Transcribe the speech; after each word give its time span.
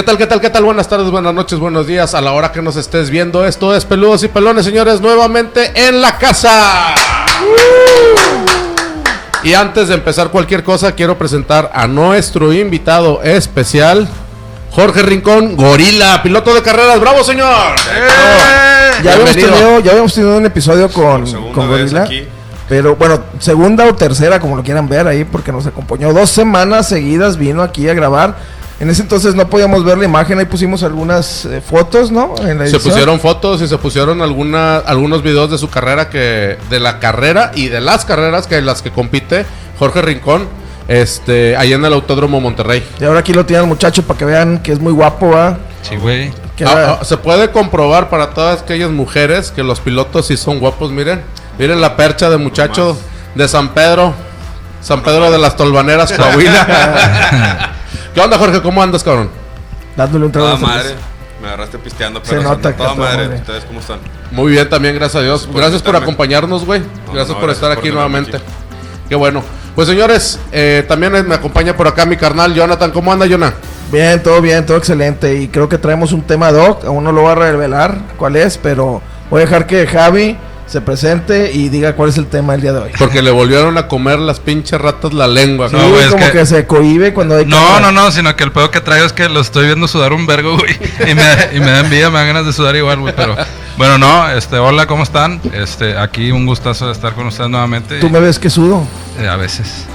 ¿Qué 0.00 0.04
tal, 0.04 0.16
qué 0.16 0.26
tal, 0.26 0.40
qué 0.40 0.48
tal? 0.48 0.64
Buenas 0.64 0.88
tardes, 0.88 1.10
buenas 1.10 1.34
noches, 1.34 1.58
buenos 1.58 1.86
días 1.86 2.14
a 2.14 2.22
la 2.22 2.32
hora 2.32 2.52
que 2.52 2.62
nos 2.62 2.76
estés 2.76 3.10
viendo. 3.10 3.44
Esto 3.44 3.74
es 3.74 3.84
Peludos 3.84 4.22
y 4.24 4.28
Pelones, 4.28 4.64
señores, 4.64 4.98
nuevamente 5.02 5.72
en 5.74 6.00
la 6.00 6.16
casa. 6.16 6.94
Y 9.42 9.52
antes 9.52 9.88
de 9.88 9.94
empezar 9.96 10.30
cualquier 10.30 10.64
cosa, 10.64 10.92
quiero 10.92 11.18
presentar 11.18 11.70
a 11.74 11.86
nuestro 11.86 12.50
invitado 12.50 13.22
especial, 13.22 14.08
Jorge 14.70 15.02
Rincón, 15.02 15.54
Gorila, 15.54 16.22
piloto 16.22 16.54
de 16.54 16.62
carreras. 16.62 16.98
¡Bravo, 16.98 17.22
señor! 17.22 17.74
Ya 19.04 19.12
habíamos, 19.12 19.32
tenido, 19.32 19.80
ya 19.80 19.90
habíamos 19.90 20.14
tenido 20.14 20.34
un 20.34 20.46
episodio 20.46 20.90
con, 20.90 21.26
Gorila. 21.52 22.04
aquí. 22.04 22.26
Pero 22.70 22.96
bueno, 22.96 23.20
segunda 23.38 23.84
o 23.84 23.94
tercera, 23.94 24.40
como 24.40 24.56
lo 24.56 24.62
quieran 24.62 24.88
ver 24.88 25.06
ahí, 25.06 25.24
porque 25.24 25.52
nos 25.52 25.66
acompañó 25.66 26.14
dos 26.14 26.30
semanas 26.30 26.88
seguidas, 26.88 27.36
vino 27.36 27.60
aquí 27.60 27.86
a 27.86 27.92
grabar. 27.92 28.59
En 28.80 28.88
ese 28.88 29.02
entonces 29.02 29.34
no 29.34 29.46
podíamos 29.46 29.84
ver 29.84 29.98
la 29.98 30.06
imagen, 30.06 30.38
ahí 30.38 30.46
pusimos 30.46 30.82
algunas 30.82 31.44
eh, 31.44 31.60
fotos, 31.60 32.10
¿no? 32.10 32.34
En 32.40 32.58
la 32.58 32.66
Se 32.66 32.80
pusieron 32.80 33.20
fotos 33.20 33.60
y 33.60 33.68
se 33.68 33.76
pusieron 33.76 34.22
alguna, 34.22 34.78
algunos 34.78 35.22
videos 35.22 35.50
de 35.50 35.58
su 35.58 35.68
carrera 35.68 36.08
que 36.08 36.56
de 36.70 36.80
la 36.80 36.98
carrera 36.98 37.52
y 37.54 37.68
de 37.68 37.82
las 37.82 38.06
carreras 38.06 38.46
que 38.46 38.62
las 38.62 38.80
que 38.80 38.90
compite 38.90 39.44
Jorge 39.78 40.00
Rincón 40.00 40.48
este 40.88 41.58
ahí 41.58 41.74
en 41.74 41.84
el 41.84 41.92
Autódromo 41.92 42.40
Monterrey. 42.40 42.82
Y 42.98 43.04
ahora 43.04 43.20
aquí 43.20 43.34
lo 43.34 43.44
tiene 43.44 43.62
el 43.62 43.68
muchacho 43.68 44.02
para 44.02 44.18
que 44.18 44.24
vean 44.24 44.60
que 44.60 44.72
es 44.72 44.80
muy 44.80 44.94
guapo, 44.94 45.28
¿va? 45.28 45.58
Sí, 45.82 45.96
güey. 45.96 46.32
Ah, 46.64 46.98
ah, 47.00 47.04
se 47.04 47.18
puede 47.18 47.50
comprobar 47.50 48.08
para 48.08 48.30
todas 48.30 48.62
aquellas 48.62 48.90
mujeres 48.90 49.50
que 49.50 49.62
los 49.62 49.78
pilotos 49.80 50.26
sí 50.26 50.38
son 50.38 50.58
guapos, 50.58 50.90
miren. 50.90 51.20
Miren 51.58 51.82
la 51.82 51.96
percha 51.96 52.30
de 52.30 52.38
muchacho 52.38 52.98
de 53.34 53.46
San 53.46 53.74
Pedro. 53.74 54.14
San 54.80 55.02
Pedro 55.02 55.30
de 55.30 55.38
las 55.38 55.54
Tolvaneras, 55.56 56.12
Coahuila. 56.12 57.74
¿Qué 58.14 58.20
onda, 58.20 58.38
Jorge? 58.38 58.60
¿Cómo 58.62 58.82
andas, 58.82 59.02
cabrón? 59.04 59.30
dándole 59.96 60.24
un 60.26 60.32
trago 60.32 60.48
cerveza. 60.56 60.66
madre. 60.66 60.94
Me 61.42 61.48
agarraste 61.48 61.78
pisteando, 61.78 62.20
Se 62.22 62.30
pero 62.30 62.42
nota 62.42 62.72
que 62.72 62.78
toda 62.82 62.94
madre. 62.94 63.24
madre. 63.26 63.36
¿Ustedes 63.40 63.64
cómo 63.64 63.80
están? 63.80 63.98
Muy 64.30 64.52
bien, 64.52 64.68
también, 64.68 64.94
gracias 64.94 65.20
a 65.20 65.24
Dios. 65.24 65.46
Gracias 65.46 65.52
por 65.52 65.60
Gracias 65.60 65.82
por 65.82 65.88
invitarme. 65.94 66.04
acompañarnos, 66.04 66.64
güey. 66.64 66.80
Gracias 67.06 67.28
no, 67.28 67.34
por 67.34 67.44
gracias 67.44 67.56
estar 67.56 67.70
por 67.70 67.78
aquí 67.78 67.90
nuevamente. 67.90 68.36
aquí. 68.36 68.46
Qué 69.08 69.14
bueno. 69.14 69.42
Pues 69.74 69.88
señores, 69.88 70.38
eh, 70.52 70.84
también 70.88 71.12
me 71.26 71.34
acompaña 71.34 71.76
por 71.76 71.86
acá 71.88 72.04
mi 72.06 72.16
carnal 72.16 72.54
Jonathan. 72.54 72.90
¿Cómo 72.90 73.12
anda, 73.12 73.26
Jonah? 73.28 73.54
Bien, 73.90 74.22
todo 74.22 74.40
bien, 74.40 74.64
todo 74.66 74.76
excelente. 74.76 75.34
Y 75.40 75.48
creo 75.48 75.68
que 75.68 75.78
traemos 75.78 76.12
un 76.12 76.22
tema 76.22 76.52
doc. 76.52 76.84
Aún 76.84 77.02
no 77.04 77.12
lo 77.12 77.22
voy 77.22 77.32
a 77.32 77.34
revelar 77.36 77.98
cuál 78.16 78.36
es, 78.36 78.58
pero 78.58 79.00
voy 79.30 79.42
a 79.42 79.44
dejar 79.46 79.66
que 79.66 79.86
Javi 79.86 80.36
se 80.70 80.80
presente 80.80 81.50
y 81.52 81.68
diga 81.68 81.94
cuál 81.96 82.10
es 82.10 82.16
el 82.18 82.26
tema 82.26 82.52
del 82.52 82.62
día 82.62 82.72
de 82.72 82.78
hoy. 82.80 82.90
Porque 82.98 83.22
le 83.22 83.30
volvieron 83.30 83.76
a 83.76 83.88
comer 83.88 84.18
las 84.20 84.38
pinches 84.40 84.80
ratas 84.80 85.12
la 85.12 85.26
lengua. 85.26 85.68
Sí, 85.68 85.76
No, 85.76 85.88
güey, 85.90 86.04
es 86.04 86.10
como 86.10 86.24
que- 86.26 86.32
que... 86.32 86.46
se 86.46 86.66
cohibe 86.66 87.12
cuando 87.12 87.36
hay 87.36 87.44
No, 87.46 87.56
cámara. 87.56 87.80
no, 87.80 87.92
no, 88.04 88.10
sino 88.12 88.34
que 88.36 88.44
el 88.44 88.52
pedo 88.52 88.70
que 88.70 88.80
traigo 88.80 89.04
es 89.04 89.12
que 89.12 89.28
lo 89.28 89.40
estoy 89.40 89.66
viendo 89.66 89.88
sudar 89.88 90.12
un 90.12 90.26
vergo, 90.26 90.56
güey. 90.56 90.72
Y 91.10 91.14
me, 91.14 91.22
y 91.56 91.60
me 91.60 91.70
da 91.70 91.80
envidia, 91.80 92.08
me 92.10 92.18
dan 92.18 92.28
ganas 92.28 92.46
de 92.46 92.52
sudar 92.52 92.76
igual, 92.76 93.00
güey. 93.00 93.12
Pero 93.16 93.36
bueno, 93.80 93.96
no, 93.96 94.28
este, 94.28 94.58
hola, 94.58 94.86
¿cómo 94.86 95.04
están? 95.04 95.40
Este, 95.54 95.96
aquí 95.96 96.32
un 96.32 96.44
gustazo 96.44 96.88
de 96.88 96.92
estar 96.92 97.14
con 97.14 97.26
ustedes 97.26 97.48
nuevamente. 97.48 97.98
Tú 97.98 98.10
me 98.10 98.20
ves 98.20 98.38
que 98.38 98.50
sudo. 98.50 98.86
Eh, 99.18 99.26
a 99.26 99.36
veces. 99.36 99.86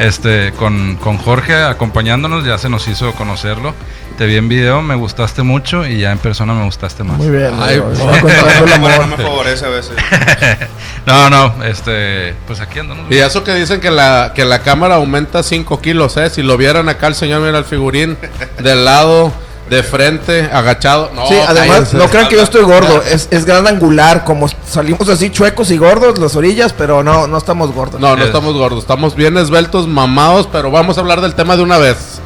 Este, 0.00 0.52
con, 0.52 0.96
con 0.96 1.18
Jorge 1.18 1.54
acompañándonos, 1.54 2.46
ya 2.46 2.56
se 2.56 2.70
nos 2.70 2.88
hizo 2.88 3.12
conocerlo. 3.12 3.74
Te 4.16 4.24
vi 4.24 4.36
en 4.36 4.48
video, 4.48 4.80
me 4.80 4.94
gustaste 4.94 5.42
mucho 5.42 5.86
y 5.86 5.98
ya 6.00 6.12
en 6.12 6.18
persona 6.18 6.54
me 6.54 6.64
gustaste 6.64 7.04
más. 7.04 7.18
Muy 7.18 7.28
bien. 7.28 7.52
Ay, 7.60 7.78
pues. 7.78 7.98
Bueno, 7.98 9.06
no 9.06 9.06
me 9.08 9.22
favorece 9.22 9.66
a 9.66 9.68
veces. 9.68 9.92
No, 11.04 11.28
no, 11.28 11.62
este, 11.62 12.34
pues 12.46 12.60
aquí 12.60 12.78
andamos. 12.78 13.04
Y 13.10 13.18
eso 13.18 13.44
que 13.44 13.52
dicen 13.54 13.78
que 13.78 13.90
la, 13.90 14.32
que 14.34 14.46
la 14.46 14.60
cámara 14.60 14.94
aumenta 14.94 15.42
5 15.42 15.78
kilos, 15.82 16.16
¿eh? 16.16 16.30
Si 16.30 16.42
lo 16.42 16.56
vieran 16.56 16.88
acá 16.88 17.08
el 17.08 17.14
señor, 17.14 17.42
mira 17.42 17.58
el 17.58 17.66
figurín, 17.66 18.16
del 18.60 18.86
lado, 18.86 19.30
de 19.68 19.82
frente, 19.82 20.50
agachado. 20.52 21.10
No, 21.14 21.26
Sí, 21.26 21.34
además, 21.46 21.94
no 21.94 22.08
crean 22.08 22.28
que 22.28 22.36
yo 22.36 22.42
estoy 22.42 22.62
gordo. 22.62 23.02
Es, 23.02 23.28
es 23.30 23.44
gran 23.44 23.66
angular. 23.66 24.24
Como 24.24 24.46
salimos 24.68 25.08
así 25.08 25.30
chuecos 25.30 25.70
y 25.70 25.76
gordos, 25.78 26.18
las 26.18 26.36
orillas, 26.36 26.72
pero 26.72 27.02
no, 27.02 27.26
no 27.26 27.38
estamos 27.38 27.72
gordos. 27.72 28.00
No, 28.00 28.16
no 28.16 28.24
estamos 28.24 28.54
gordos, 28.54 28.80
estamos 28.80 29.14
bien 29.14 29.36
esbeltos, 29.38 29.88
mamados, 29.88 30.48
pero 30.50 30.70
vamos 30.70 30.98
a 30.98 31.00
hablar 31.00 31.20
del 31.20 31.34
tema 31.34 31.56
de 31.56 31.62
una 31.62 31.78
vez. 31.78 32.20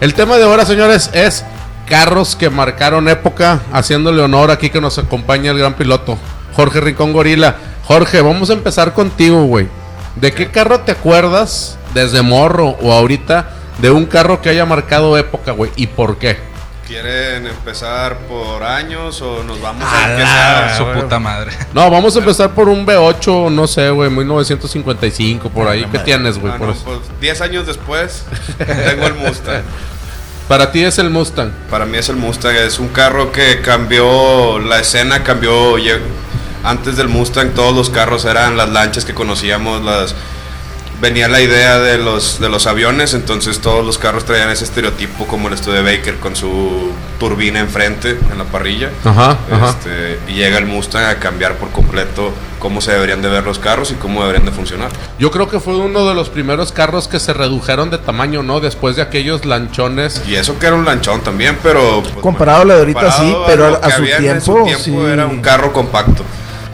El 0.00 0.14
tema 0.14 0.36
de 0.36 0.44
ahora, 0.44 0.66
señores, 0.66 1.10
es 1.12 1.44
carros 1.88 2.36
que 2.36 2.50
marcaron 2.50 3.08
época, 3.08 3.60
haciéndole 3.72 4.22
honor 4.22 4.50
aquí 4.50 4.70
que 4.70 4.80
nos 4.80 4.98
acompaña 4.98 5.50
el 5.50 5.58
gran 5.58 5.74
piloto, 5.74 6.18
Jorge 6.54 6.80
Rincón 6.80 7.12
Gorila. 7.12 7.56
Jorge, 7.84 8.20
vamos 8.20 8.50
a 8.50 8.54
empezar 8.54 8.94
contigo, 8.94 9.44
güey. 9.44 9.68
¿De 10.16 10.32
qué 10.32 10.50
carro 10.50 10.80
te 10.80 10.92
acuerdas 10.92 11.78
desde 11.94 12.22
morro 12.22 12.76
o 12.82 12.92
ahorita 12.92 13.50
de 13.80 13.90
un 13.90 14.04
carro 14.06 14.42
que 14.42 14.50
haya 14.50 14.66
marcado 14.66 15.16
época, 15.16 15.52
güey? 15.52 15.70
¿Y 15.76 15.86
por 15.86 16.18
qué? 16.18 16.51
¿Quieren 16.92 17.46
empezar 17.46 18.18
por 18.28 18.62
años 18.62 19.22
o 19.22 19.42
nos 19.44 19.58
vamos 19.62 19.82
A 19.82 20.14
sea? 20.14 20.74
su 20.76 20.84
puta 21.00 21.18
madre. 21.18 21.50
No, 21.72 21.90
vamos 21.90 22.14
a 22.14 22.18
empezar 22.18 22.50
por 22.50 22.68
un 22.68 22.84
V8, 22.84 23.50
no 23.50 23.66
sé, 23.66 23.88
güey, 23.88 24.10
1955, 24.10 25.48
por 25.48 25.68
ahí. 25.68 25.86
¿Qué 25.90 25.98
tienes, 26.00 26.38
güey? 26.38 26.52
Ah, 26.52 26.58
no, 26.58 26.74
pues 26.74 27.00
10 27.18 27.40
años 27.40 27.66
después 27.66 28.24
tengo 28.58 29.06
el 29.06 29.14
Mustang. 29.14 29.62
Para 30.48 30.70
ti 30.70 30.84
es 30.84 30.98
el 30.98 31.08
Mustang. 31.08 31.50
Para 31.70 31.86
mí 31.86 31.96
es 31.96 32.10
el 32.10 32.16
Mustang, 32.16 32.56
es 32.56 32.78
un 32.78 32.88
carro 32.88 33.32
que 33.32 33.62
cambió 33.62 34.58
la 34.58 34.78
escena, 34.80 35.24
cambió 35.24 35.76
antes 36.62 36.98
del 36.98 37.08
Mustang 37.08 37.54
todos 37.54 37.74
los 37.74 37.88
carros 37.88 38.26
eran 38.26 38.58
las 38.58 38.68
lanchas 38.68 39.06
que 39.06 39.14
conocíamos, 39.14 39.82
las 39.82 40.14
venía 41.02 41.26
la 41.26 41.40
idea 41.40 41.80
de 41.80 41.98
los 41.98 42.38
de 42.38 42.48
los 42.48 42.68
aviones, 42.68 43.12
entonces 43.12 43.58
todos 43.58 43.84
los 43.84 43.98
carros 43.98 44.24
traían 44.24 44.48
ese 44.50 44.62
estereotipo 44.62 45.26
como 45.26 45.48
el 45.48 45.54
estudio 45.54 45.82
de 45.82 45.96
Baker 45.96 46.14
con 46.18 46.36
su 46.36 46.92
turbina 47.18 47.58
enfrente 47.58 48.16
en 48.30 48.38
la 48.38 48.44
parrilla. 48.44 48.90
Ajá, 49.04 49.36
ajá. 49.50 49.70
Este, 49.70 50.20
y 50.28 50.34
llega 50.34 50.58
el 50.58 50.66
Mustang 50.66 51.04
a 51.06 51.16
cambiar 51.16 51.56
por 51.56 51.70
completo 51.70 52.32
cómo 52.60 52.80
se 52.80 52.92
deberían 52.92 53.20
de 53.20 53.28
ver 53.28 53.42
los 53.42 53.58
carros 53.58 53.90
y 53.90 53.94
cómo 53.94 54.20
deberían 54.20 54.46
de 54.46 54.52
funcionar. 54.52 54.90
Yo 55.18 55.32
creo 55.32 55.50
que 55.50 55.58
fue 55.58 55.76
uno 55.76 56.08
de 56.08 56.14
los 56.14 56.30
primeros 56.30 56.70
carros 56.70 57.08
que 57.08 57.18
se 57.18 57.32
redujeron 57.32 57.90
de 57.90 57.98
tamaño, 57.98 58.44
¿no? 58.44 58.60
Después 58.60 58.94
de 58.94 59.02
aquellos 59.02 59.44
lanchones. 59.44 60.22
Y 60.28 60.36
eso 60.36 60.56
que 60.60 60.66
era 60.66 60.76
un 60.76 60.84
lanchón 60.84 61.22
también, 61.22 61.58
pero... 61.64 62.00
pues, 62.02 62.14
Comparado 62.22 62.62
a 62.62 62.64
lo 62.64 62.74
de 62.74 62.78
ahorita, 62.78 63.10
sí, 63.10 63.34
pero 63.48 63.80
a 63.82 63.90
su 63.90 64.04
en 64.04 64.18
tiempo, 64.18 64.62
tiempo 64.62 64.84
sí. 64.84 64.94
era 65.12 65.26
un 65.26 65.42
carro 65.42 65.72
compacto. 65.72 66.22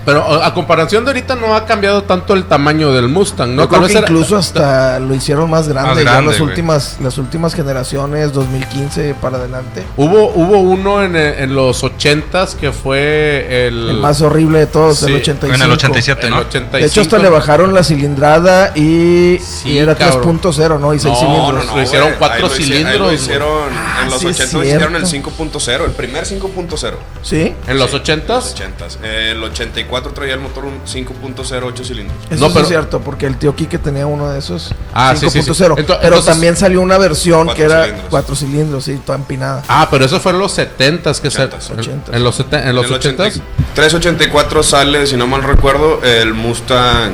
Pero 0.08 0.42
a 0.42 0.54
comparación 0.54 1.04
de 1.04 1.10
ahorita 1.10 1.36
no 1.36 1.54
ha 1.54 1.66
cambiado 1.66 2.02
tanto 2.02 2.34
el 2.34 2.44
tamaño 2.44 2.92
del 2.92 3.08
Mustang, 3.08 3.54
¿no? 3.54 3.62
Yo 3.62 3.68
creo 3.68 3.82
que 3.86 3.92
era- 3.92 4.00
incluso 4.00 4.36
hasta 4.38 4.98
lo 5.00 5.14
hicieron 5.14 5.50
más 5.50 5.68
grande, 5.68 5.90
Más 5.90 5.98
ya 5.98 6.10
grande, 6.10 6.30
las 6.30 6.38
güey. 6.38 6.48
últimas, 6.50 6.96
las 7.00 7.18
últimas 7.18 7.54
generaciones, 7.54 8.32
2015 8.32 9.14
para 9.20 9.36
adelante. 9.38 9.84
Hubo, 9.96 10.30
hubo 10.34 10.58
uno 10.60 11.02
en, 11.02 11.14
eh, 11.16 11.42
en 11.42 11.54
los 11.54 11.82
80s 11.84 12.54
que 12.56 12.72
fue 12.72 13.66
el... 13.66 13.90
El 13.90 13.96
más 13.98 14.20
horrible 14.22 14.60
de 14.60 14.66
todos, 14.66 14.98
Sí, 15.00 15.06
el 15.06 15.16
85. 15.16 15.54
En 15.54 15.62
el 15.62 15.70
87, 15.72 16.26
el 16.26 16.30
¿no? 16.32 16.38
85. 16.40 16.78
De 16.78 16.86
hecho, 16.86 17.00
hasta 17.02 17.18
le 17.18 17.28
bajaron 17.28 17.74
la 17.74 17.84
cilindrada 17.84 18.72
y, 18.74 19.38
Sí, 19.38 19.70
y 19.72 19.78
era 19.78 19.94
cabrón. 19.94 20.40
3.0, 20.40 20.80
¿no? 20.80 20.94
Y 20.94 20.98
6 20.98 21.12
No, 21.14 21.20
cilindros. 21.20 21.54
no, 21.54 21.70
no. 21.70 21.76
Lo 21.76 21.82
hicieron 21.82 22.08
güey, 22.08 22.18
cuatro 22.18 22.36
ahí 22.36 22.42
lo 22.42 22.48
hici- 22.48 22.62
cilindros, 22.64 22.92
ahí 22.92 22.98
güey. 22.98 23.08
Lo 23.10 23.14
hicieron 23.14 23.48
Ah, 23.76 24.00
en 24.04 24.10
los 24.10 24.20
sí 24.20 24.26
es 24.28 24.36
80 24.40 24.58
hicieron 24.64 24.96
el 24.96 25.06
cierto. 25.06 25.30
5.0, 25.30 25.84
el 25.84 25.90
primer 25.92 26.24
5.0. 26.24 26.94
¿Sí? 27.22 27.54
¿En 27.66 27.78
los 27.78 27.90
Sí, 27.90 27.96
80s? 27.96 28.28
Los 28.28 28.54
80s. 28.56 28.98
El 29.04 29.42
84 29.44 29.97
traía 30.02 30.34
el 30.34 30.40
motor 30.40 30.64
un 30.64 30.80
5.0 30.86 31.62
8 31.66 31.84
cilindros. 31.84 32.16
Eso 32.30 32.40
No, 32.40 32.46
sí 32.46 32.52
pero- 32.54 32.62
es 32.62 32.68
cierto, 32.68 33.00
porque 33.00 33.26
el 33.26 33.36
tío 33.36 33.54
Quique 33.54 33.78
tenía 33.78 34.06
uno 34.06 34.28
de 34.30 34.38
esos 34.38 34.74
Ah, 34.94 35.14
sí, 35.14 35.28
sí, 35.30 35.42
sí. 35.42 35.50
5.0. 35.50 35.74
Ento- 35.76 35.86
pero 35.86 35.96
entonces- 36.02 36.24
también 36.26 36.56
salió 36.56 36.80
una 36.80 36.98
versión 36.98 37.48
que 37.54 37.62
era 37.64 37.82
cilindros. 37.84 38.10
4 38.10 38.34
cilindros, 38.36 38.84
sí, 38.84 39.00
toda 39.04 39.18
empinada. 39.18 39.62
Ah, 39.68 39.88
pero 39.90 40.04
eso 40.04 40.18
fue 40.20 40.32
en 40.32 40.38
los 40.38 40.52
70s 40.56 41.20
que 41.20 41.30
se... 41.30 41.42
En 41.42 41.50
los, 41.50 41.70
en 42.10 42.24
los 42.24 42.40
En 42.50 42.68
el 42.68 42.78
80s. 42.78 43.40
384 43.74 44.62
sale, 44.62 45.06
si 45.06 45.16
no 45.16 45.26
mal 45.26 45.42
recuerdo, 45.42 46.02
el 46.02 46.34
Mustang 46.34 47.12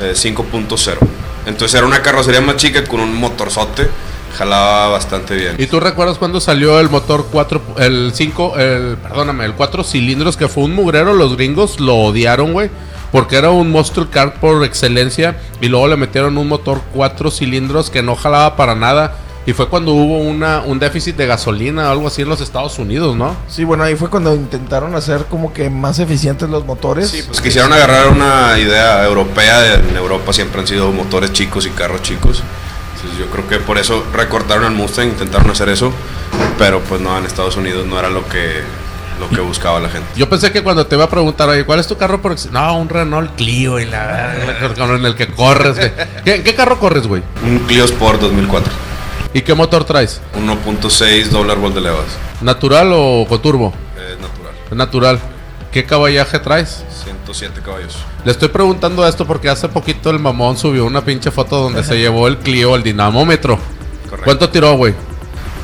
eh, 0.00 0.12
5.0. 0.14 0.96
Entonces 1.46 1.74
era 1.76 1.86
una 1.86 2.02
carrocería 2.02 2.40
más 2.40 2.56
chica 2.56 2.84
con 2.84 3.00
un 3.00 3.14
motorzote. 3.14 3.88
Jalaba 4.36 4.88
bastante 4.88 5.34
bien. 5.34 5.56
¿Y 5.58 5.66
tú 5.66 5.80
recuerdas 5.80 6.18
cuando 6.18 6.40
salió 6.40 6.80
el 6.80 6.88
motor 6.88 7.26
4, 7.30 7.62
el 7.78 8.12
5, 8.14 8.58
el, 8.58 8.96
perdóname, 8.96 9.44
el 9.44 9.54
4 9.54 9.84
cilindros 9.84 10.36
que 10.36 10.48
fue 10.48 10.64
un 10.64 10.74
mugrero? 10.74 11.14
Los 11.14 11.36
gringos 11.36 11.80
lo 11.80 11.96
odiaron, 11.96 12.52
güey. 12.52 12.70
Porque 13.12 13.36
era 13.36 13.50
un 13.50 13.70
monster 13.70 14.06
car 14.08 14.34
por 14.34 14.64
excelencia. 14.64 15.38
Y 15.60 15.68
luego 15.68 15.88
le 15.88 15.96
metieron 15.96 16.38
un 16.38 16.48
motor 16.48 16.80
4 16.94 17.30
cilindros 17.30 17.90
que 17.90 18.02
no 18.02 18.14
jalaba 18.14 18.56
para 18.56 18.74
nada. 18.74 19.16
Y 19.46 19.52
fue 19.52 19.68
cuando 19.68 19.94
hubo 19.94 20.18
una, 20.18 20.60
un 20.60 20.78
déficit 20.78 21.16
de 21.16 21.26
gasolina 21.26 21.88
o 21.88 21.92
algo 21.92 22.06
así 22.06 22.22
en 22.22 22.28
los 22.28 22.40
Estados 22.40 22.78
Unidos, 22.78 23.16
¿no? 23.16 23.34
Sí, 23.48 23.64
bueno, 23.64 23.84
ahí 23.84 23.96
fue 23.96 24.10
cuando 24.10 24.34
intentaron 24.34 24.94
hacer 24.94 25.24
como 25.24 25.52
que 25.52 25.70
más 25.70 25.98
eficientes 25.98 26.48
los 26.48 26.66
motores. 26.66 27.08
Sí, 27.08 27.22
pues 27.26 27.40
quisieron 27.40 27.72
agarrar 27.72 28.08
una 28.08 28.58
idea 28.58 29.04
europea. 29.04 29.76
En 29.76 29.96
Europa 29.96 30.32
siempre 30.34 30.60
han 30.60 30.66
sido 30.66 30.92
motores 30.92 31.32
chicos 31.32 31.66
y 31.66 31.70
carros 31.70 32.02
chicos. 32.02 32.42
Entonces 33.00 33.18
yo 33.18 33.32
creo 33.32 33.48
que 33.48 33.58
por 33.58 33.78
eso 33.78 34.04
recortaron 34.12 34.64
al 34.64 34.72
Mustang, 34.72 35.08
intentaron 35.08 35.50
hacer 35.50 35.70
eso. 35.70 35.92
Pero 36.58 36.80
pues 36.80 37.00
no, 37.00 37.16
en 37.16 37.24
Estados 37.24 37.56
Unidos 37.56 37.86
no 37.86 37.98
era 37.98 38.10
lo 38.10 38.28
que, 38.28 38.60
lo 39.18 39.28
que 39.30 39.40
buscaba 39.40 39.80
la 39.80 39.88
gente. 39.88 40.06
Yo 40.16 40.28
pensé 40.28 40.52
que 40.52 40.62
cuando 40.62 40.86
te 40.86 40.96
iba 40.96 41.04
a 41.04 41.08
preguntar, 41.08 41.48
oye, 41.48 41.64
¿cuál 41.64 41.80
es 41.80 41.86
tu 41.86 41.96
carro 41.96 42.20
por 42.20 42.36
No, 42.52 42.76
un 42.76 42.90
Renault 42.90 43.34
Clio 43.36 43.80
y 43.80 43.86
la 43.86 44.34
en 44.34 45.04
el 45.06 45.14
que 45.14 45.28
corres, 45.28 45.76
güey. 45.76 45.92
¿Qué, 46.24 46.42
qué 46.42 46.54
carro 46.54 46.78
corres, 46.78 47.06
güey? 47.06 47.22
Un 47.42 47.60
Clio 47.60 47.84
Sport 47.86 48.20
2004. 48.20 48.70
¿Y 49.32 49.40
qué 49.42 49.54
motor 49.54 49.84
traes? 49.84 50.20
1.6 50.36 51.28
doble 51.28 51.52
árbol 51.52 51.72
de 51.72 51.80
levas. 51.80 52.06
¿Natural 52.42 52.90
o 52.92 53.24
con 53.26 53.40
turbo? 53.40 53.72
Es 53.96 54.20
natural. 54.20 54.54
Natural. 54.72 55.20
¿Qué 55.72 55.84
caballaje 55.84 56.38
traes? 56.40 56.84
107 57.34 57.60
caballos. 57.64 57.96
Le 58.24 58.32
estoy 58.32 58.48
preguntando 58.48 59.06
esto 59.06 59.26
porque 59.26 59.48
hace 59.48 59.68
poquito 59.68 60.10
el 60.10 60.18
mamón 60.18 60.56
subió 60.56 60.84
una 60.84 61.04
pinche 61.04 61.30
foto 61.30 61.60
donde 61.62 61.84
se 61.84 61.98
llevó 61.98 62.28
el 62.28 62.38
Clio, 62.38 62.74
el 62.76 62.82
dinamómetro. 62.82 63.58
Correcto. 64.04 64.24
¿Cuánto 64.24 64.48
tiró, 64.50 64.74
güey? 64.74 64.94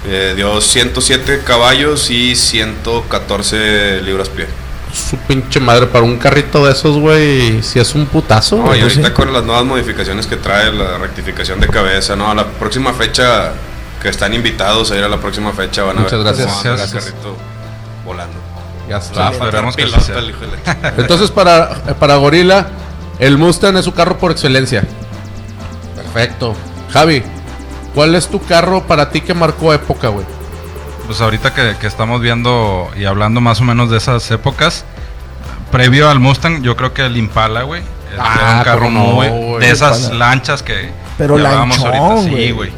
Eh, 0.06 0.34
dio 0.36 0.60
107 0.60 1.42
caballos 1.44 2.10
y 2.10 2.36
114 2.36 4.02
libras 4.02 4.28
pie. 4.28 4.46
Su 4.92 5.16
pinche 5.18 5.60
madre, 5.60 5.86
para 5.86 6.04
un 6.04 6.16
carrito 6.16 6.64
de 6.64 6.72
esos, 6.72 6.96
güey, 6.98 7.62
si 7.62 7.78
es 7.80 7.94
un 7.94 8.06
putazo. 8.06 8.56
No, 8.56 8.74
y 8.74 8.80
ahorita 8.80 9.08
sí. 9.08 9.12
con 9.12 9.32
las 9.32 9.44
nuevas 9.44 9.64
modificaciones 9.64 10.26
que 10.26 10.36
trae, 10.36 10.72
la 10.72 10.96
rectificación 10.98 11.60
de 11.60 11.66
cabeza, 11.66 12.16
no, 12.16 12.30
a 12.30 12.34
la 12.34 12.46
próxima 12.46 12.94
fecha 12.94 13.52
que 14.00 14.08
están 14.08 14.32
invitados 14.32 14.90
a 14.92 14.96
ir 14.96 15.02
a 15.04 15.08
la 15.08 15.18
próxima 15.18 15.52
fecha 15.52 15.82
van 15.82 15.98
a 15.98 16.00
Muchas 16.02 16.22
ver 16.22 16.34
gracias. 16.34 16.46
cómo 16.46 16.70
anda 16.70 16.84
el 16.84 16.90
carrito 16.90 17.36
volando. 18.04 18.45
Ya 18.88 18.98
está. 18.98 19.28
Ah, 19.28 19.30
esperemos 19.32 19.74
que 19.76 19.86
sea. 19.88 20.16
Entonces, 20.96 21.30
para, 21.30 21.74
para 21.98 22.16
Gorila, 22.16 22.68
el 23.18 23.36
Mustang 23.38 23.76
es 23.76 23.84
su 23.84 23.92
carro 23.94 24.18
por 24.18 24.30
excelencia. 24.30 24.84
Perfecto. 25.94 26.54
Javi, 26.92 27.22
¿cuál 27.94 28.14
es 28.14 28.28
tu 28.28 28.40
carro 28.42 28.82
para 28.86 29.10
ti 29.10 29.20
que 29.20 29.34
marcó 29.34 29.72
época, 29.72 30.08
güey? 30.08 30.24
Pues 31.06 31.20
ahorita 31.20 31.54
que, 31.54 31.76
que 31.80 31.86
estamos 31.86 32.20
viendo 32.20 32.90
y 32.96 33.04
hablando 33.04 33.40
más 33.40 33.60
o 33.60 33.64
menos 33.64 33.90
de 33.90 33.96
esas 33.98 34.28
épocas, 34.30 34.84
previo 35.70 36.10
al 36.10 36.20
Mustang, 36.20 36.62
yo 36.62 36.76
creo 36.76 36.92
que 36.94 37.06
el 37.06 37.16
Impala, 37.16 37.62
güey. 37.62 37.80
es- 37.82 37.86
Ah, 38.18 38.34
era 38.40 38.56
un 38.58 38.64
carro 38.64 38.90
no, 38.90 39.00
muy. 39.00 39.28
de 39.60 39.70
esas 39.70 40.00
Impala. 40.04 40.18
lanchas 40.30 40.62
que 40.62 40.90
Pero 41.18 41.36
llevábamos 41.36 41.78
lanchón, 41.80 42.00
ahorita. 42.00 42.36
Sí, 42.36 42.50
güey. 42.52 42.72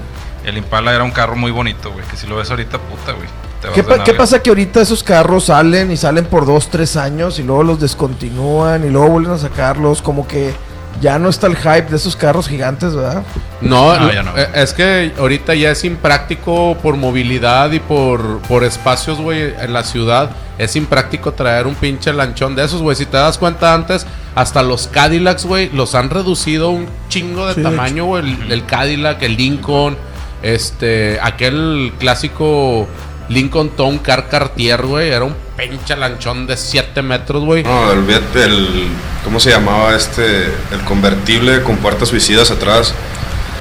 El 0.44 0.56
Impala 0.58 0.94
era 0.94 1.04
un 1.04 1.10
carro 1.10 1.36
muy 1.36 1.50
bonito, 1.50 1.90
güey. 1.92 2.04
Que 2.06 2.16
si 2.16 2.26
lo 2.26 2.36
ves 2.36 2.50
ahorita, 2.50 2.78
puta, 2.78 3.12
güey. 3.12 3.28
¿Qué, 3.74 3.82
pa- 3.82 4.02
pasa 4.16 4.40
que 4.40 4.50
ahorita 4.50 4.80
esos 4.80 5.02
carros 5.02 5.44
salen 5.46 5.90
y 5.90 5.96
salen 5.96 6.26
por 6.26 6.46
dos, 6.46 6.68
tres 6.68 6.96
años 6.96 7.38
y 7.38 7.42
luego 7.42 7.62
los 7.64 7.80
descontinúan 7.80 8.84
y 8.86 8.90
luego 8.90 9.08
vuelven 9.08 9.32
a 9.34 9.38
sacarlos? 9.38 10.00
Como 10.02 10.26
que 10.28 10.52
ya 11.00 11.18
no 11.18 11.28
está 11.28 11.46
el 11.48 11.56
hype 11.56 11.82
de 11.90 11.96
esos 11.96 12.16
carros 12.16 12.48
gigantes, 12.48 12.94
¿verdad? 12.94 13.22
No, 13.60 13.94
No, 13.94 14.00
no, 14.06 14.12
ya 14.12 14.22
no. 14.22 14.36
eh, 14.36 14.48
es 14.54 14.72
que 14.74 15.12
ahorita 15.18 15.54
ya 15.54 15.70
es 15.70 15.84
impráctico 15.84 16.76
por 16.82 16.96
movilidad 16.96 17.70
y 17.72 17.78
por, 17.80 18.38
por 18.42 18.64
espacios, 18.64 19.20
güey, 19.20 19.54
en 19.60 19.72
la 19.72 19.84
ciudad. 19.84 20.30
Es 20.56 20.74
impráctico 20.74 21.32
traer 21.32 21.66
un 21.68 21.74
pinche 21.76 22.12
lanchón 22.12 22.56
de 22.56 22.64
esos, 22.64 22.82
güey. 22.82 22.96
Si 22.96 23.06
te 23.06 23.16
das 23.16 23.38
cuenta 23.38 23.74
antes, 23.74 24.06
hasta 24.34 24.62
los 24.62 24.88
Cadillacs, 24.88 25.44
güey, 25.46 25.70
los 25.72 25.94
han 25.94 26.10
reducido 26.10 26.70
un 26.70 26.86
chingo 27.08 27.46
de 27.46 27.54
Sí, 27.54 27.62
tamaño, 27.62 28.04
güey. 28.06 28.24
El, 28.42 28.52
el 28.52 28.64
Cadillac, 28.66 29.22
el 29.22 29.36
Lincoln, 29.36 29.96
este, 30.42 31.18
aquel 31.20 31.92
clásico 31.98 32.88
Lincoln 33.28 33.70
Town 33.70 33.98
Car 33.98 34.28
Cartier, 34.28 34.84
güey. 34.86 35.10
Era 35.10 35.24
un 35.24 35.34
pinche 35.56 35.96
lanchón 35.96 36.46
de 36.46 36.56
7 36.56 37.02
metros, 37.02 37.44
güey. 37.44 37.62
No, 37.62 37.80
olvídate 37.88 38.44
el. 38.44 38.88
¿Cómo 39.24 39.38
se 39.40 39.50
llamaba 39.50 39.94
este? 39.94 40.44
El 40.72 40.80
convertible 40.86 41.62
con 41.62 41.76
puertas 41.76 42.08
suicidas 42.08 42.50
atrás. 42.50 42.94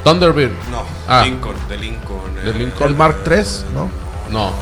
Thunderbird. 0.04 0.52
No, 0.70 0.86
Ah. 1.06 1.22
Lincoln, 1.24 1.56
de 1.68 1.76
Lincoln. 1.78 2.34
¿De 2.44 2.50
eh, 2.50 2.54
Lincoln? 2.54 2.88
El 2.88 2.94
Mark 2.96 3.16
III, 3.26 3.42
¿no? 3.74 3.90
No, 4.30 4.52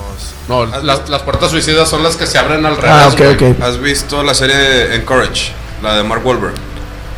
no, 0.49 0.62
¿Has 0.62 0.85
las, 0.85 1.08
las 1.08 1.23
puertas 1.23 1.50
suicidas 1.50 1.88
son 1.88 2.03
las 2.05 2.14
que 2.17 2.25
se 2.26 2.38
abren 2.38 2.64
al 2.64 2.76
revés. 2.76 2.91
Ah, 2.93 3.08
ok, 3.08 3.19
güey. 3.38 3.53
ok. 3.53 3.61
¿Has 3.62 3.81
visto 3.81 4.23
la 4.23 4.32
serie 4.35 4.94
Encourage? 4.94 5.53
La 5.82 5.97
de 5.97 6.05
Mark 6.05 6.25
Wahlberg. 6.25 6.55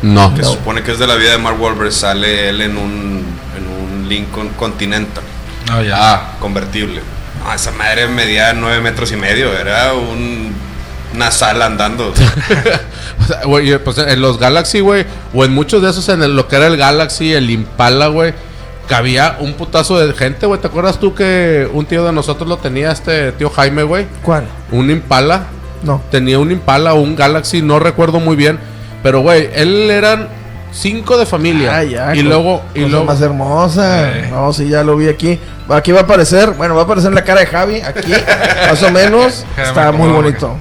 No. 0.01 0.33
Que 0.33 0.41
No. 0.41 0.47
se 0.47 0.53
supone 0.57 0.81
que 0.83 0.91
es 0.93 0.99
de 0.99 1.05
la 1.07 1.15
vida 1.15 1.31
de 1.31 1.37
Mark 1.37 1.61
Wahlberg. 1.61 1.91
Sale 1.91 2.49
él 2.49 2.61
en 2.61 2.77
un, 2.77 3.23
en 3.55 3.67
un 3.67 4.09
Lincoln 4.09 4.49
Continental 4.49 5.23
No, 5.67 5.81
ya. 5.83 5.95
Ah, 5.99 6.31
convertible. 6.39 7.01
Ah, 7.49 7.55
esa 7.55 7.71
madre 7.71 8.07
medía 8.07 8.53
9 8.53 8.79
metros 8.81 9.11
y 9.11 9.15
medio. 9.15 9.51
Era 9.57 9.93
un, 9.93 10.53
una 11.15 11.31
sala 11.31 11.65
andando. 11.65 12.09
o 13.21 13.25
sea, 13.27 13.41
güey, 13.45 13.77
pues 13.83 13.97
en 13.97 14.21
los 14.21 14.37
Galaxy, 14.37 14.81
güey, 14.81 15.05
o 15.33 15.43
en 15.45 15.51
muchos 15.53 15.81
de 15.81 15.89
esos, 15.89 16.07
en 16.09 16.21
el- 16.21 16.35
lo 16.35 16.47
que 16.47 16.57
era 16.57 16.67
el 16.67 16.77
Galaxy, 16.77 17.33
el 17.33 17.49
Impala, 17.49 18.07
güey, 18.07 18.33
cabía 18.87 19.37
un 19.39 19.53
putazo 19.53 19.97
de 19.99 20.13
gente, 20.13 20.45
güey. 20.45 20.61
¿Te 20.61 20.67
acuerdas 20.67 20.99
tú 20.99 21.15
que 21.15 21.67
un 21.73 21.85
tío 21.85 22.05
de 22.05 22.11
nosotros 22.11 22.47
lo 22.47 22.57
tenía, 22.57 22.91
este 22.91 23.31
tío 23.31 23.49
Jaime, 23.49 23.83
güey? 23.83 24.05
¿Cuál? 24.21 24.45
Un 24.71 24.91
Impala. 24.91 25.45
No. 25.81 26.01
Tenía 26.11 26.37
un 26.39 26.51
Impala 26.51 26.93
o 26.93 27.01
un 27.01 27.15
Galaxy, 27.15 27.61
no 27.61 27.79
recuerdo 27.79 28.19
muy 28.19 28.35
bien. 28.35 28.59
Pero, 29.01 29.21
güey, 29.21 29.49
él 29.55 29.89
eran 29.89 30.27
cinco 30.71 31.17
de 31.17 31.25
familia. 31.25 31.77
Ah, 31.77 31.83
ya, 31.83 32.15
y 32.15 32.21
luego, 32.21 32.61
y 32.73 32.81
luego. 32.85 33.05
más 33.05 33.21
hermosa. 33.21 34.11
Eh. 34.11 34.29
No, 34.31 34.51
sí, 34.53 34.67
ya 34.67 34.83
lo 34.83 34.95
vi 34.95 35.07
aquí. 35.07 35.39
Aquí 35.69 35.91
va 35.91 35.99
a 35.99 36.03
aparecer, 36.03 36.51
bueno, 36.51 36.75
va 36.75 36.81
a 36.81 36.83
aparecer 36.85 37.13
la 37.13 37.23
cara 37.23 37.41
de 37.41 37.47
Javi, 37.47 37.81
aquí, 37.81 38.11
más 38.69 38.81
o 38.81 38.91
menos. 38.91 39.45
Está 39.57 39.91
muy 39.91 40.09
bonito. 40.09 40.55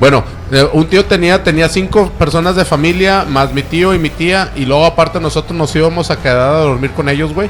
Bueno, 0.00 0.24
eh, 0.50 0.68
un 0.72 0.86
tío 0.86 1.04
tenía, 1.04 1.42
tenía 1.42 1.68
cinco 1.68 2.10
personas 2.18 2.56
de 2.56 2.64
familia, 2.64 3.24
más 3.26 3.52
mi 3.52 3.62
tío 3.62 3.94
y 3.94 3.98
mi 3.98 4.10
tía, 4.10 4.50
y 4.54 4.66
luego 4.66 4.84
aparte 4.84 5.20
nosotros 5.20 5.56
nos 5.56 5.74
íbamos 5.74 6.10
a 6.10 6.16
quedar 6.16 6.40
a 6.40 6.58
dormir 6.58 6.90
con 6.90 7.08
ellos, 7.08 7.32
güey. 7.32 7.48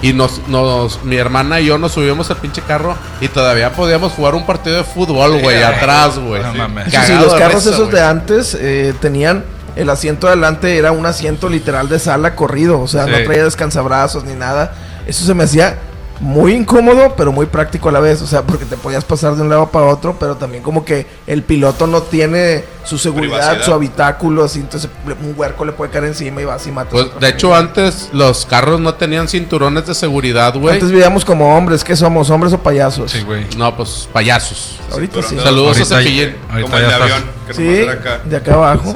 Y 0.00 0.12
nos, 0.12 0.46
nos, 0.46 1.02
mi 1.02 1.16
hermana 1.16 1.58
y 1.58 1.66
yo 1.66 1.76
nos 1.76 1.90
subíamos 1.90 2.30
al 2.30 2.36
pinche 2.36 2.62
carro 2.62 2.94
y 3.20 3.26
todavía 3.26 3.72
podíamos 3.72 4.12
jugar 4.12 4.36
un 4.36 4.46
partido 4.46 4.76
de 4.76 4.84
fútbol, 4.84 5.40
güey, 5.40 5.60
atrás, 5.60 6.20
güey. 6.20 6.40
No 6.40 6.52
sí, 6.84 6.90
Cagado 6.92 7.24
los 7.24 7.34
carros 7.34 7.64
risa, 7.64 7.74
esos 7.74 7.90
de 7.90 8.00
antes 8.00 8.56
eh, 8.60 8.94
tenían 9.00 9.44
el 9.78 9.90
asiento 9.90 10.26
de 10.26 10.32
adelante, 10.32 10.76
era 10.76 10.90
un 10.90 11.06
asiento 11.06 11.48
literal 11.48 11.88
de 11.88 12.00
sala 12.00 12.34
corrido, 12.34 12.80
o 12.80 12.88
sea, 12.88 13.06
no 13.06 13.16
traía 13.24 13.44
descansabrazos 13.44 14.24
ni 14.24 14.34
nada. 14.34 14.72
Eso 15.06 15.24
se 15.24 15.34
me 15.34 15.44
hacía 15.44 15.78
muy 16.20 16.52
incómodo, 16.54 17.14
pero 17.16 17.30
muy 17.32 17.46
práctico 17.46 17.88
a 17.88 17.92
la 17.92 18.00
vez, 18.00 18.20
o 18.22 18.26
sea, 18.26 18.42
porque 18.42 18.64
te 18.64 18.76
podías 18.76 19.04
pasar 19.04 19.36
de 19.36 19.42
un 19.42 19.48
lado 19.48 19.68
para 19.70 19.86
otro, 19.86 20.16
pero 20.18 20.36
también 20.36 20.62
como 20.62 20.84
que 20.84 21.06
el 21.26 21.42
piloto 21.42 21.86
no 21.86 22.02
tiene 22.02 22.64
su 22.84 22.98
seguridad, 22.98 23.36
Privacidad. 23.38 23.64
su 23.64 23.72
habitáculo, 23.72 24.44
así, 24.44 24.60
entonces 24.60 24.90
un 25.06 25.34
huerco 25.36 25.64
le 25.64 25.72
puede 25.72 25.90
caer 25.90 26.04
encima 26.04 26.40
y 26.42 26.44
vas 26.44 26.66
y 26.66 26.72
matas. 26.72 26.92
Pues, 26.92 27.06
de 27.20 27.28
hecho, 27.28 27.54
antes 27.54 28.08
los 28.12 28.46
carros 28.46 28.80
no 28.80 28.94
tenían 28.94 29.28
cinturones 29.28 29.86
de 29.86 29.94
seguridad, 29.94 30.54
güey. 30.56 30.74
Antes 30.74 30.90
vivíamos 30.90 31.24
como 31.24 31.56
hombres, 31.56 31.84
¿qué 31.84 31.94
somos? 31.94 32.30
¿Hombres 32.30 32.52
o 32.52 32.58
payasos? 32.58 33.10
Sí, 33.12 33.22
güey. 33.22 33.46
No, 33.56 33.76
pues 33.76 34.08
payasos. 34.12 34.76
Ahorita 34.92 35.22
sí. 35.22 35.36
Saludos 35.42 35.80
a 35.80 35.84
Cepillín. 35.84 36.34
ahorita 36.50 36.62
Como 36.70 36.76
el 36.82 36.88
de 36.88 36.94
avión. 36.94 37.24
Que 37.46 37.54
Sí, 37.54 37.88
acá. 37.88 38.20
de 38.24 38.36
acá 38.36 38.54
abajo. 38.54 38.94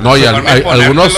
No, 0.00 0.16
y 0.16 0.24
al- 0.24 0.46
hay- 0.46 0.64
algunos- 0.68 1.12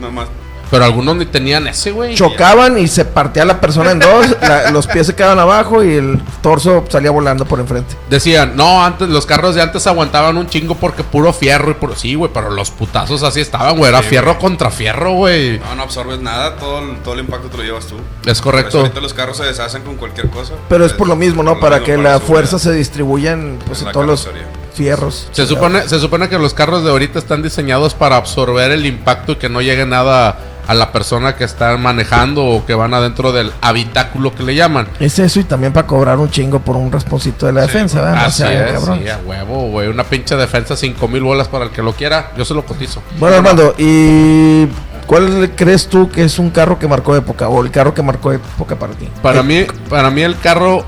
nomás. 0.00 0.28
Pero 0.70 0.84
algunos 0.84 1.16
ni 1.16 1.26
tenían 1.26 1.66
ese, 1.66 1.90
güey. 1.90 2.14
Chocaban 2.14 2.78
y 2.78 2.86
se 2.88 3.04
partía 3.04 3.44
la 3.44 3.60
persona 3.60 3.90
en 3.90 3.98
dos, 3.98 4.26
la- 4.40 4.70
los 4.70 4.86
pies 4.86 5.06
se 5.08 5.14
quedaban 5.14 5.38
abajo 5.38 5.82
y 5.82 5.94
el 5.94 6.20
torso 6.42 6.84
salía 6.88 7.10
volando 7.10 7.44
por 7.44 7.58
enfrente. 7.60 7.96
Decían, 8.08 8.52
no, 8.56 8.84
antes 8.84 9.08
los 9.08 9.26
carros 9.26 9.54
de 9.54 9.62
antes 9.62 9.86
aguantaban 9.86 10.36
un 10.36 10.48
chingo 10.48 10.76
porque 10.76 11.02
puro 11.02 11.32
fierro 11.32 11.72
y 11.72 11.74
puro. 11.74 11.96
Sí, 11.96 12.14
güey, 12.14 12.30
pero 12.32 12.50
los 12.50 12.70
putazos 12.70 13.22
así 13.22 13.40
estaban, 13.40 13.76
güey. 13.76 13.88
Era 13.90 14.02
Sí, 14.02 14.08
fierro 14.10 14.32
güey. 14.34 14.40
contra 14.40 14.70
fierro, 14.70 15.12
güey. 15.14 15.58
No, 15.58 15.74
no 15.74 15.82
absorbes 15.82 16.20
nada, 16.20 16.56
todo 16.56 16.78
el, 16.78 16.98
todo 16.98 17.14
el 17.14 17.20
impacto 17.20 17.48
te 17.48 17.56
lo 17.56 17.62
llevas 17.64 17.86
tú. 17.86 17.96
Es 18.24 18.40
correcto. 18.40 18.78
ahorita 18.78 19.00
los 19.00 19.12
carros 19.14 19.36
se 19.38 19.44
deshacen 19.44 19.82
con 19.82 19.96
cualquier 19.96 20.28
cosa. 20.30 20.54
Pero 20.68 20.84
es 20.84 20.92
por 20.92 21.08
lo 21.08 21.16
mismo, 21.16 21.42
¿no? 21.42 21.54
lo 21.54 21.60
Para 21.60 21.78
mismo, 21.80 21.86
que 21.86 21.96
para 22.02 22.10
la 22.14 22.20
fuerza 22.20 22.58
se 22.60 22.72
distribuya 22.72 23.32
en, 23.32 23.58
pues, 23.66 23.78
En 23.80 23.82
en 23.82 23.86
la 23.88 23.92
todos 23.92 24.06
los 24.06 24.28
fierros. 24.74 25.28
Se 25.32 25.46
supone, 25.46 25.88
se 25.88 25.98
supone 25.98 26.28
que 26.28 26.38
los 26.38 26.54
carros 26.54 26.84
de 26.84 26.90
ahorita 26.90 27.18
están 27.18 27.42
diseñados 27.42 27.94
para 27.94 28.16
absorber 28.16 28.70
el 28.70 28.86
impacto 28.86 29.32
y 29.32 29.36
que 29.36 29.48
no 29.48 29.60
llegue 29.60 29.84
nada 29.84 30.38
a 30.70 30.74
la 30.74 30.92
persona 30.92 31.34
que 31.34 31.42
está 31.42 31.76
manejando 31.78 32.44
o 32.46 32.64
que 32.64 32.74
van 32.74 32.94
adentro 32.94 33.32
del 33.32 33.50
habitáculo 33.60 34.32
que 34.32 34.44
le 34.44 34.54
llaman. 34.54 34.86
Es 35.00 35.18
eso 35.18 35.40
y 35.40 35.44
también 35.44 35.72
para 35.72 35.84
cobrar 35.88 36.18
un 36.18 36.30
chingo 36.30 36.60
por 36.60 36.76
un 36.76 36.92
rasponcito 36.92 37.46
de 37.46 37.52
la 37.54 37.62
defensa, 37.62 38.00
¿verdad? 38.00 38.26
Así 38.26 38.38
sea, 38.38 38.68
es, 38.68 38.72
cabrón. 38.74 39.00
sí, 39.02 39.08
a 39.08 39.18
huevo, 39.18 39.68
güey. 39.70 39.88
Una 39.88 40.04
pinche 40.04 40.36
defensa, 40.36 40.76
5 40.76 41.08
mil 41.08 41.22
bolas 41.24 41.48
para 41.48 41.64
el 41.64 41.72
que 41.72 41.82
lo 41.82 41.92
quiera. 41.92 42.30
Yo 42.36 42.44
se 42.44 42.54
lo 42.54 42.64
cotizo. 42.64 43.02
Bueno, 43.18 43.34
Armando, 43.34 43.74
¿y 43.78 44.66
cuál 45.06 45.50
crees 45.56 45.88
tú 45.88 46.08
que 46.08 46.22
es 46.22 46.38
un 46.38 46.50
carro 46.50 46.78
que 46.78 46.86
marcó 46.86 47.16
época 47.16 47.48
o 47.48 47.64
el 47.64 47.72
carro 47.72 47.92
que 47.92 48.02
marcó 48.02 48.30
época 48.30 48.76
para 48.76 48.92
ti? 48.92 49.08
Para 49.20 49.40
Eh, 49.40 49.42
mí, 49.42 49.66
para 49.88 50.08
mí 50.12 50.22
el 50.22 50.38
carro 50.38 50.84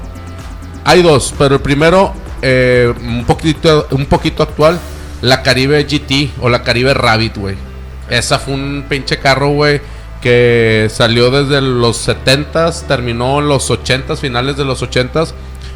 hay 0.84 1.02
dos, 1.02 1.34
pero 1.36 1.56
el 1.56 1.60
primero 1.60 2.12
eh, 2.40 2.94
un 3.00 3.24
poquito, 3.24 3.88
un 3.90 4.06
poquito 4.06 4.44
actual, 4.44 4.78
la 5.22 5.42
Caribe 5.42 5.82
GT 5.82 6.30
o 6.40 6.48
la 6.48 6.62
Caribe 6.62 6.94
Rabbit, 6.94 7.36
güey. 7.36 7.71
Esa 8.09 8.38
fue 8.38 8.54
un 8.54 8.85
pinche 8.88 9.18
carro, 9.18 9.50
güey, 9.50 9.80
que 10.21 10.88
salió 10.90 11.30
desde 11.30 11.61
los 11.61 12.09
70s, 12.09 12.87
terminó 12.87 13.40
en 13.40 13.49
los 13.49 13.71
80s, 13.71 14.16
finales 14.16 14.56
de 14.56 14.64
los 14.64 14.82
80s 14.82 15.32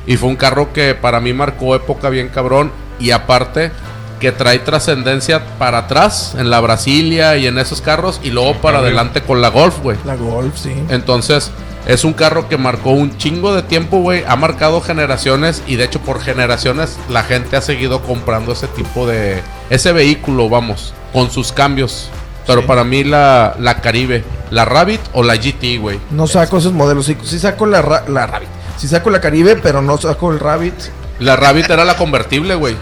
y 0.07 0.17
fue 0.17 0.29
un 0.29 0.37
carro 0.37 0.73
que 0.73 0.95
para 0.95 1.21
mí 1.21 1.33
marcó 1.33 1.75
época 1.75 2.09
bien 2.11 2.29
cabrón 2.29 2.71
y 2.99 3.11
aparte 3.11 3.73
que 4.21 4.33
trae 4.33 4.59
trascendencia 4.61 5.45
para 5.59 5.79
atrás 5.79 6.35
en 6.39 6.49
la 6.49 6.61
Brasilia 6.61 7.37
y 7.37 7.47
en 7.47 7.59
esos 7.59 7.81
carros 7.83 8.21
y 8.23 8.31
luego 8.31 8.55
para 8.55 8.79
adelante 8.79 9.21
con 9.21 9.43
la 9.43 9.49
Golf, 9.49 9.81
güey. 9.83 9.99
La 10.05 10.17
Golf, 10.17 10.57
sí. 10.57 10.73
Entonces, 10.89 11.51
es 11.87 12.05
un 12.05 12.13
carro 12.13 12.49
que 12.49 12.59
marcó 12.59 12.91
un 12.91 13.17
chingo 13.17 13.55
de 13.55 13.63
tiempo, 13.63 13.99
güey. 13.99 14.25
Ha 14.27 14.37
marcado 14.37 14.81
generaciones 14.81 15.63
y 15.67 15.77
de 15.77 15.85
hecho 15.85 16.01
por 16.01 16.21
generaciones 16.21 16.99
la 17.09 17.23
gente 17.23 17.57
ha 17.57 17.61
seguido 17.63 18.03
comprando 18.03 18.53
ese 18.53 18.67
tipo 18.69 19.07
de... 19.07 19.41
Ese 19.71 19.93
vehículo, 19.93 20.49
vamos, 20.49 20.95
con 21.13 21.31
sus 21.31 21.53
cambios. 21.53 22.11
pero 22.47 22.63
Sí. 22.63 22.67
para 22.67 22.85
mí 22.85 23.05
la, 23.05 23.55
la 23.59 23.81
Caribe, 23.81 24.25
la 24.51 24.65
Rabbit 24.65 25.01
o 25.13 25.23
la 25.23 25.37
GT, 25.37 25.79
güey. 25.81 25.99
No 26.11 26.27
saco 26.27 26.59
esos 26.59 26.73
modelos. 26.73 27.07
Sí, 27.07 27.17
sí 27.23 27.39
saco 27.39 27.67
la, 27.67 28.05
la 28.09 28.27
Rabbit. 28.27 28.49
Sí 28.77 28.89
saco 28.89 29.11
la 29.11 29.21
Caribe, 29.21 29.57
pero 29.57 29.81
no 29.83 29.97
saco 29.97 30.33
el 30.33 30.41
Rabbit. 30.41 30.75
La 31.21 31.35
Rabbit 31.37 31.71
era 31.71 31.85
la 31.85 31.97
convertible, 31.97 32.55
güey. 32.57 32.77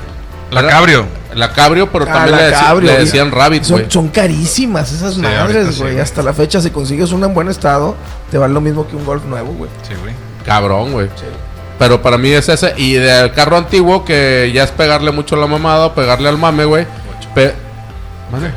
La 0.55 0.67
Cabrio. 0.69 1.07
La 1.35 1.53
Cabrio, 1.53 1.91
pero 1.91 2.05
Ah, 2.09 2.13
también 2.13 2.37
la 2.37 2.47
le, 2.47 2.53
Cabrio, 2.53 2.93
decían 2.93 3.31
Rabbit, 3.31 3.69
güey. 3.69 3.83
Son, 3.85 3.91
son 3.91 4.09
carísimas 4.09 4.93
esas 4.93 5.15
Sí, 5.15 5.21
madres, 5.21 5.79
güey. 5.81 5.99
Hasta 5.99 6.23
la 6.23 6.33
fecha, 6.33 6.61
si 6.61 6.71
consigues 6.71 7.13
una 7.13 7.27
en 7.27 7.35
buen 7.35 7.49
estado, 7.49 7.97
te 8.31 8.39
vale 8.39 8.55
lo 8.55 8.61
mismo 8.61 8.87
que 8.87 8.95
un 8.97 9.05
Golf 9.05 9.25
nuevo, 9.25 9.53
güey. 9.53 9.71
Sí, 9.87 9.95
güey. 10.01 10.15
Cabrón, 10.47 10.93
güey. 10.93 11.09
Pero 11.79 12.01
para 12.01 12.19
mí 12.19 12.31
es 12.31 12.49
ese. 12.49 12.73
Y 12.77 12.95
del 12.95 13.33
carro 13.33 13.57
antiguo, 13.57 14.05
que 14.05 14.51
ya 14.55 14.63
es 14.65 14.71
pegarle 14.71 15.11
mucho 15.11 15.35
a 15.35 15.39
la 15.39 15.47
mamada, 15.47 15.87
o 15.87 15.95
pegarle 15.95 16.29
al 16.29 16.39
mame, 16.39 16.65
güey. 16.65 16.87
Pe-. 17.35 17.55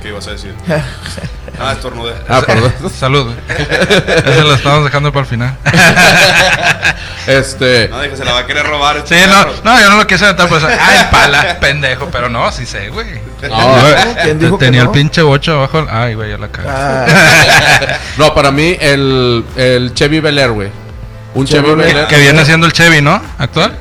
¿Qué 0.01 0.09
ibas 0.09 0.27
a 0.27 0.31
decir? 0.31 0.53
ah, 1.59 1.73
estornudé. 1.73 2.13
Ah, 2.27 2.41
perdón. 2.45 2.73
Salud. 2.99 3.33
Ese 3.47 4.41
lo 4.43 4.53
estamos 4.53 4.83
dejando 4.85 5.11
para 5.11 5.23
el 5.23 5.29
final. 5.29 5.57
Este. 7.27 7.89
No, 7.89 8.01
dije, 8.01 8.15
se 8.15 8.23
la 8.23 8.31
va 8.31 8.39
a 8.39 8.45
querer 8.45 8.65
robar. 8.65 9.03
Sí, 9.05 9.15
no, 9.27 9.45
no, 9.63 9.81
yo 9.81 9.89
no 9.89 9.97
lo 9.97 10.07
quise 10.07 10.23
aventar, 10.23 10.47
pues, 10.47 10.63
ay, 10.63 11.07
pala, 11.11 11.57
pendejo, 11.59 12.07
pero 12.09 12.29
no, 12.29 12.49
sí 12.53 12.65
sé, 12.65 12.87
güey. 12.87 13.19
No, 13.49 13.75
¿Quién 14.23 14.39
dijo 14.39 14.57
que 14.57 14.65
Tenía 14.65 14.83
no? 14.85 14.91
el 14.91 14.93
pinche 14.93 15.21
bocho 15.21 15.55
abajo, 15.55 15.85
ay, 15.91 16.15
güey, 16.15 16.31
ya 16.31 16.37
la 16.37 16.47
cagué. 16.47 16.69
Ah, 16.71 17.05
No, 18.17 18.33
para 18.33 18.49
mí 18.51 18.77
el, 18.79 19.43
el 19.57 19.93
Chevy 19.93 20.21
Bel 20.21 20.39
Air, 20.39 20.51
güey. 20.51 20.69
Un 21.33 21.45
Chevy, 21.45 21.65
Chevy 21.67 21.75
Bel 21.83 21.97
Air. 21.97 22.07
Que 22.07 22.17
viene 22.17 22.45
siendo 22.45 22.65
el 22.65 22.71
Chevy, 22.71 23.01
¿no? 23.01 23.21
Actual. 23.37 23.77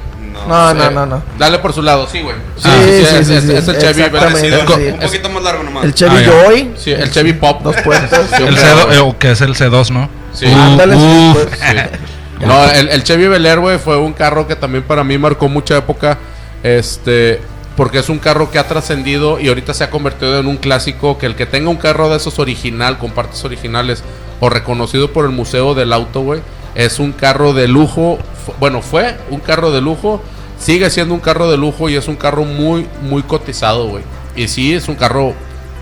No, 0.46 0.74
no, 0.74 0.90
no, 0.90 1.06
no. 1.06 1.22
Dale 1.38 1.58
por 1.58 1.72
su 1.72 1.82
lado, 1.82 2.06
sí, 2.10 2.20
güey. 2.22 2.36
Sí, 2.56 2.62
Ah, 2.64 2.76
sí, 2.82 2.88
sí, 2.88 3.16
es- 3.34 3.44
sí, 3.44 3.52
es 3.52 3.68
el 3.68 3.78
Chevy 3.78 4.02
sí. 4.02 4.50
Un 4.92 4.98
poquito 5.00 5.28
más 5.30 5.42
largo 5.42 5.62
nomás. 5.62 5.84
El 5.84 5.94
Chevy 5.94 6.16
Ah. 6.26 6.30
Joy, 6.46 6.70
Sí, 6.76 6.92
el 6.92 7.10
Chevy 7.10 7.32
Pop. 7.34 7.62
dos 7.62 7.76
puertas. 7.82 8.32
El 8.38 8.44
hombre, 8.48 8.62
C2, 8.62 8.84
güey. 8.86 8.96
eh, 8.96 9.00
o 9.00 9.18
que 9.18 9.30
es 9.32 9.40
el 9.40 9.54
C2, 9.54 9.90
¿no? 9.90 10.08
Sí. 10.32 10.46
Uh, 10.46 10.54
Ándale, 10.58 10.94
sí, 10.96 11.00
uh, 11.02 11.32
pues. 11.34 11.58
No, 12.46 12.64
el, 12.70 12.88
el 12.90 13.02
Chevy 13.02 13.28
Bel 13.28 13.46
Air, 13.46 13.60
güey, 13.60 13.78
fue 13.78 13.96
un 13.96 14.12
carro 14.12 14.46
que 14.46 14.56
también 14.56 14.84
para 14.84 15.02
mí 15.02 15.16
marcó 15.18 15.48
mucha 15.48 15.76
época. 15.78 16.18
Este. 16.62 17.40
Porque 17.76 17.98
es 17.98 18.08
un 18.08 18.18
carro 18.18 18.50
que 18.50 18.58
ha 18.58 18.66
trascendido 18.66 19.38
y 19.38 19.48
ahorita 19.48 19.74
se 19.74 19.84
ha 19.84 19.90
convertido 19.90 20.38
en 20.38 20.46
un 20.46 20.56
clásico. 20.56 21.18
Que 21.18 21.26
el 21.26 21.34
que 21.34 21.44
tenga 21.46 21.68
un 21.70 21.76
carro 21.76 22.08
de 22.08 22.16
esos 22.16 22.38
original, 22.38 22.98
con 22.98 23.10
partes 23.10 23.44
originales, 23.44 24.02
o 24.40 24.48
reconocido 24.48 25.12
por 25.12 25.24
el 25.26 25.30
Museo 25.32 25.74
del 25.74 25.92
Auto, 25.92 26.20
güey, 26.20 26.40
es 26.74 26.98
un 26.98 27.12
carro 27.12 27.52
de 27.52 27.68
lujo. 27.68 28.18
Bueno, 28.60 28.80
fue 28.82 29.16
un 29.30 29.40
carro 29.40 29.70
de 29.72 29.80
lujo. 29.82 30.22
Sigue 30.58 30.88
siendo 30.90 31.14
un 31.14 31.20
carro 31.20 31.50
de 31.50 31.56
lujo 31.56 31.88
y 31.88 31.96
es 31.96 32.08
un 32.08 32.16
carro 32.16 32.44
muy, 32.44 32.86
muy 33.02 33.22
cotizado, 33.22 33.88
güey. 33.88 34.02
Y 34.34 34.48
sí, 34.48 34.74
es 34.74 34.88
un 34.88 34.94
carro 34.94 35.34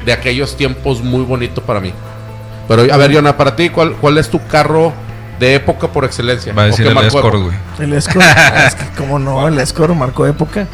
de 0.04 0.12
aquellos 0.12 0.56
tiempos 0.56 1.02
muy 1.02 1.22
bonito 1.22 1.62
para 1.62 1.80
mí. 1.80 1.92
Pero 2.68 2.92
a 2.92 2.96
ver, 2.96 3.10
Yona, 3.12 3.36
para 3.36 3.54
ti, 3.56 3.68
¿cuál, 3.70 3.92
cuál 3.94 4.18
es 4.18 4.28
tu 4.28 4.44
carro 4.46 4.92
de 5.38 5.54
época 5.54 5.88
por 5.88 6.04
excelencia? 6.04 6.52
Va 6.52 6.62
a 6.62 6.64
¿O 6.66 6.68
decir 6.68 6.86
el 6.86 6.96
Escort, 6.98 7.36
güey. 7.36 7.56
El 7.78 7.92
Escort. 7.92 8.24
Ah, 8.36 8.64
es 8.66 8.74
que, 8.74 8.84
¿cómo 8.96 9.18
no? 9.18 9.46
El 9.48 9.58
Escort 9.58 9.94
marcó 9.94 10.26
época. 10.26 10.66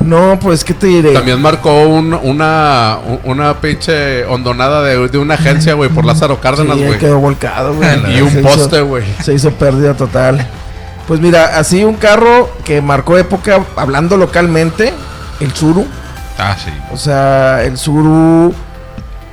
No, 0.00 0.38
pues, 0.40 0.62
¿qué 0.64 0.74
te 0.74 0.86
diré? 0.86 1.12
También 1.12 1.42
marcó 1.42 1.82
un- 1.86 2.14
una, 2.14 2.98
un- 3.04 3.20
una 3.24 3.60
pinche 3.60 4.24
hondonada 4.26 4.82
de, 4.84 5.08
de 5.08 5.18
una 5.18 5.34
agencia, 5.34 5.74
güey, 5.74 5.90
por 5.90 6.04
Lázaro 6.04 6.40
Cárdenas, 6.40 6.76
Sí, 6.78 6.84
güey. 6.84 6.98
quedó 6.98 7.18
volcado, 7.18 7.74
güey. 7.74 7.88
y 8.16 8.20
un 8.20 8.42
poste, 8.42 8.80
güey. 8.80 9.04
Se 9.22 9.34
hizo 9.34 9.50
pérdida 9.50 9.94
total. 9.94 10.46
Pues 11.08 11.20
mira, 11.20 11.58
así 11.58 11.82
un 11.84 11.94
carro 11.94 12.48
que 12.64 12.80
marcó 12.82 13.16
época, 13.18 13.64
hablando 13.76 14.16
localmente, 14.16 14.92
el 15.40 15.50
Zuru. 15.52 15.86
Ah, 16.38 16.54
sí. 16.62 16.70
O 16.92 16.96
sea, 16.96 17.64
el 17.64 17.76
Zuru. 17.78 18.54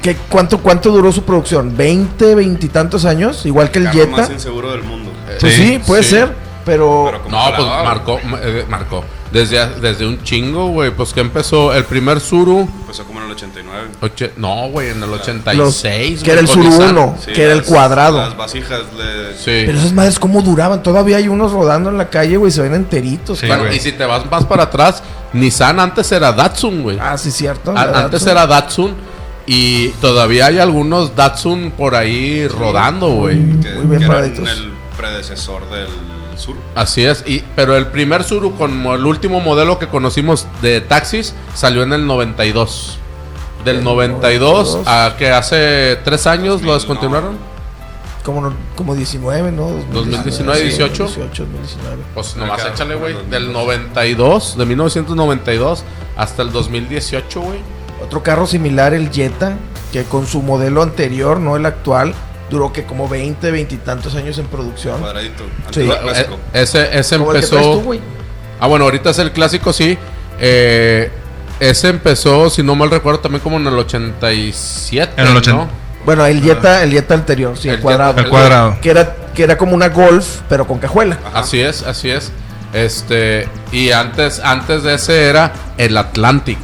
¿qué, 0.02 0.16
cuánto, 0.30 0.60
¿Cuánto 0.60 0.90
duró 0.92 1.12
su 1.12 1.24
producción? 1.24 1.78
¿20, 1.78 2.34
20 2.36 2.66
y 2.66 2.70
tantos 2.70 3.04
años? 3.06 3.46
Igual 3.46 3.72
que 3.72 3.80
el 3.80 3.86
carro 3.86 4.08
más 4.08 4.22
Jetta. 4.22 4.34
inseguro 4.34 4.72
del 4.72 4.84
mundo. 4.84 5.12
Pues 5.40 5.54
Sí, 5.54 5.64
sí, 5.74 5.82
puede 5.86 6.04
sí. 6.04 6.10
ser. 6.12 6.34
Pero, 6.66 7.12
No, 7.30 7.40
pues 7.56 7.68
marcó, 7.68 8.20
ma- 8.24 8.40
eh, 8.42 8.66
marcó. 8.68 9.04
Desde, 9.32 9.68
desde 9.82 10.06
un 10.08 10.22
chingo, 10.24 10.68
güey. 10.70 10.92
Pues 10.92 11.12
que 11.12 11.20
empezó 11.20 11.74
el 11.74 11.84
primer 11.84 12.20
Suru. 12.22 12.70
Empezó 12.82 13.04
como 13.06 13.20
en 13.20 13.26
el 13.26 13.32
89. 13.34 13.88
oche- 14.02 14.32
no, 14.38 14.70
güey, 14.70 14.90
en 14.92 15.04
el 15.04 15.10
los- 15.10 15.20
86. 15.22 16.24
que 16.24 16.32
era 16.32 16.40
el 16.42 16.48
Zuru 16.48 16.66
cotizando. 16.70 17.02
1, 17.08 17.18
Sí, 17.26 17.34
que 17.34 17.44
era 17.44 17.54
el 17.54 17.64
cuadrado. 17.64 18.18
Las 18.20 18.38
vasijas 18.38 18.82
le... 18.98 19.34
Sí. 19.38 19.66
Pero 19.66 19.78
esas 19.78 19.92
madres, 19.94 20.20
¿cómo 20.20 20.42
duraban? 20.42 20.82
Todavía 20.84 21.18
hay 21.18 21.28
unos 21.28 21.52
rodando 21.52 21.90
en 21.90 21.98
la 21.98 22.10
calle, 22.10 22.38
güey, 22.38 22.52
se 22.52 22.62
ven 22.62 22.76
enteritos. 22.76 23.40
Sí, 23.40 23.48
y 23.76 23.80
si 23.80 23.92
te 23.92 24.06
vas 24.06 24.30
más 24.30 24.46
para 24.46 24.64
atrás, 24.64 25.04
Nissan 25.34 25.80
antes 25.80 26.10
era 26.14 26.32
Datsun, 26.32 26.84
güey. 26.84 26.98
Ah, 27.02 27.18
sí, 27.18 27.30
cierto. 27.32 27.72
A- 27.76 27.82
antes 27.82 28.12
Datsun. 28.24 28.30
era 28.30 28.48
Datsun. 28.48 28.96
Y 29.48 29.90
todavía 30.02 30.46
hay 30.48 30.60
algunos 30.60 31.16
Datsun 31.16 31.72
por 31.78 31.94
ahí 31.96 32.48
rodando, 32.48 33.10
güey. 33.10 33.36
Muy 33.36 33.46
bien 33.58 33.62
que 33.90 33.96
eran 34.06 34.08
paraditos. 34.08 34.50
el 34.50 34.72
predecesor 34.98 35.70
del 35.70 35.88
sur. 36.38 36.56
Así 36.76 37.06
es, 37.06 37.24
y, 37.28 37.44
pero 37.56 37.76
el 37.78 37.88
primer 37.88 38.24
Suru, 38.24 38.56
como 38.56 38.96
el 38.96 39.06
último 39.06 39.40
modelo 39.42 39.80
que 39.80 39.88
conocimos 39.88 40.48
de 40.62 40.82
taxis, 40.82 41.34
salió 41.54 41.84
en 41.84 41.94
el 41.94 42.06
92. 42.08 42.98
Del 43.64 43.78
El 43.78 43.84
92 43.84 44.68
92. 44.76 44.88
a 44.88 45.16
que 45.18 45.32
hace 45.32 45.98
tres 46.04 46.28
años 46.28 46.62
2000, 46.62 46.68
lo 46.68 46.74
descontinuaron. 46.76 47.38
Como, 48.24 48.42
no- 48.42 48.54
como 48.76 48.96
19, 48.96 49.52
¿no? 49.52 49.70
2019, 49.94 50.62
18. 50.62 51.04
18, 51.06 51.44
2019. 51.46 52.04
Pues 52.14 52.36
nomás 52.36 52.60
Acá, 52.62 52.74
échale, 52.74 52.96
güey. 52.96 53.14
del 53.14 53.30
Del 53.30 53.54
92, 53.54 54.58
de 54.58 54.66
1992 54.66 55.84
hasta 56.18 56.42
el 56.42 56.52
2018, 56.52 57.42
güey. 57.42 57.60
Otro 58.04 58.22
carro 58.24 58.46
similar, 58.48 58.94
el 58.94 59.12
Jetta, 59.12 59.58
que 59.92 60.04
con 60.04 60.28
su 60.28 60.42
modelo 60.42 60.82
anterior, 60.82 61.40
no 61.40 61.56
el 61.56 61.66
actual, 61.66 62.14
duró 62.50 62.72
que 62.74 62.84
como 62.86 63.08
20, 63.10 63.52
20 63.52 63.76
y 63.76 63.78
tantos 63.80 64.16
años 64.16 64.38
en 64.38 64.46
producción. 64.48 65.00
Cuadradito. 65.00 65.44
Sí. 65.72 65.82
Eh, 65.82 65.98
clásico. 66.02 66.40
Ese, 66.54 66.98
ese 67.00 67.18
Como 67.18 67.32
el 67.34 67.40
que 67.40 67.46
empezó. 67.46 67.72
tú, 67.74 67.82
güey. 67.82 68.00
Ah, 68.60 68.68
bueno, 68.68 68.86
ahorita 68.86 69.10
es 69.10 69.20
el 69.20 69.32
clásico, 69.32 69.74
sí. 69.74 69.98
Eh, 70.40 71.12
ese 71.60 71.90
empezó, 71.90 72.50
si 72.50 72.62
no 72.64 72.76
mal 72.76 72.90
recuerdo, 72.92 73.20
también 73.20 73.42
como 73.42 73.58
en 73.58 73.68
el 73.68 73.74
87. 73.78 75.14
En 75.18 75.28
el 75.28 75.34
¿no? 75.34 75.40
80. 75.40 75.68
Bueno, 76.06 76.26
el 76.26 76.42
Jetta, 76.42 76.84
el 76.84 76.92
Jetta 76.92 77.16
anterior, 77.16 77.58
sí, 77.58 77.68
el, 77.68 77.76
El 77.76 77.82
cuadrado. 77.82 78.12
Jetta- 78.14 78.22
El 78.24 78.30
cuadrado. 78.30 78.78
Que 78.82 78.90
era, 78.92 79.16
que 79.34 79.44
era 79.44 79.58
como 79.58 79.74
una 79.74 79.90
Golf, 79.90 80.42
pero 80.48 80.68
con 80.68 80.78
cajuela. 80.78 81.18
Así 81.34 81.60
es, 81.62 81.82
así 81.84 82.10
es. 82.12 82.32
Este, 82.74 83.48
y 83.72 83.92
antes, 83.92 84.40
antes 84.40 84.84
de 84.84 84.96
ese 84.96 85.26
era 85.30 85.52
el 85.78 85.98
Atlantic. 85.98 86.60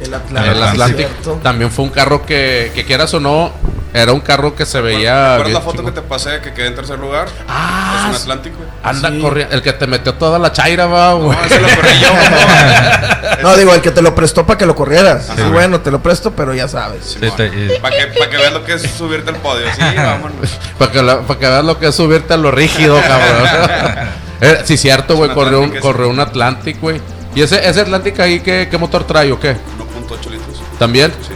El 0.00 0.08
El 0.08 0.14
Atlantic. 0.14 0.62
Atlantic 0.62 0.96
¿cierto? 1.08 1.40
también 1.42 1.70
fue 1.70 1.84
un 1.86 1.90
carro 1.90 2.26
que, 2.26 2.70
que 2.74 2.84
quieras 2.84 3.14
o 3.14 3.20
no, 3.20 3.52
era 3.96 4.12
un 4.12 4.20
carro 4.20 4.54
que 4.54 4.66
se 4.66 4.80
veía. 4.80 5.38
¿Recuerdas 5.38 5.52
la 5.54 5.60
foto 5.72 5.84
que 5.84 5.90
te 5.92 6.02
pasé 6.02 6.40
que 6.40 6.52
quedé 6.52 6.66
en 6.68 6.74
tercer 6.74 6.98
lugar? 6.98 7.28
Ah, 7.48 8.08
es 8.10 8.10
un. 8.10 8.22
Atlántico. 8.22 8.56
güey. 8.58 8.68
Anda 8.82 9.10
Sí. 9.10 9.20
corriendo, 9.20 9.54
el 9.54 9.62
que 9.62 9.72
te 9.72 9.86
metió 9.86 10.14
toda 10.14 10.38
la 10.38 10.52
chaira, 10.52 10.86
va, 10.86 11.10
No, 11.10 11.18
güey. 11.18 11.38
ese 11.46 11.60
lo 11.60 11.68
corrí 11.68 11.88
yo. 12.00 12.08
No, 13.42 13.56
digo, 13.56 13.74
el 13.74 13.80
que 13.82 13.90
te 13.90 14.02
lo 14.02 14.14
prestó 14.14 14.46
para 14.46 14.58
que 14.58 14.66
lo 14.66 14.74
corrieras. 14.74 15.30
Sí, 15.36 15.42
bueno, 15.52 15.80
te 15.80 15.90
lo 15.90 16.00
presto, 16.02 16.32
pero 16.32 16.54
ya 16.54 16.68
sabes. 16.68 17.16
Sí, 17.20 17.30
te- 17.36 17.46
y- 17.46 17.78
Para 17.80 17.96
que, 17.96 18.06
pa' 18.18 18.30
que 18.30 18.36
veas 18.38 18.52
lo 18.52 18.64
que 18.64 18.74
es 18.74 18.82
subirte 18.82 19.30
al 19.30 19.36
podio. 19.36 19.66
Sí, 19.74 19.82
vámonos. 19.96 20.50
Para 20.78 20.90
que, 20.92 21.02
pa' 21.02 21.38
que 21.38 21.46
veas 21.46 21.64
lo 21.64 21.78
que 21.78 21.88
es 21.88 21.94
subirte 21.94 22.34
a 22.34 22.36
lo 22.36 22.50
rígido, 22.50 23.00
cabrón. 23.00 24.08
Eh, 24.38 24.60
sí, 24.64 24.76
cierto, 24.76 25.16
güey. 25.16 25.30
Corrió 25.32 25.62
un, 25.62 25.70
corrió 25.78 26.10
un 26.10 26.20
Atlantic, 26.20 26.78
güey. 26.78 27.00
¿Y 27.34 27.40
ese, 27.40 27.66
ese 27.66 27.80
Atlantic 27.80 28.20
ahí 28.20 28.40
qué, 28.40 28.68
qué 28.70 28.76
motor 28.76 29.04
trae 29.06 29.32
o 29.32 29.40
qué? 29.40 29.52
1.8 29.52 30.30
litros. 30.30 30.62
¿También? 30.78 31.10
Sí. 31.26 31.32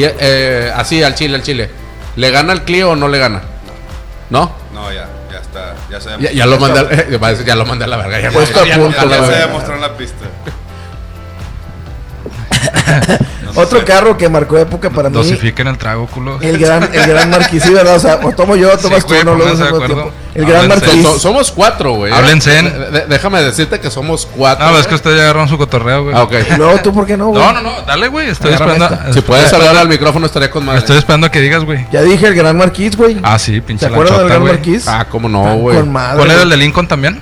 Y 0.00 0.02
eh, 0.04 0.72
así, 0.74 1.00
al 1.02 1.14
Chile, 1.14 1.36
al 1.36 1.42
Chile. 1.44 1.70
¿Le 2.16 2.30
gana 2.30 2.52
al 2.52 2.64
Clio 2.64 2.90
o 2.90 2.96
no 2.96 3.08
le 3.08 3.18
gana? 3.18 3.42
¿No? 4.30 4.52
No, 4.72 4.92
ya, 4.92 5.08
ya 5.32 5.38
está. 5.38 5.74
Ya 5.90 6.00
se 6.00 6.10
Ya, 6.20 6.32
ya 6.32 6.46
lo 6.46 6.58
mandé, 6.58 6.80
eh, 6.94 7.06
a 7.20 7.44
ya 7.44 7.54
lo 7.56 7.64
mandé 7.66 7.84
a 7.84 7.88
la 7.88 7.96
verga. 7.96 8.20
Ya, 8.20 8.30
Puesto 8.30 8.60
a 8.60 8.66
ya- 8.66 8.76
punto, 8.76 8.96
ya- 8.98 9.04
la 9.06 9.16
Ya 9.18 9.26
se 9.26 9.32
demostró 9.46 9.74
en 9.74 9.80
la 9.80 9.96
pista. 9.96 10.24
No 13.54 13.60
Otro 13.60 13.80
sé. 13.80 13.84
carro 13.84 14.16
que 14.16 14.28
marcó 14.28 14.58
época 14.58 14.90
para 14.90 15.08
mí. 15.08 15.14
Dosifiquen 15.16 15.66
el 15.68 15.78
trago, 15.78 16.06
culo. 16.06 16.38
El 16.40 16.58
gran, 16.58 16.82
el 16.92 17.06
gran 17.06 17.30
marquis, 17.30 17.62
sí, 17.62 17.72
¿verdad? 17.72 17.96
O 17.96 18.00
sea, 18.00 18.20
o 18.22 18.32
tomo 18.32 18.56
yo, 18.56 18.72
o 18.72 18.76
tomas 18.78 19.04
tú, 19.06 19.14
no 19.24 19.34
lo. 19.34 19.46
El 20.32 20.46
gran 20.46 20.64
Háblense. 20.70 20.86
marquis. 20.86 21.02
So- 21.02 21.18
somos 21.18 21.50
cuatro, 21.50 21.92
güey. 21.94 22.12
Háblense 22.12 22.50
de- 22.62 23.06
déjame 23.08 23.42
decirte 23.42 23.80
que 23.80 23.90
somos 23.90 24.26
cuatro. 24.26 24.64
No, 24.70 24.78
es 24.78 24.86
que 24.86 24.94
ustedes 24.94 25.16
ya 25.16 25.22
agarraron 25.24 25.48
su 25.48 25.58
cotorreo, 25.58 26.04
güey. 26.04 26.14
Ah, 26.16 26.22
ok. 26.22 26.32
Luego 26.56 26.78
tú, 26.82 26.92
¿por 26.92 27.06
qué 27.06 27.16
no, 27.16 27.28
güey? 27.28 27.42
No, 27.42 27.52
no, 27.52 27.60
no, 27.62 27.72
dale, 27.86 28.08
güey. 28.08 28.28
Estoy 28.28 28.52
esperando. 28.52 28.84
esta. 28.84 29.12
Si 29.12 29.20
puedes 29.22 29.52
hablar 29.52 29.76
al 29.76 29.88
micrófono 29.88 30.26
estaría 30.26 30.50
con 30.50 30.64
madre. 30.64 30.78
Estoy 30.80 30.98
esperando 30.98 31.26
a 31.26 31.30
que 31.30 31.40
digas, 31.40 31.64
güey. 31.64 31.84
Ya 31.90 32.02
dije 32.02 32.26
el 32.28 32.34
gran 32.34 32.56
marquis, 32.56 32.96
güey. 32.96 33.18
Ah, 33.22 33.38
sí, 33.38 33.60
pinche 33.60 33.86
¿Se 33.86 33.92
acuerdan 33.92 34.18
del 34.18 34.28
gran 34.28 34.40
güey. 34.42 34.52
marquis? 34.52 34.86
Ah, 34.86 35.06
cómo 35.10 35.28
no, 35.28 35.56
güey. 35.56 35.76
Con 35.78 35.90
madre. 35.92 36.18
¿Cuál 36.18 36.30
era 36.30 36.42
el 36.42 36.50
de 36.50 36.56
Lincoln 36.56 36.86
también? 36.86 37.20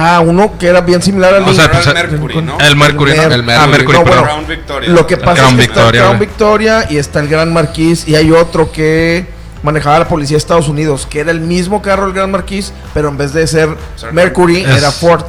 Ah, 0.00 0.20
uno 0.20 0.56
que 0.58 0.68
era 0.68 0.80
bien 0.80 1.02
similar 1.02 1.34
al 1.34 1.42
O 1.42 1.52
sea, 1.52 1.64
Lincoln. 1.64 1.82
pues, 1.82 1.86
el 1.86 1.94
Mercury, 2.10 2.42
¿no? 2.42 2.58
El 2.60 2.76
Mercury, 2.76 3.16
¿no? 3.16 3.22
El 3.22 3.42
Mercury. 3.42 3.52
Ah, 3.56 3.66
Mercury, 3.66 3.98
No, 3.98 4.04
pero- 4.04 4.16
bueno, 4.16 4.22
Crown 4.24 4.46
Victoria. 4.46 4.90
Lo 4.90 5.06
que 5.06 5.14
El 5.14 5.20
pasa 5.20 5.34
Crown 5.42 5.50
es 5.54 5.56
que 5.56 5.62
está 5.62 5.80
el 5.80 5.84
Victoria, 5.86 6.02
Crown. 6.02 6.18
Victoria 6.20 6.86
y 6.90 6.96
está 6.98 7.20
el 7.20 7.28
Gran 7.28 7.52
Marquis 7.52 8.06
y 8.06 8.14
hay 8.14 8.30
otro 8.30 8.70
que 8.70 9.26
manejaba 9.64 9.98
la 9.98 10.06
policía 10.08 10.34
de 10.36 10.38
Estados 10.38 10.68
Unidos, 10.68 11.06
que 11.10 11.18
era 11.20 11.32
el 11.32 11.40
mismo 11.40 11.82
carro 11.82 12.06
el 12.06 12.12
Gran 12.12 12.30
Marquis, 12.30 12.72
pero 12.94 13.08
en 13.08 13.16
vez 13.16 13.32
de 13.32 13.46
ser 13.48 13.70
Mercury 14.12 14.58
Es- 14.60 14.76
era 14.78 14.92
Ford. 14.92 15.22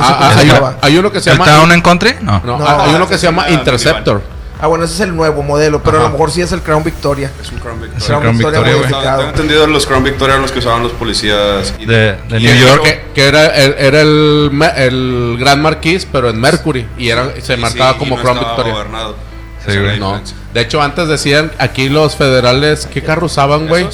Ah, 0.00 0.32
ah, 0.34 0.74
hay, 0.82 0.96
uno 0.98 1.10
que 1.10 1.20
se 1.20 1.30
¿El 1.30 1.38
llama. 1.38 1.50
Town 1.50 1.72
and 1.72 1.82
Country? 1.82 2.14
No. 2.20 2.40
No, 2.44 2.58
No, 2.58 2.66
hay- 2.68 2.94
uno 2.94 3.08
que 3.08 3.16
se 3.18 3.26
llama 3.26 3.48
Interceptor. 3.48 4.22
Ah, 4.60 4.66
bueno, 4.66 4.84
ese 4.84 4.94
es 4.94 5.00
el 5.00 5.14
nuevo 5.14 5.42
modelo, 5.42 5.82
pero 5.82 5.98
a 5.98 6.00
Ajá. 6.00 6.08
lo 6.08 6.12
mejor 6.14 6.30
sí 6.32 6.40
es 6.40 6.50
el 6.52 6.62
Crown 6.62 6.82
Victoria. 6.82 7.30
Es 7.40 7.52
un 7.52 7.58
Crown 7.58 7.80
Victoria. 7.80 7.98
Es 8.04 8.10
el 8.10 8.16
Crown 8.18 8.36
Victoria. 8.38 8.60
No, 8.60 8.76
modificado. 8.78 9.16
tengo 9.18 9.30
entendido 9.30 9.66
los 9.68 9.86
Crown 9.86 10.02
Victoria 10.04 10.36
los 10.38 10.50
que 10.52 10.58
usaban 10.58 10.82
los 10.82 10.92
policías. 10.92 11.74
y- 11.78 11.86
De, 11.86 12.16
de 12.28 12.40
New 12.40 12.54
York. 12.56 12.82
Que, 12.82 13.04
que 13.14 13.28
era, 13.28 13.46
el- 13.46 13.74
era 13.78 14.00
el, 14.00 14.50
el 14.76 15.36
Gran 15.38 15.62
Marquis, 15.62 16.06
pero 16.10 16.30
en 16.30 16.40
Mercury. 16.40 16.88
Y 16.98 17.08
era, 17.10 17.32
se 17.40 17.54
y 17.54 17.56
marcaba 17.56 17.90
sí, 17.92 17.96
y 17.96 17.98
como 18.00 18.16
no 18.16 18.22
Crown 18.22 18.38
Victoria. 18.40 18.72
gobernado. 18.72 19.16
Sí, 19.66 19.78
güey. 19.78 20.00
No. 20.00 20.20
De 20.54 20.60
hecho, 20.60 20.82
antes 20.82 21.06
decían 21.08 21.52
aquí 21.58 21.88
los 21.88 22.16
federales, 22.16 22.88
¿qué 22.92 23.02
carro 23.02 23.26
usaban, 23.26 23.68
güey? 23.68 23.86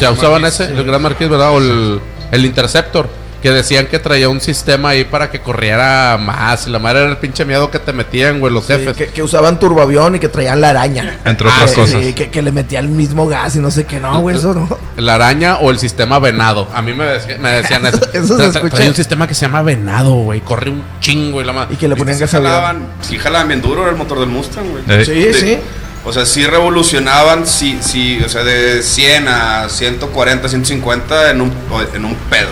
Ya 0.00 0.10
usaban 0.12 0.44
ese, 0.46 0.64
el 0.64 0.82
Gran 0.84 1.02
Marquis, 1.02 1.28
¿verdad? 1.28 1.50
O 1.50 1.58
el, 1.58 2.00
el 2.32 2.44
Interceptor. 2.46 3.08
Que 3.42 3.50
decían 3.52 3.86
que 3.86 3.98
traía 3.98 4.28
un 4.28 4.40
sistema 4.40 4.88
ahí 4.88 5.04
para 5.04 5.30
que 5.30 5.40
corriera 5.40 6.18
más. 6.18 6.66
Y 6.66 6.70
la 6.70 6.78
madre 6.78 7.00
era 7.02 7.10
el 7.10 7.18
pinche 7.18 7.44
miedo 7.44 7.70
que 7.70 7.78
te 7.78 7.92
metían, 7.92 8.40
güey, 8.40 8.52
los 8.52 8.64
Sí, 8.66 8.72
jefes. 8.72 8.96
que, 8.96 9.06
que 9.08 9.22
usaban 9.22 9.58
turboavión 9.60 10.16
y 10.16 10.18
que 10.18 10.28
traían 10.28 10.60
la 10.60 10.70
araña. 10.70 11.18
Entre 11.24 11.48
Ah, 11.48 11.52
otras 11.54 11.72
cosas. 11.72 12.02
sí, 12.02 12.12
que, 12.12 12.30
que 12.30 12.42
le 12.42 12.50
metían 12.50 12.86
el 12.86 12.90
mismo 12.90 13.26
gas 13.28 13.54
y 13.54 13.60
no 13.60 13.70
sé 13.70 13.84
qué. 13.84 14.00
No, 14.00 14.20
güey, 14.20 14.36
eso 14.36 14.52
no. 14.54 14.68
La 14.96 15.14
araña 15.16 15.56
o 15.58 15.70
el 15.70 15.78
sistema 15.78 16.18
venado. 16.18 16.66
A 16.74 16.82
mí 16.82 16.92
me, 16.92 17.04
decía- 17.04 17.38
me 17.38 17.50
decían 17.50 17.86
eso. 17.86 18.00
Eso 18.12 18.36
se 18.38 18.46
escucha. 18.46 18.76
Trae 18.76 18.88
un 18.88 18.94
sistema 18.94 19.28
que 19.28 19.34
se 19.34 19.42
llama 19.46 19.62
venado, 19.62 20.14
güey. 20.14 20.40
Corre 20.40 20.70
un 20.70 20.82
chingo 21.00 21.40
y 21.40 21.44
la 21.44 21.52
madre. 21.52 21.74
Y 21.74 21.76
que 21.76 21.86
le 21.88 21.94
ponían 21.96 22.18
gas 22.18 22.30
Sí 22.30 22.36
jalaban, 22.36 22.86
sí 23.02 23.18
jalaban 23.18 23.48
bien 23.48 23.60
duro 23.62 23.82
era 23.82 23.90
el 23.90 23.96
motor 23.96 24.18
del 24.20 24.28
Mustang, 24.30 24.64
güey. 24.70 24.82
Eh, 24.88 25.04
Sí, 25.04 25.12
De- 25.12 25.34
sí. 25.34 25.58
O 26.04 26.12
sea, 26.12 26.24
sí 26.24 26.46
revolucionaban, 26.46 27.46
sí, 27.48 27.78
sí, 27.80 28.20
o 28.24 28.28
sea, 28.28 28.44
de 28.44 28.80
100 28.82 29.26
a 29.28 29.68
140, 29.68 30.48
150 30.48 31.30
en 31.32 31.40
un, 31.40 31.52
en 31.94 32.04
un 32.04 32.14
pedo. 32.30 32.50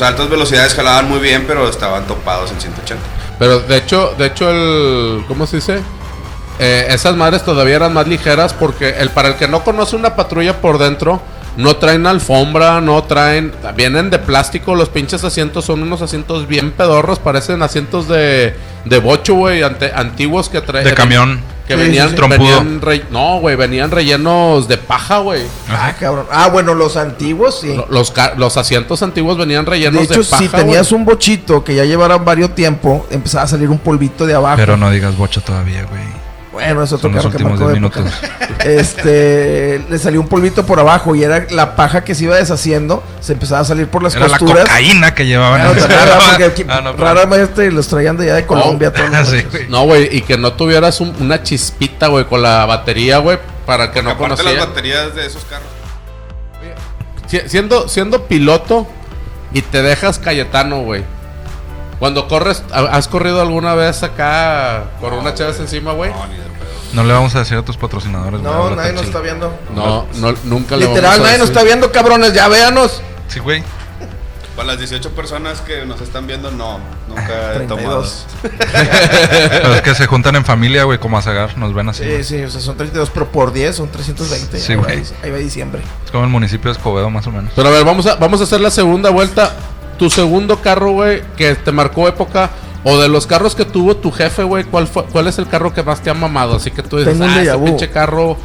A 0.00 0.08
altas 0.08 0.28
velocidades 0.28 0.74
jalaban 0.74 1.08
muy 1.08 1.20
bien, 1.20 1.44
pero 1.46 1.68
estaban 1.68 2.06
topados 2.06 2.50
en 2.50 2.60
180. 2.60 3.02
Pero 3.38 3.60
de 3.60 3.76
hecho, 3.76 4.14
de 4.18 4.26
hecho 4.26 4.50
el. 4.50 5.24
¿Cómo 5.28 5.46
se 5.46 5.56
dice? 5.56 5.80
Eh, 6.58 6.86
esas 6.90 7.16
madres 7.16 7.44
todavía 7.44 7.76
eran 7.76 7.92
más 7.92 8.06
ligeras 8.08 8.54
porque 8.54 8.90
el 8.98 9.10
para 9.10 9.28
el 9.28 9.36
que 9.36 9.46
no 9.46 9.62
conoce 9.62 9.94
una 9.94 10.16
patrulla 10.16 10.60
por 10.60 10.78
dentro, 10.78 11.20
no 11.56 11.76
traen 11.76 12.06
alfombra, 12.06 12.80
no 12.80 13.02
traen. 13.04 13.52
Vienen 13.76 14.10
de 14.10 14.18
plástico, 14.18 14.74
los 14.74 14.88
pinches 14.88 15.24
asientos 15.24 15.64
son 15.64 15.82
unos 15.82 16.02
asientos 16.02 16.46
bien 16.48 16.72
pedorros, 16.72 17.18
parecen 17.18 17.62
asientos 17.62 18.08
de, 18.08 18.54
de 18.84 18.98
bocho, 18.98 19.34
güey, 19.34 19.62
ante- 19.62 19.92
antiguos 19.94 20.48
que 20.48 20.60
traen. 20.60 20.84
de 20.86 20.94
camión. 20.94 21.40
Que 21.66 21.74
Sí, 21.74 21.80
venían, 21.80 22.04
sí, 22.06 22.10
sí. 22.10 22.16
Trompudo. 22.16 22.38
venían 22.38 22.80
re- 22.80 23.04
no, 23.10 23.40
güey, 23.40 23.56
venían 23.56 23.90
rellenos 23.90 24.68
de 24.68 24.76
paja, 24.78 25.18
güey. 25.18 25.42
Ah, 25.68 25.92
cabrón. 25.98 26.26
Ah, 26.30 26.48
bueno, 26.48 26.74
los 26.74 26.96
antiguos 26.96 27.58
sí. 27.60 27.74
Lo- 27.74 27.88
Los, 27.90 28.12
los 28.36 28.56
asientos 28.56 29.02
antiguos 29.02 29.36
venían 29.36 29.64
De 29.64 29.70
rellenos 29.72 30.08
de, 30.08 30.14
hecho, 30.14 30.30
paja. 30.30 30.42
si 30.42 30.48
tenías 30.48 30.92
un 30.92 31.04
bochito 31.04 31.64
que 31.64 31.74
ya 31.74 31.84
llevara 31.84 32.18
varios 32.18 32.54
tiempo, 32.54 33.04
empezaba 33.10 33.44
a 33.44 33.48
salir 33.48 33.68
un 33.68 33.78
polvito 33.78 34.26
de 34.26 34.34
abajo. 34.34 34.56
Pero 34.58 34.76
no 34.76 34.90
digas 34.92 35.16
bocho 35.16 35.40
todavía, 35.40 35.82
güey. 35.86 36.02
Bueno, 36.56 36.82
es 36.82 36.90
otro 36.92 37.08
Son 37.10 37.14
los 37.14 37.24
carro 37.26 37.36
que 37.36 37.44
marcó 37.44 37.68
10 37.70 37.78
época. 37.82 38.00
minutos. 38.00 38.20
Este, 38.66 39.80
le 39.88 39.98
salió 39.98 40.20
un 40.20 40.26
polvito 40.28 40.64
por 40.66 40.80
abajo 40.80 41.14
y 41.14 41.22
era 41.22 41.46
la 41.50 41.76
paja 41.76 42.02
que 42.02 42.14
se 42.14 42.24
iba 42.24 42.34
deshaciendo, 42.36 43.02
se 43.20 43.34
empezaba 43.34 43.60
a 43.60 43.64
salir 43.64 43.86
por 43.88 44.02
las 44.02 44.14
Era 44.16 44.26
la 44.28 44.38
costuras. 44.38 44.64
cocaína 44.64 45.14
que 45.14 45.26
llevaban. 45.26 45.60
Claro, 45.60 45.84
en- 45.84 45.90
rara, 45.90 46.18
porque 46.30 46.44
aquí 46.44 46.64
Ah, 46.68 46.80
no, 46.82 46.92
raramente 46.94 47.70
los 47.70 47.86
traían 47.86 48.16
de 48.16 48.24
allá 48.24 48.34
de 48.36 48.46
Colombia. 48.46 48.92
todos 48.92 49.10
los 49.12 49.28
Sí, 49.28 49.36
bochos. 49.36 49.50
güey. 49.52 49.68
No, 49.68 49.84
güey, 49.84 50.16
y 50.16 50.22
que 50.22 50.36
no 50.38 50.54
tuvieras 50.54 51.00
un- 51.00 51.14
una 51.20 51.42
chispita, 51.42 52.08
güey, 52.08 52.24
con 52.24 52.42
la 52.42 52.64
batería, 52.66 53.18
güey, 53.18 53.38
para 53.66 53.84
el 53.84 53.90
que 53.92 54.02
no 54.02 54.16
conocía. 54.18 54.50
las 54.52 54.66
baterías 54.68 55.14
de 55.14 55.26
esos 55.26 55.44
carros. 55.44 55.68
Si- 57.26 57.48
siendo, 57.48 57.88
siendo 57.88 58.24
piloto 58.26 58.86
y 59.52 59.62
te 59.62 59.82
dejas 59.82 60.18
Cayetano, 60.18 60.80
güey. 60.80 61.04
Cuando 61.98 62.28
corres, 62.28 62.62
¿ha- 62.72 62.96
¿has 62.96 63.08
corrido 63.08 63.40
alguna 63.40 63.74
vez 63.74 64.02
acá 64.02 64.84
por 65.00 65.12
una 65.12 65.34
chaves 65.34 65.58
encima, 65.60 65.92
güey? 65.92 66.10
No, 66.10 66.26
de. 66.26 66.45
No 66.92 67.04
le 67.04 67.12
vamos 67.12 67.34
a 67.34 67.40
decir 67.40 67.56
a 67.56 67.64
tus 67.64 67.76
patrocinadores. 67.76 68.40
No, 68.40 68.74
nadie 68.74 68.92
nos 68.92 69.02
chido. 69.02 69.18
está 69.18 69.20
viendo. 69.20 69.52
No, 69.74 70.06
no, 70.16 70.34
nunca 70.44 70.76
le 70.76 70.86
Literal, 70.86 71.10
vamos 71.10 71.20
a 71.20 71.22
nadie 71.24 71.38
nos 71.38 71.48
está 71.48 71.62
viendo, 71.62 71.92
cabrones, 71.92 72.32
ya 72.32 72.48
véanos. 72.48 73.02
Sí, 73.28 73.40
güey. 73.40 73.62
Para 74.56 74.68
las 74.68 74.78
18 74.78 75.10
personas 75.10 75.60
que 75.60 75.84
nos 75.84 76.00
están 76.00 76.26
viendo, 76.26 76.50
no, 76.50 76.80
nunca 77.08 77.56
he 77.56 77.66
tomado. 77.66 78.00
32. 78.00 78.26
Pero 78.40 79.74
es 79.74 79.82
que 79.82 79.94
se 79.94 80.06
juntan 80.06 80.34
en 80.36 80.46
familia, 80.46 80.84
güey, 80.84 80.98
como 80.98 81.18
a 81.18 81.22
sagar. 81.22 81.58
Nos 81.58 81.74
ven 81.74 81.90
así. 81.90 82.04
Sí, 82.04 82.08
güey. 82.08 82.24
sí, 82.24 82.42
o 82.42 82.50
sea, 82.50 82.62
son 82.62 82.76
32, 82.78 83.10
pero 83.10 83.30
por 83.30 83.52
10 83.52 83.76
son 83.76 83.90
320. 83.90 84.58
Sí, 84.58 84.72
ahí, 84.72 84.76
va, 84.78 84.84
güey. 84.84 85.02
ahí 85.22 85.30
va 85.30 85.36
diciembre. 85.36 85.82
Es 86.06 86.10
como 86.10 86.24
el 86.24 86.30
municipio 86.30 86.70
de 86.70 86.78
Escobedo, 86.78 87.10
más 87.10 87.26
o 87.26 87.32
menos. 87.32 87.52
Pero 87.54 87.68
a 87.68 87.70
ver, 87.70 87.84
vamos 87.84 88.06
a, 88.06 88.16
vamos 88.16 88.40
a 88.40 88.44
hacer 88.44 88.62
la 88.62 88.70
segunda 88.70 89.10
vuelta. 89.10 89.54
Tu 89.98 90.08
segundo 90.08 90.62
carro, 90.62 90.92
güey, 90.92 91.22
que 91.36 91.54
te 91.54 91.70
marcó 91.72 92.08
época. 92.08 92.50
O 92.88 92.98
de 92.98 93.08
los 93.08 93.26
carros 93.26 93.54
que 93.56 93.64
tuvo 93.64 93.96
tu 93.96 94.12
jefe, 94.12 94.44
güey, 94.44 94.62
¿cuál, 94.64 94.86
fue, 94.86 95.04
¿cuál 95.06 95.26
es 95.26 95.38
el 95.38 95.48
carro 95.48 95.74
que 95.74 95.82
más 95.82 96.00
te 96.02 96.08
ha 96.10 96.14
mamado? 96.14 96.56
Así 96.56 96.70
que 96.70 96.82
tú 96.82 96.98
dices, 96.98 97.14
Tengo 97.14 97.24
un 97.24 97.30
ah, 97.30 97.36
déjà 97.40 97.42
ese 97.48 97.56
vu". 97.56 97.64
pinche 97.64 97.90
carro 97.90 98.36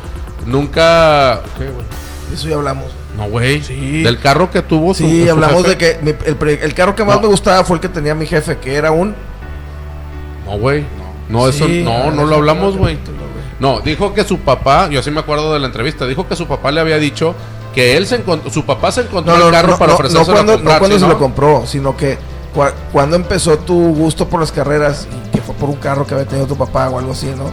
nunca... 0.48 1.42
¿Qué, 1.58 1.66
güey? 1.66 1.86
De 2.30 2.36
Eso 2.36 2.48
ya 2.50 2.56
hablamos. 2.56 2.86
No, 3.18 3.30
güey. 3.30 3.62
Sí. 3.62 4.02
Del 4.04 4.20
carro 4.20 4.50
que 4.50 4.62
tuvo 4.62 4.94
su- 4.94 5.04
Sí, 5.08 5.26
su 5.26 5.32
hablamos 5.32 5.64
jefe. 5.66 5.70
de 5.70 5.78
que 5.78 6.00
mi- 6.04 6.16
el, 6.26 6.36
pre- 6.38 6.64
el 6.64 6.74
carro 6.74 6.96
que 6.96 7.04
más 7.04 7.18
No. 7.18 7.22
me 7.24 7.28
gustaba 7.28 7.64
fue 7.64 7.76
el 7.78 7.82
que 7.82 7.90
tenía 7.90 8.16
mi 8.16 8.26
jefe, 8.26 8.58
que 8.58 8.74
era 8.76 8.92
un... 8.92 9.14
No, 10.46 10.58
güey. 10.58 10.86
No, 11.30 11.48
eso 11.48 11.66
Sí, 11.68 11.84
no, 11.84 11.92
ah, 12.06 12.12
no 12.14 12.26
lo 12.26 12.36
hablamos, 12.36 12.78
güey. 12.78 12.98
No, 13.60 13.80
dijo 13.82 14.14
que 14.14 14.24
su 14.24 14.40
papá, 14.40 14.90
yo 14.90 15.04
sí 15.04 15.12
me 15.12 15.20
acuerdo 15.20 15.54
de 15.54 15.60
la 15.60 15.68
entrevista, 15.68 16.08
dijo 16.08 16.28
que 16.28 16.36
su 16.36 16.48
papá 16.48 16.72
le 16.72 16.82
había 16.82 16.98
dicho 16.98 17.36
que 17.76 17.96
él 17.96 18.08
se 18.08 18.16
encontró, 18.16 18.52
su 18.52 18.66
papá 18.66 18.92
se 18.92 19.02
encontró 19.02 19.34
No, 19.34 19.40
no, 19.40 19.46
el 19.48 19.52
carro 19.54 19.68
no, 19.74 19.78
para 19.78 19.90
no, 19.92 19.96
ofrecerse 19.96 20.28
no 20.28 20.34
cuando, 20.34 20.54
a 20.54 20.56
comprar, 20.56 20.74
no 20.76 20.80
cuando 20.80 20.96
¿sí, 20.98 21.00
se 21.02 21.08
no? 21.08 21.14
lo 21.14 21.20
compró, 21.20 21.64
sino 21.68 21.96
que 21.96 22.18
cuando 22.92 23.16
empezó 23.16 23.58
tu 23.58 23.94
gusto 23.94 24.28
por 24.28 24.40
las 24.40 24.52
carreras 24.52 25.08
y 25.12 25.30
que 25.30 25.42
fue 25.42 25.56
por 25.56 25.70
un 25.70 25.78
carro 25.78 26.06
que 26.06 26.14
había 26.14 26.26
tenido 26.28 26.48
tu 26.48 26.58
papá 26.58 26.90
o 26.90 27.00
algo 27.00 27.14
así, 27.14 27.28
¿no? 27.38 27.52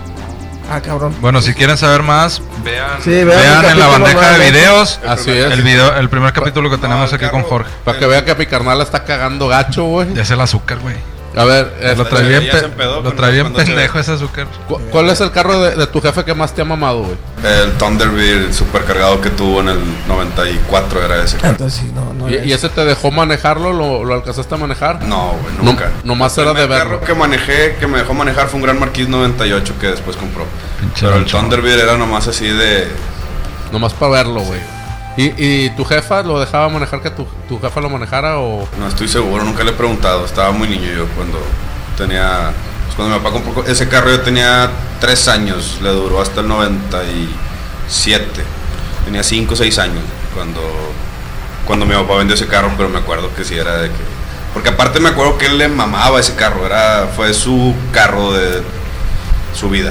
Ah, 0.71 0.81
cabrón. 0.83 1.15
Bueno, 1.21 1.41
si 1.41 1.55
quieren 1.55 1.79
saber 1.79 2.03
más, 2.03 2.43
vean, 2.63 3.01
Sí, 3.03 3.11
vean 3.11 3.41
vean 3.41 3.65
en 3.65 3.79
la 3.79 3.87
bandeja 3.87 4.33
de 4.33 4.51
videos 4.51 5.01
Así 5.07 5.31
es. 5.31 5.51
el 5.51 5.63
video, 5.63 5.97
el 5.97 6.11
primer 6.11 6.33
capítulo 6.35 6.69
que 6.69 6.77
No, 6.77 6.83
tenemos 6.83 7.13
aquí 7.13 7.27
con 7.29 7.43
Jorge. 7.43 7.71
Para 7.85 7.99
que 7.99 8.07
vea 8.07 8.25
que 8.25 8.35
mi 8.35 8.45
carnal 8.45 8.81
está 8.83 9.05
cagando 9.05 9.49
gacho, 9.49 9.85
güey. 9.85 10.13
Ya 10.13 10.23
es 10.23 10.31
el 10.31 10.41
azúcar, 10.41 10.79
güey. 10.81 10.97
A 11.39 11.45
ver, 11.45 11.73
eh, 11.81 11.95
Lo 11.97 12.05
trae 12.05 12.23
ya 12.25 12.41
bien, 12.41 12.51
pe- 12.77 12.85
lo 12.85 13.13
trae 13.13 13.31
bien 13.33 13.53
pendejo 13.53 13.99
ese 14.01 14.13
azúcar. 14.13 14.49
cu- 14.67 14.81
¿cuál 14.91 15.09
es 15.09 15.21
el 15.21 15.31
carro 15.31 15.61
de, 15.63 15.77
de 15.77 15.87
tu 15.87 16.01
jefe 16.01 16.25
que 16.25 16.35
más 16.35 16.53
te 16.53 16.63
ha 16.63 16.65
mamado, 16.65 17.05
güey? 17.05 17.17
El 17.45 17.73
Thunderbird 17.75 18.53
supercargado 18.53 19.21
que 19.21 19.31
tuvo 19.31 19.61
en 19.61 19.69
el 19.69 19.79
94 20.09 21.05
era 21.05 21.23
ese. 21.23 21.37
carro. 21.37 21.51
Entonces 21.51 21.81
sí, 21.81 21.93
no, 21.95 22.13
no. 22.13 22.29
¿Y, 22.29 22.53
ese 22.53 22.69
te 22.69 22.85
dejó 22.85 23.13
manejarlo? 23.13 23.73
¿Lo, 23.73 24.05
lo 24.05 24.15
alcanzaste 24.15 24.53
a 24.53 24.59
manejar? 24.59 25.03
No, 25.05 25.35
güey, 25.41 25.55
No- 25.59 25.63
nunca. 25.63 25.91
nomás 26.03 26.37
El 26.39 26.45
era 26.49 26.55
de 26.55 26.67
verlo. 26.67 26.85
carro 26.85 27.01
que 27.07 27.15
manejé, 27.15 27.77
que 27.79 27.87
me 27.87 27.99
dejó 27.99 28.15
manejar 28.15 28.49
fue 28.49 28.57
un 28.59 28.65
Gran 28.67 28.81
Marquis 28.81 29.09
98 29.09 29.75
que 29.81 29.87
después 29.89 30.17
compró. 30.17 30.45
Pinche 30.81 31.07
Pero 31.07 31.19
el. 31.19 31.25
Thunderbird 31.25 31.79
era 31.79 31.97
nomás 31.97 32.27
así 32.27 32.49
de... 32.49 32.89
Nomás 33.71 33.93
para 33.95 34.11
verlo, 34.13 34.41
güey. 34.41 34.61
¿Y, 35.19 35.35
¿Y 35.37 35.71
tu 35.71 35.85
jefa 35.85 36.23
lo 36.23 36.39
dejaba 36.39 36.69
manejar 36.69 37.03
que 37.03 37.11
tu, 37.11 37.27
tu 37.49 37.61
jefa 37.61 37.81
lo 37.81 37.91
manejara 37.91 38.39
o...? 38.39 38.69
No 38.79 38.87
estoy 38.87 39.09
seguro, 39.09 39.43
nunca 39.43 39.65
le 39.65 39.71
he 39.71 39.75
preguntado. 39.75 40.25
Estaba 40.25 40.53
muy 40.53 40.69
niño 40.69 40.93
yo 40.97 41.07
cuando 41.09 41.41
tenía... 41.97 42.53
pues 42.85 42.95
cuando 42.95 43.17
mi 43.17 43.21
papá 43.21 43.33
compró 43.35 43.67
ese 43.67 43.89
carro 43.89 44.11
yo 44.11 44.21
tenía 44.21 44.71
3 45.01 45.29
años. 45.29 45.81
Le 45.83 45.89
duró 45.89 46.23
hasta 46.23 46.41
el 46.41 46.47
97. 46.47 48.25
Tenía 49.07 49.25
5 49.25 49.55
o 49.55 49.57
6 49.57 49.79
años 49.81 50.05
cuando, 50.33 50.61
cuando 51.67 51.85
mi 51.85 51.95
papá 51.95 52.19
vendió 52.19 52.37
ese 52.37 52.47
carro, 52.47 52.71
pero 52.77 52.89
me 52.89 52.99
acuerdo 52.99 53.35
que 53.35 53.43
sí 53.43 53.59
era 53.59 53.79
de 53.79 53.89
que... 53.89 54.19
Porque 54.55 54.69
aparte 54.69 55.01
me 55.01 55.09
acuerdo 55.09 55.37
que 55.37 55.47
él 55.47 55.59
le 55.59 55.67
mamaba 55.67 56.21
ese 56.21 56.37
carro. 56.37 56.65
Era, 56.65 57.09
fue 57.17 57.35
su 57.35 57.75
carro 57.91 58.35
de 58.35 58.63
su 59.53 59.69
vida. 59.69 59.91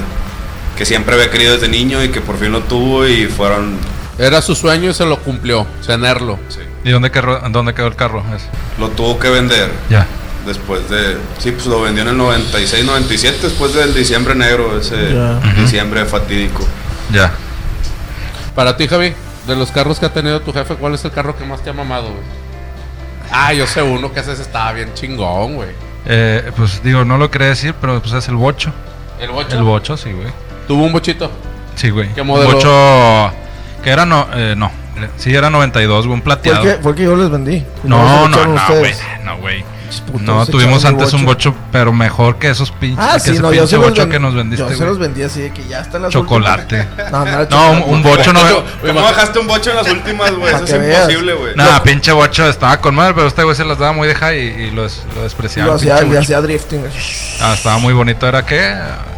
Que 0.78 0.86
siempre 0.86 1.16
había 1.16 1.30
querido 1.30 1.52
desde 1.52 1.68
niño 1.68 2.02
y 2.02 2.08
que 2.08 2.22
por 2.22 2.38
fin 2.38 2.50
lo 2.50 2.62
tuvo 2.62 3.06
y 3.06 3.26
fueron... 3.26 3.76
Era 4.18 4.42
su 4.42 4.54
sueño 4.54 4.90
y 4.90 4.94
se 4.94 5.04
lo 5.06 5.18
cumplió, 5.20 5.66
tenerlo. 5.86 6.38
sí. 6.48 6.60
¿Y 6.84 6.90
dónde 6.90 7.10
quedó, 7.10 7.40
dónde 7.50 7.74
quedó 7.74 7.86
el 7.88 7.96
carro? 7.96 8.22
Lo 8.78 8.88
tuvo 8.90 9.18
que 9.18 9.28
vender. 9.28 9.70
Ya. 9.90 10.06
Después 10.46 10.88
de. 10.88 11.16
Sí, 11.38 11.50
pues 11.52 11.66
lo 11.66 11.82
vendió 11.82 12.02
en 12.02 12.08
el 12.10 12.16
96, 12.16 12.84
97, 12.84 13.38
después 13.42 13.74
del 13.74 13.92
diciembre 13.94 14.34
negro, 14.34 14.78
ese 14.78 15.12
Ya. 15.14 15.40
diciembre 15.60 16.04
fatídico. 16.06 16.64
Ya. 17.12 17.32
Para 18.54 18.76
ti, 18.76 18.86
Javi, 18.88 19.12
de 19.46 19.56
los 19.56 19.70
carros 19.70 19.98
que 20.00 20.06
ha 20.06 20.12
tenido 20.12 20.40
tu 20.40 20.52
jefe, 20.52 20.74
¿cuál 20.76 20.94
es 20.94 21.04
el 21.04 21.10
carro 21.10 21.36
que 21.36 21.44
más 21.44 21.62
te 21.62 21.70
ha 21.70 21.72
mamado, 21.72 22.04
güey? 22.10 22.22
Ah, 23.30 23.52
yo 23.52 23.66
sé 23.66 23.82
uno 23.82 24.12
que 24.12 24.20
ese 24.20 24.32
estaba 24.32 24.72
bien 24.72 24.94
chingón, 24.94 25.56
güey. 25.56 25.70
Eh, 26.06 26.50
pues 26.56 26.82
digo, 26.82 27.04
no 27.04 27.18
lo 27.18 27.30
quería 27.30 27.48
decir, 27.48 27.74
pero 27.80 28.00
pues 28.00 28.14
es 28.14 28.28
el 28.28 28.36
bocho. 28.36 28.72
¿El 29.20 29.30
bocho? 29.30 29.56
El 29.56 29.62
bocho, 29.64 29.96
sí, 29.96 30.12
güey. 30.12 30.28
Tuvo 30.66 30.84
un 30.84 30.92
bochito. 30.92 31.30
Sí, 31.74 31.90
güey. 31.90 32.12
¿Qué 32.14 32.22
modelo? 32.22 32.52
Bocho. 32.54 33.32
Que 33.82 33.90
era 33.90 34.04
no, 34.06 34.26
eh, 34.34 34.54
no. 34.56 34.70
Sí, 35.16 35.32
era 35.34 35.48
92, 35.48 36.06
güey, 36.08 36.18
un 36.18 36.22
Fue 36.24 36.32
el, 36.32 36.38
plateado. 36.40 36.62
que, 36.64 36.74
fue 36.82 36.90
el 36.92 36.96
que 36.96 37.04
yo 37.04 37.14
les 37.16 37.30
vendí. 37.30 37.64
No, 37.84 38.28
no, 38.28 38.44
no, 38.46 38.60
güey. 38.78 38.92
No, 39.24 39.36
güey. 39.38 39.64
No, 40.20 40.44
tuvimos 40.44 40.84
antes 40.84 41.12
un 41.14 41.24
bocho, 41.24 41.54
pero 41.72 41.92
mejor 41.94 42.36
que 42.38 42.50
esos 42.50 42.70
pinches. 42.72 42.98
Ah, 43.02 43.14
que 43.14 43.20
sí, 43.20 43.30
ese 43.30 43.40
no, 43.40 43.52
yo 43.52 43.62
pinche 43.62 43.76
bocho 43.78 44.02
ven- 44.02 44.10
que 44.10 44.18
nos 44.20 44.34
vendiste, 44.34 44.68
yo 44.68 44.76
se 44.76 44.84
los 44.84 44.98
vendí 44.98 45.22
así 45.22 45.40
de 45.40 45.50
que 45.50 45.66
ya 45.66 45.80
están 45.80 46.02
las 46.02 46.12
Chocolate. 46.12 46.80
últimas. 46.80 47.10
No, 47.12 47.24
no 47.24 47.30
era 47.30 47.46
No, 47.48 47.84
un, 47.86 48.02
bocho 48.02 48.32
no. 48.34 48.40
¿Cómo 48.84 49.00
bajaste 49.00 49.38
un 49.38 49.46
bocho 49.46 49.70
en 49.70 49.76
las 49.76 49.88
últimas, 49.88 50.32
güey? 50.34 50.52
Eso 50.54 50.64
es 50.64 50.70
que 50.72 50.92
imposible, 50.92 51.32
güey. 51.34 51.54
Nada, 51.56 51.82
pinche 51.82 52.12
bocho 52.12 52.46
estaba 52.48 52.78
con 52.80 52.94
madre, 52.96 53.14
pero 53.14 53.28
este 53.28 53.42
güey 53.44 53.56
se 53.56 53.64
las 53.64 53.78
daba 53.78 53.92
muy 53.92 54.08
de 54.08 54.14
high 54.14 54.38
y, 54.38 54.62
y 54.64 54.70
lo, 54.72 54.82
des- 54.82 55.02
lo 55.14 55.22
despreciaba. 55.22 55.68
Lo 55.70 55.74
hacía, 55.76 55.96
hacía 55.96 56.40
drifting. 56.42 56.82
Ah, 57.40 57.54
estaba 57.54 57.78
muy 57.78 57.94
bonito. 57.94 58.26
¿Era 58.28 58.44
qué? 58.44 58.74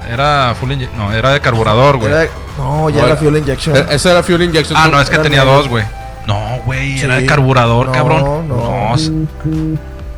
Era 0.09 0.55
full 0.59 0.71
inje- 0.71 0.89
No, 0.97 1.13
era 1.13 1.31
de 1.33 1.41
carburador, 1.41 1.99
güey. 1.99 2.13
Era- 2.13 2.29
no, 2.59 2.89
ya 2.91 2.97
No, 2.97 3.03
era 3.03 3.07
era- 3.13 3.17
fuel 3.17 3.37
injection. 3.37 3.77
E- 3.77 3.87
Ese 3.95 4.11
era 4.11 4.23
Fuel 4.23 4.43
Injection. 4.43 4.77
Ah, 4.81 4.89
no, 4.89 5.01
es 5.01 5.09
que 5.09 5.15
era 5.15 5.23
tenía 5.23 5.41
negro. 5.45 5.55
dos, 5.57 5.69
güey. 5.69 5.85
No, 6.27 6.59
güey, 6.67 7.01
era 7.01 7.17
Sí. 7.17 7.23
de 7.23 7.27
carburador, 7.27 7.87
No, 7.87 7.93
cabrón. 7.93 8.49
no. 8.49 8.95
s- 8.95 9.11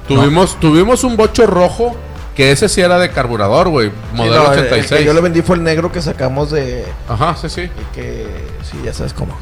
Tuvimos, 0.09 0.59
tuvimos 0.61 1.05
un 1.05 1.17
bocho 1.17 1.47
rojo 1.47 1.97
que 2.35 2.51
ese 2.53 2.69
sí 2.69 2.81
era 2.81 2.99
de 2.99 3.11
carburador, 3.11 3.69
güey. 3.69 3.89
Sí, 3.91 3.95
Modelo 4.15 4.37
no, 4.45 4.53
el- 4.53 4.59
el 4.59 4.65
que 4.69 4.75
86. 4.75 5.07
yo 5.07 5.15
le 5.15 5.21
vendí 5.21 5.43
fue 5.43 5.57
el 5.57 5.63
negro 5.63 5.93
que 5.93 6.03
sacamos 6.03 6.51
de. 6.51 6.85
Ajá, 7.09 7.37
sí, 7.41 7.49
sí. 7.49 7.63
de 7.63 7.71
que. 7.95 8.27
Sí, 8.69 8.79
ya 8.85 8.93
sabes 8.93 9.13
cómo. 9.15 9.37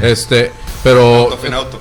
Este, 0.00 0.52
pero. 0.82 1.00
Auto, 1.24 1.38
fin 1.38 1.54
auto. 1.54 1.80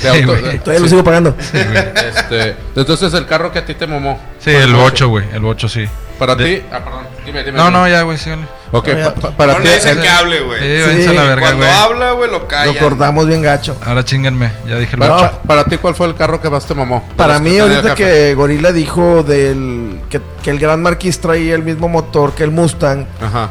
de 0.00 0.08
auto- 0.08 0.18
Sí, 0.20 0.24
güey. 0.24 0.42
de- 0.42 0.58
Todavía 0.58 0.80
lo 0.80 0.86
sí. 0.86 0.90
sigo 0.90 1.04
pagando. 1.04 1.36
Este, 1.38 2.56
entonces 2.76 3.12
el 3.14 3.26
carro 3.26 3.52
que 3.52 3.58
a 3.60 3.64
ti 3.66 3.74
te 3.74 3.86
mamó. 3.86 4.18
Sí, 4.38 4.50
el 4.50 4.74
bocho, 4.74 5.08
güey. 5.08 5.26
El 5.32 5.40
bocho, 5.40 5.68
sí. 5.68 5.86
Para 6.22 6.36
De- 6.36 6.56
ti. 6.60 6.66
Ah, 6.70 6.78
perdón. 6.84 7.02
Dime, 7.26 7.42
dime. 7.42 7.56
No, 7.58 7.64
dime. 7.66 7.78
no, 7.78 7.88
ya, 7.88 8.02
güey, 8.02 8.16
síganle. 8.18 8.46
Ok, 8.70 8.88
No, 8.88 8.98
ya, 8.98 9.14
pa- 9.14 9.20
pa- 9.20 9.30
para 9.36 9.52
no 9.54 9.60
ti. 9.60 9.68
dicen 9.70 9.96
el- 9.98 10.02
que 10.02 10.08
hable, 10.08 10.40
güey. 10.42 10.60
Sí, 10.60 11.02
Sí, 11.08 11.14
la 11.14 11.22
verga, 11.24 11.40
Cuando 11.42 11.58
güey. 11.66 11.70
habla, 11.78 12.12
güey, 12.12 12.30
lo 12.30 12.46
calla. 12.46 12.72
Lo 12.72 12.78
cortamos 12.78 13.26
bien 13.26 13.42
gacho. 13.42 13.76
Ahora 13.84 14.04
chinguenme, 14.04 14.52
ya 14.68 14.78
dije 14.78 14.92
el 14.94 14.98
para, 15.00 15.32
para 15.42 15.64
ti, 15.64 15.78
¿cuál 15.78 15.94
fue 15.96 16.06
el 16.06 16.14
carro 16.14 16.40
que 16.40 16.48
más 16.48 16.64
te 16.64 16.74
mamó? 16.74 17.04
Para 17.16 17.38
mí, 17.40 17.58
ahorita 17.58 17.94
que 17.96 18.34
Gorila 18.34 18.70
dijo 18.72 19.22
del 19.24 20.00
que, 20.08 20.20
que 20.42 20.50
el 20.50 20.58
Gran 20.60 20.80
Marquis 20.80 21.20
traía 21.20 21.54
el 21.56 21.62
mismo 21.64 21.88
motor 21.88 22.32
que 22.34 22.44
el 22.44 22.50
Mustang, 22.52 23.06
Ajá. 23.20 23.50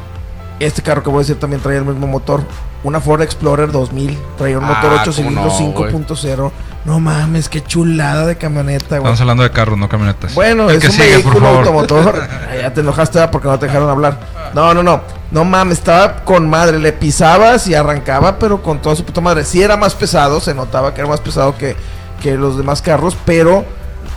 este 0.59 0.81
carro 0.81 1.03
que 1.03 1.09
voy 1.09 1.19
a 1.19 1.21
decir 1.23 1.39
también 1.39 1.61
traía 1.61 1.79
el 1.79 1.85
mismo 1.85 2.07
motor. 2.07 2.41
Una 2.83 2.99
Ford 2.99 3.21
Explorer 3.21 3.71
2000, 3.71 4.17
traía 4.37 4.57
un 4.57 4.63
Ah, 4.63 4.67
motor 4.67 4.91
8 4.93 5.01
cómo 5.03 5.13
cilindros 5.13 5.59
no, 5.61 5.71
güey. 5.71 5.91
5.0. 5.93 6.51
No 6.83 6.99
mames, 6.99 7.47
qué 7.47 7.61
chulada 7.63 8.25
de 8.25 8.37
camioneta, 8.37 8.87
güey. 8.97 8.97
Estamos 9.01 9.21
hablando 9.21 9.43
de 9.43 9.51
carros, 9.51 9.77
no 9.77 9.87
camionetas. 9.87 10.33
Bueno, 10.33 10.67
El 10.67 10.77
es 10.77 10.81
que 10.81 10.87
un 10.87 10.93
sigue, 10.93 11.13
vehículo 11.17 11.47
automotor. 11.47 12.27
Ay, 12.51 12.61
ya 12.63 12.73
te 12.73 12.81
enojaste 12.81 13.27
porque 13.27 13.47
no 13.47 13.59
te 13.59 13.67
dejaron 13.67 13.87
hablar. 13.89 14.17
No, 14.55 14.73
no, 14.73 14.81
no. 14.81 15.01
No 15.29 15.45
mames, 15.45 15.77
estaba 15.77 16.23
con 16.25 16.49
madre. 16.49 16.79
Le 16.79 16.91
pisabas 16.91 17.67
y 17.67 17.75
arrancaba, 17.75 18.39
pero 18.39 18.63
con 18.63 18.81
toda 18.81 18.95
su 18.95 19.05
puta 19.05 19.21
madre. 19.21 19.43
Sí 19.45 19.61
era 19.61 19.77
más 19.77 19.93
pesado, 19.93 20.39
se 20.39 20.55
notaba 20.55 20.93
que 20.95 21.01
era 21.01 21.09
más 21.09 21.21
pesado 21.21 21.55
que, 21.55 21.75
que 22.21 22.35
los 22.35 22.57
demás 22.57 22.81
carros, 22.81 23.15
pero, 23.25 23.63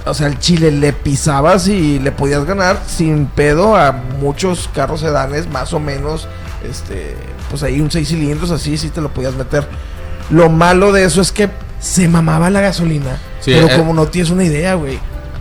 o 0.07 0.15
sea, 0.15 0.27
el 0.29 0.39
chile 0.39 0.71
le 0.71 0.95
pisabas 0.95 1.69
y 1.69 1.99
le 1.99 2.13
podías 2.13 2.47
ganar 2.47 2.79
sin 2.87 3.27
pedo 3.27 3.77
a 3.77 3.93
muchos 3.93 4.71
carros 4.75 5.01
sedanes, 5.01 5.49
más 5.51 5.75
o 5.75 5.81
menos. 5.81 6.27
Este, 6.65 7.17
pues 7.51 7.63
ahí 7.63 7.81
un 7.81 7.91
6 7.91 8.09
cilindros, 8.09 8.51
así 8.51 8.77
sí 8.77 8.91
te 8.91 9.01
lo 9.01 9.13
podías 9.13 9.35
meter. 9.35 9.67
Lo 10.31 10.49
malo 10.49 10.93
de 10.93 11.05
eso 11.05 11.21
es 11.21 11.33
que 11.33 11.51
se 11.81 12.09
mamaba 12.09 12.51
la 12.51 12.61
gasolina. 12.61 13.19
Sí, 13.41 13.53
pero 13.55 13.69
eh. 13.69 13.77
como 13.77 13.93
no 13.93 14.07
tienes 14.07 14.31
una 14.31 14.45
idea, 14.45 14.75
güey. 14.75 14.99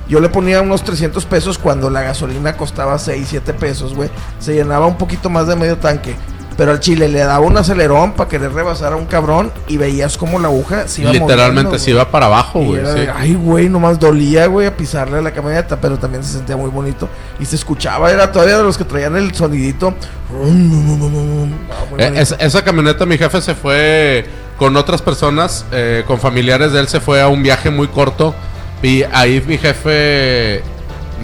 Yo 0.09 0.19
le 0.19 0.29
ponía 0.29 0.61
unos 0.61 0.83
300 0.83 1.25
pesos 1.25 1.57
cuando 1.57 1.89
la 1.89 2.01
gasolina 2.01 2.57
costaba 2.57 2.99
6, 2.99 3.25
7 3.29 3.53
pesos, 3.53 3.93
güey. 3.95 4.09
Se 4.39 4.53
llenaba 4.53 4.85
un 4.85 4.97
poquito 4.97 5.29
más 5.29 5.47
de 5.47 5.55
medio 5.55 5.77
tanque. 5.77 6.15
Pero 6.57 6.71
al 6.71 6.79
chile 6.79 7.07
le 7.07 7.19
daba 7.19 7.39
un 7.39 7.57
acelerón 7.57 8.13
para 8.13 8.29
querer 8.29 8.53
rebasar 8.53 8.93
a 8.93 8.95
un 8.95 9.05
cabrón 9.05 9.51
y 9.67 9.77
veías 9.77 10.17
como 10.17 10.39
la 10.39 10.47
aguja 10.49 10.87
se 10.87 11.01
iba 11.01 11.11
Literalmente 11.11 11.63
moviendo, 11.63 11.79
se 11.79 11.91
iba 11.91 12.09
para 12.09 12.27
abajo, 12.27 12.59
güey. 12.59 12.79
era 12.79 12.93
sí. 12.93 12.99
de, 12.99 13.09
Ay, 13.09 13.33
güey, 13.33 13.69
nomás 13.69 13.99
dolía, 13.99 14.45
güey, 14.47 14.67
a 14.67 14.77
pisarle 14.77 15.17
a 15.17 15.21
la 15.21 15.31
camioneta, 15.31 15.79
pero 15.81 15.97
también 15.97 16.23
se 16.23 16.33
sentía 16.33 16.55
muy 16.55 16.69
bonito. 16.69 17.09
Y 17.39 17.45
se 17.45 17.55
escuchaba, 17.55 18.11
era 18.11 18.31
todavía 18.31 18.57
de 18.57 18.63
los 18.63 18.77
que 18.77 18.83
traían 18.85 19.15
el 19.15 19.33
sonidito. 19.33 19.93
Ah, 20.31 21.95
Eh, 21.97 22.23
esa 22.39 22.63
camioneta, 22.63 23.05
mi 23.05 23.17
jefe 23.17 23.41
se 23.41 23.55
fue 23.55 24.25
con 24.57 24.75
otras 24.77 25.01
personas, 25.01 25.65
eh, 25.71 26.03
con 26.07 26.19
familiares 26.19 26.71
de 26.71 26.79
él, 26.79 26.87
se 26.87 26.99
fue 26.99 27.21
a 27.21 27.27
un 27.27 27.43
viaje 27.43 27.69
muy 27.69 27.87
corto. 27.87 28.33
Y 28.81 29.03
ahí 29.13 29.41
mi 29.47 29.57
jefe 29.57 30.61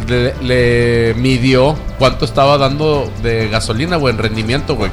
le, 0.07 0.33
le 0.41 1.13
midió 1.15 1.75
cuánto 1.97 2.25
estaba 2.25 2.57
dando 2.57 3.12
de 3.21 3.49
gasolina, 3.49 3.97
güey, 3.97 4.13
en 4.13 4.19
rendimiento, 4.19 4.75
güey. 4.75 4.91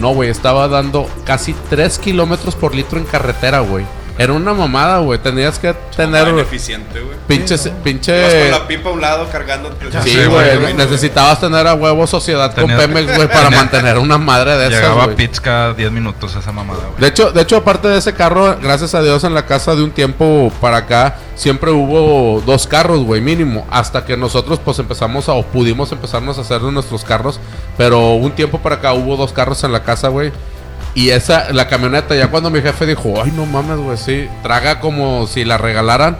No, 0.00 0.14
güey, 0.14 0.30
estaba 0.30 0.68
dando 0.68 1.08
casi 1.24 1.54
3 1.70 1.98
kilómetros 1.98 2.56
por 2.56 2.74
litro 2.74 2.98
en 2.98 3.04
carretera, 3.04 3.60
güey. 3.60 3.84
Era 4.18 4.34
una 4.34 4.52
mamada, 4.52 4.98
güey. 4.98 5.18
Tenías 5.18 5.58
que 5.58 5.74
tener 5.96 6.24
Tan 6.24 6.38
eficiente, 6.38 7.00
güey. 7.00 7.16
pinche... 7.26 7.56
con 7.56 8.50
la 8.50 8.68
pipa 8.68 8.90
a 8.90 8.92
un 8.92 9.00
lado 9.00 9.28
cargándote. 9.30 9.86
Sí, 10.02 10.24
güey. 10.26 10.74
Necesitabas 10.74 11.40
tener 11.40 11.66
a 11.66 11.74
huevo 11.74 12.06
sociedad 12.06 12.54
con 12.54 12.66
Pemex, 12.66 13.16
güey, 13.16 13.28
para 13.28 13.50
mantener 13.50 13.98
una 13.98 14.18
madre 14.18 14.56
de 14.58 14.68
esas, 14.68 14.80
Llegaba 14.80 15.08
pits 15.14 15.40
cada 15.40 15.72
10 15.72 15.90
minutos 15.92 16.34
esa 16.36 16.52
mamada, 16.52 16.80
güey. 16.88 17.00
De 17.00 17.06
hecho, 17.08 17.32
de 17.32 17.42
hecho, 17.42 17.56
aparte 17.56 17.88
de 17.88 17.98
ese 17.98 18.12
carro, 18.12 18.56
gracias 18.60 18.94
a 18.94 19.02
Dios 19.02 19.24
en 19.24 19.34
la 19.34 19.46
casa 19.46 19.74
de 19.74 19.82
un 19.82 19.92
tiempo 19.92 20.52
para 20.60 20.78
acá, 20.78 21.16
siempre 21.34 21.70
hubo 21.70 22.40
dos 22.44 22.66
carros, 22.66 23.04
güey, 23.04 23.20
mínimo. 23.20 23.66
Hasta 23.70 24.04
que 24.04 24.16
nosotros 24.16 24.60
pues 24.64 24.78
empezamos 24.78 25.28
a, 25.28 25.32
o 25.32 25.42
pudimos 25.44 25.92
empezarnos 25.92 26.38
a 26.38 26.42
hacer 26.42 26.62
nuestros 26.62 27.04
carros. 27.04 27.40
Pero 27.76 28.12
un 28.14 28.32
tiempo 28.32 28.58
para 28.58 28.76
acá 28.76 28.92
hubo 28.92 29.16
dos 29.16 29.32
carros 29.32 29.62
en 29.64 29.72
la 29.72 29.82
casa, 29.82 30.08
güey. 30.08 30.32
Y 30.94 31.08
esa, 31.10 31.52
la 31.52 31.68
camioneta, 31.68 32.14
ya 32.14 32.30
cuando 32.30 32.50
mi 32.50 32.60
jefe 32.60 32.84
dijo, 32.84 33.14
ay, 33.24 33.32
no 33.34 33.46
mames, 33.46 33.78
güey, 33.78 33.96
sí, 33.96 34.28
traga 34.42 34.78
como 34.80 35.26
si 35.26 35.44
la 35.44 35.56
regalaran. 35.56 36.18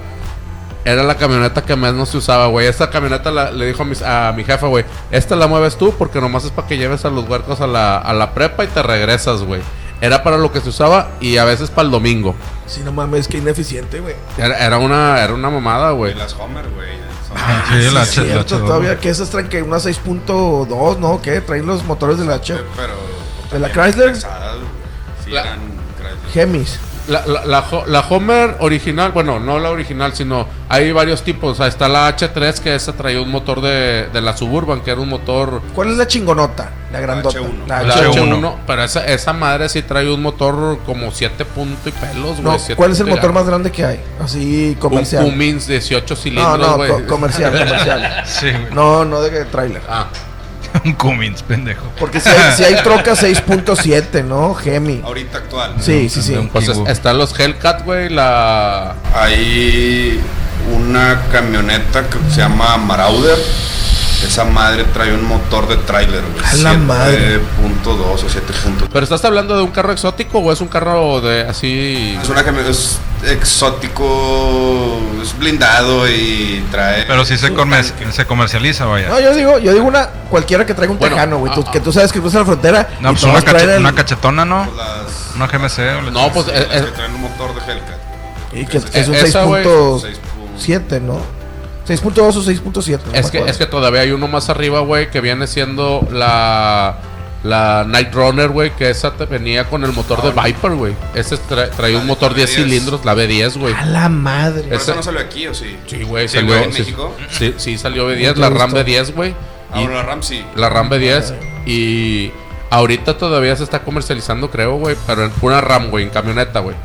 Era 0.84 1.04
la 1.04 1.14
camioneta 1.16 1.62
que 1.62 1.76
menos 1.76 2.08
se 2.08 2.16
usaba, 2.16 2.46
güey. 2.48 2.66
Esta 2.66 2.90
camioneta 2.90 3.30
la- 3.30 3.52
le 3.52 3.66
dijo 3.66 3.84
a 4.04 4.32
mi 4.32 4.42
jefa, 4.44 4.66
güey, 4.66 4.84
esta 5.12 5.36
la 5.36 5.46
mueves 5.46 5.76
tú 5.76 5.94
porque 5.96 6.20
nomás 6.20 6.44
es 6.44 6.50
para 6.50 6.66
que 6.66 6.76
lleves 6.76 7.04
a 7.04 7.10
los 7.10 7.28
huercos 7.28 7.60
a 7.60 7.66
la, 7.68 7.98
a 7.98 8.12
la 8.14 8.32
prepa 8.34 8.64
y 8.64 8.66
te 8.66 8.82
regresas, 8.82 9.42
güey. 9.42 9.60
Era 10.02 10.22
para 10.22 10.36
lo 10.36 10.50
que 10.52 10.60
se 10.60 10.68
usaba 10.68 11.12
y 11.20 11.36
a 11.38 11.44
veces 11.44 11.70
para 11.70 11.86
el 11.86 11.92
domingo. 11.92 12.34
Sí, 12.66 12.80
no 12.84 12.90
mames, 12.92 13.28
que 13.28 13.38
ineficiente, 13.38 14.00
güey. 14.00 14.16
Era, 14.36 14.58
era 14.58 14.76
una, 14.78 15.22
era 15.22 15.32
una 15.32 15.48
mamada, 15.48 15.92
güey. 15.92 16.12
Y 16.12 16.14
las 16.16 16.34
Homer, 16.34 16.68
güey. 16.70 16.88
Ah, 17.34 17.64
sí, 17.68 17.74
la 17.74 17.80
Sí, 17.80 17.86
H- 17.86 17.92
la 17.94 18.04
cierto, 18.34 18.56
H2, 18.58 18.66
todavía 18.66 18.98
que 18.98 19.08
esas 19.08 19.30
traen 19.30 19.48
que 19.48 19.62
una 19.62 19.78
6.2, 19.78 20.98
¿no? 20.98 21.22
¿Qué? 21.22 21.40
Traen 21.40 21.64
los 21.66 21.84
motores 21.84 22.18
de 22.18 22.24
la 22.26 22.34
H. 22.34 22.54
Pero. 22.76 22.94
¿De 23.52 23.58
la 23.58 23.70
Chrysler? 23.72 24.12
pesadas. 24.12 24.56
Sí, 25.24 25.30
La- 25.30 25.40
eran 25.42 25.60
Chrysler. 25.96 26.30
Gemis. 26.32 26.78
La, 27.08 27.26
la, 27.26 27.44
la, 27.44 27.60
Ho- 27.68 27.84
la 27.86 28.00
Homer 28.00 28.56
original, 28.60 29.10
bueno, 29.10 29.40
no 29.40 29.58
la 29.58 29.70
original, 29.70 30.14
sino 30.14 30.46
hay 30.68 30.92
varios 30.92 31.22
tipos. 31.22 31.52
O 31.52 31.54
sea, 31.56 31.66
está 31.66 31.88
la 31.88 32.08
H3 32.16 32.60
que 32.60 32.74
esa 32.76 32.92
traía 32.92 33.20
un 33.20 33.28
motor 33.30 33.60
de, 33.60 34.08
de 34.12 34.20
la 34.20 34.36
Suburban, 34.36 34.82
que 34.82 34.92
era 34.92 35.00
un 35.00 35.08
motor 35.08 35.60
¿Cuál 35.74 35.90
es 35.90 35.96
la 35.96 36.06
chingonota? 36.06 36.70
La 36.92 37.00
grandota. 37.00 37.40
H1. 37.40 37.66
La 37.66 37.82
La 37.82 37.94
H1. 37.96 38.12
H1, 38.14 38.54
pero 38.66 38.84
esa, 38.84 39.04
esa 39.06 39.32
madre 39.32 39.68
sí 39.68 39.82
trae 39.82 40.08
un 40.12 40.22
motor 40.22 40.78
como 40.86 41.10
7 41.10 41.44
puntos 41.44 41.86
y 41.88 41.90
pelos, 41.90 42.32
güey. 42.40 42.42
No, 42.42 42.58
siete 42.58 42.76
¿cuál 42.76 42.92
es 42.92 43.00
el 43.00 43.06
motor 43.06 43.32
más 43.32 43.46
grande 43.46 43.72
que 43.72 43.84
hay? 43.84 44.00
Así 44.22 44.68
Un 44.74 44.74
comercial. 44.80 45.24
Cummins 45.24 45.66
18 45.66 46.14
no, 46.14 46.20
cilindros, 46.20 46.58
no, 46.58 46.76
güey. 46.76 46.90
co- 46.90 47.06
comercial, 47.08 47.50
comercial. 47.52 48.22
Sí. 48.26 48.48
No, 48.72 49.04
no 49.04 49.20
de 49.22 49.44
trailer. 49.46 49.82
Ah, 49.88 50.06
Un 50.84 50.92
Cummins, 50.94 51.42
pendejo. 51.42 51.84
Porque 51.98 52.18
si 52.20 52.28
hay, 52.28 52.52
si 52.56 52.64
hay 52.64 52.74
troca 52.82 53.12
6.7, 53.12 54.24
¿no? 54.24 54.54
Gemi. 54.54 55.00
Ahorita 55.04 55.38
actual. 55.38 55.74
Sí, 55.80 56.08
sí, 56.08 56.22
sí. 56.22 56.34
Un 56.34 56.48
pues 56.48 56.68
es- 56.68 56.78
están 56.86 57.18
los 57.18 57.38
Hellcat, 57.38 57.84
güey, 57.84 58.08
la... 58.08 58.94
Hay 59.14 60.20
una 60.74 61.20
camioneta 61.30 62.02
que 62.08 62.18
se 62.30 62.40
llama 62.40 62.76
Marauder. 62.78 63.38
Esa 64.26 64.44
madre 64.44 64.84
trae 64.84 65.12
un 65.12 65.26
motor 65.26 65.68
de 65.68 65.76
tráiler, 65.78 66.22
güey. 66.22 66.44
A 66.44 66.54
la 66.56 66.72
madre. 66.78 67.40
7.2 67.40 67.86
o 67.86 68.16
7.3. 68.16 68.88
Pero 68.92 69.04
estás 69.04 69.24
hablando 69.24 69.56
de 69.56 69.62
un 69.62 69.70
carro 69.70 69.92
exótico 69.92 70.38
o 70.38 70.52
es 70.52 70.60
un 70.60 70.68
carro 70.68 71.20
de 71.20 71.42
así... 71.42 72.18
Es 72.22 72.28
una 72.28 72.42
camioneta 72.44 72.70
es 72.70 72.98
exótico, 73.24 75.00
es 75.22 75.36
blindado 75.38 76.08
y 76.08 76.64
trae. 76.70 77.04
Pero 77.06 77.24
sí 77.24 77.36
se, 77.36 77.52
comer- 77.54 77.84
tanque. 77.90 78.12
se 78.12 78.24
comercializa, 78.26 78.84
vaya. 78.86 79.08
No, 79.08 79.20
yo 79.20 79.34
digo, 79.34 79.58
yo 79.58 79.72
digo 79.72 79.86
una 79.86 80.06
cualquiera 80.30 80.64
que 80.66 80.74
traiga 80.74 80.92
un 80.92 80.98
Bueno, 80.98 81.14
tejano, 81.16 81.38
güey. 81.38 81.52
tú- 81.54 81.64
ah, 81.66 81.70
que 81.70 81.80
tú 81.80 81.92
sabes 81.92 82.12
que 82.12 82.20
cruza 82.20 82.38
la 82.40 82.44
frontera. 82.44 82.88
No, 83.00 83.10
y 83.10 83.12
pues 83.12 83.24
una, 83.24 83.40
traen 83.42 83.56
cache- 83.66 83.74
el- 83.74 83.80
una 83.80 83.94
cachetona, 83.94 84.44
¿no? 84.44 84.68
Las, 84.76 85.34
Una 85.36 85.46
GMC. 85.46 86.10
No, 86.12 86.32
pues 86.32 86.48
es- 86.48 86.68
las 86.68 86.76
es- 86.76 86.82
que 86.86 86.90
traen 86.92 87.14
un 87.14 87.22
motor 87.22 87.54
de 87.54 87.60
Hellcat. 87.72 87.98
Y 88.54 88.66
que 88.66 88.76
es 88.78 89.08
un 89.08 89.14
esa, 89.14 89.44
güey, 89.44 89.64
6.7, 89.64 91.00
¿no? 91.00 91.20
6.2 91.86 92.18
o 92.20 92.42
6.7. 92.42 93.00
no 93.06 93.12
Es 93.14 93.30
que, 93.30 93.38
es 93.38 93.56
que 93.58 93.66
todavía 93.66 94.02
hay 94.02 94.12
uno 94.12 94.28
más 94.28 94.48
arriba, 94.50 94.80
güey, 94.80 95.10
que 95.10 95.20
viene 95.20 95.46
siendo 95.46 96.06
la... 96.12 96.98
La 97.44 97.84
Night 97.88 98.14
Runner, 98.14 98.48
güey, 98.50 98.70
que 98.76 98.88
esa 98.88 99.14
te 99.16 99.24
venía 99.24 99.64
con 99.64 99.82
el 99.82 99.92
motor 99.92 100.22
de 100.22 100.30
Viper, 100.30 100.74
güey. 100.76 100.94
Ese 101.12 101.34
tra- 101.34 101.68
traía 101.70 101.98
un 101.98 102.06
motor 102.06 102.30
la 102.30 102.36
10 102.36 102.50
B10. 102.50 102.54
cilindros, 102.54 103.04
la 103.04 103.16
B10, 103.16 103.58
güey. 103.58 103.74
A 103.74 103.84
la 103.84 104.08
madre. 104.08 104.62
¿Pero 104.62 104.76
Ese- 104.76 104.84
eso 104.92 104.94
no 104.94 105.02
salió 105.02 105.20
aquí 105.22 105.48
o 105.48 105.52
sí? 105.54 105.76
Sí, 105.88 106.04
güey, 106.04 106.28
Sí, 106.28 106.36
salió. 106.36 106.52
güey, 106.54 106.64
en 106.66 106.72
sí, 106.72 106.78
México. 106.82 107.12
sí, 107.32 107.54
sí, 107.56 107.78
salió 107.78 108.08
B10, 108.08 108.36
Nunca 108.36 108.40
la 108.42 108.50
RAM 108.50 108.72
visto. 108.72 108.86
B10, 108.88 109.12
güey. 109.16 109.34
Ah, 109.72 109.80
bueno, 109.80 109.94
la 109.94 110.02
RAM 110.04 110.22
sí. 110.22 110.44
La 110.54 110.68
RAM 110.68 110.88
B10. 110.88 111.34
Y 111.66 112.30
ahorita 112.70 113.18
todavía 113.18 113.56
se 113.56 113.64
está 113.64 113.80
comercializando, 113.82 114.48
creo, 114.48 114.76
güey. 114.76 114.94
Pero 115.04 115.24
en 115.24 115.32
pura 115.32 115.60
RAM, 115.60 115.90
güey, 115.90 116.04
en 116.04 116.10
camioneta, 116.10 116.60
güey. 116.60 116.76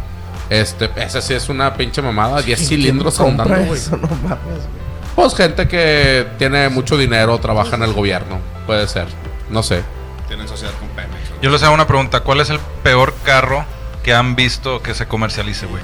Este, 0.50 0.90
esa 0.96 1.22
sí 1.22 1.36
es 1.36 1.50
una 1.50 1.76
pinche 1.76 2.02
mamada. 2.02 2.42
10 2.42 2.58
¿Quién 2.58 2.68
cilindros 2.70 3.20
andando, 3.20 3.54
güey. 3.64 3.80
eso? 3.80 3.96
No 3.96 4.08
mames, 4.08 4.40
güey. 4.44 4.87
Pues 5.18 5.34
gente 5.34 5.68
que 5.68 6.28
tiene 6.38 6.70
mucho 6.70 6.96
dinero, 6.96 7.40
trabaja 7.40 7.76
en 7.76 7.82
el 7.82 7.92
gobierno. 7.92 8.40
Puede 8.68 8.88
ser. 8.88 9.08
No 9.50 9.64
sé. 9.64 9.82
Tienen 10.28 10.48
sociedad 10.48 10.72
con 10.80 10.90
Pemex. 10.90 11.32
¿no? 11.32 11.42
Yo 11.42 11.50
les 11.50 11.64
hago 11.64 11.74
una 11.74 11.88
pregunta. 11.88 12.20
¿Cuál 12.20 12.40
es 12.40 12.52
el 12.52 12.60
peor 12.84 13.16
carro 13.24 13.66
que 14.04 14.14
han 14.14 14.36
visto 14.36 14.80
que 14.84 14.94
se 14.94 15.08
comercialice, 15.08 15.66
güey? 15.66 15.82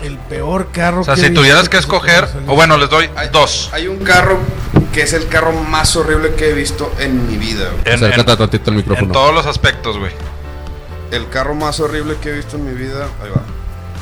El 0.00 0.16
peor 0.16 0.68
carro 0.70 1.00
O 1.00 1.04
sea, 1.04 1.16
que 1.16 1.22
si 1.22 1.30
tuvieras 1.34 1.68
que 1.68 1.76
escoger, 1.76 2.28
o 2.46 2.54
bueno, 2.54 2.78
les 2.78 2.88
doy 2.88 3.10
Hay- 3.16 3.30
dos. 3.32 3.68
Hay 3.72 3.88
un 3.88 3.98
carro 3.98 4.38
que 4.92 5.02
es 5.02 5.12
el 5.12 5.26
carro 5.26 5.52
más 5.52 5.96
horrible 5.96 6.34
que 6.36 6.50
he 6.50 6.52
visto 6.52 6.92
en 7.00 7.26
mi 7.26 7.36
vida. 7.36 7.70
güey. 7.70 7.82
En, 7.84 7.94
Acércate 8.04 8.30
en- 8.30 8.38
tantito 8.38 8.70
al 8.70 8.76
micrófono. 8.76 9.06
en 9.08 9.12
todos 9.12 9.34
los 9.34 9.46
aspectos, 9.46 9.98
güey. 9.98 10.12
El 11.10 11.28
carro 11.30 11.56
más 11.56 11.80
horrible 11.80 12.14
que 12.22 12.28
he 12.28 12.32
visto 12.32 12.54
en 12.56 12.64
mi 12.64 12.74
vida. 12.80 13.08
Ahí 13.24 13.30
va. 13.30 13.42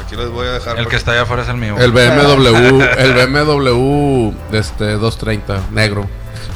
Aquí 0.04 0.16
les 0.16 0.28
voy 0.30 0.46
a 0.46 0.52
dejar. 0.52 0.72
El 0.78 0.84
para 0.84 0.90
que 0.90 0.96
está 0.96 1.12
allá 1.12 1.22
afuera 1.22 1.42
es 1.42 1.48
el 1.48 1.56
mío. 1.56 1.76
El 1.78 1.90
BMW, 1.92 2.82
el 2.98 3.12
BMW 3.26 4.32
este 4.52 4.84
230, 4.92 5.60
negro. 5.72 6.06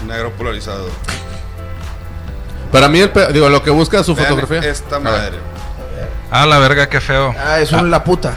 Negro 0.07 0.31
polarizado. 0.33 0.87
Para 2.73 2.89
mí, 2.89 3.01
el 3.01 3.11
pe- 3.11 3.33
digo, 3.33 3.49
lo 3.49 3.63
que 3.63 3.71
busca 3.71 4.03
su 4.05 4.15
Vean 4.15 4.29
fotografía. 4.29 4.61
Esta 4.71 4.97
A 4.97 4.99
ver. 5.01 5.13
madre. 5.13 5.39
Ah, 6.31 6.47
la 6.47 6.59
verga, 6.59 6.89
qué 6.89 7.01
feo. 7.01 7.35
Ah, 7.37 7.59
es 7.59 7.73
un 7.73 7.91
la 7.91 8.05
puta, 8.05 8.35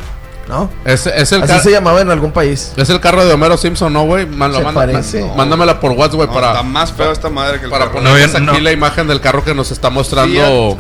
¿no? 0.50 0.72
Es, 0.84 1.06
es 1.06 1.32
el 1.32 1.44
Así 1.44 1.60
se 1.60 1.72
llamaba 1.72 2.02
en 2.02 2.10
algún 2.10 2.32
país. 2.32 2.74
es 2.76 2.90
el 2.90 3.00
carro 3.00 3.24
de 3.24 3.32
Homero 3.34 3.56
Simpson, 3.58 3.94
¿no, 3.94 4.04
güey? 4.06 4.26
Man- 4.26 4.52
lo 4.52 4.58
Se 4.58 4.64
manda- 4.64 4.82
parece. 4.82 5.24
má- 5.24 5.36
Mándamela 5.36 5.80
por 5.80 5.92
WhatsApp, 5.92 6.16
güey, 6.16 6.28
No, 6.28 6.34
para, 6.34 6.48
está 6.50 6.64
más 6.64 6.92
feo 6.92 7.12
esta 7.12 7.30
madre 7.30 7.60
que 7.60 7.66
el 7.66 7.72
para 7.72 7.86
carro. 7.86 8.00
ponerles 8.00 8.34
No, 8.34 8.40
yo- 8.40 8.46
aquí 8.52 8.58
no. 8.58 8.64
la 8.64 8.72
imagen 8.72 9.08
del 9.08 9.22
carro 9.22 9.44
que 9.44 9.54
nos 9.54 9.70
está 9.70 9.92
mostrando 9.92 10.80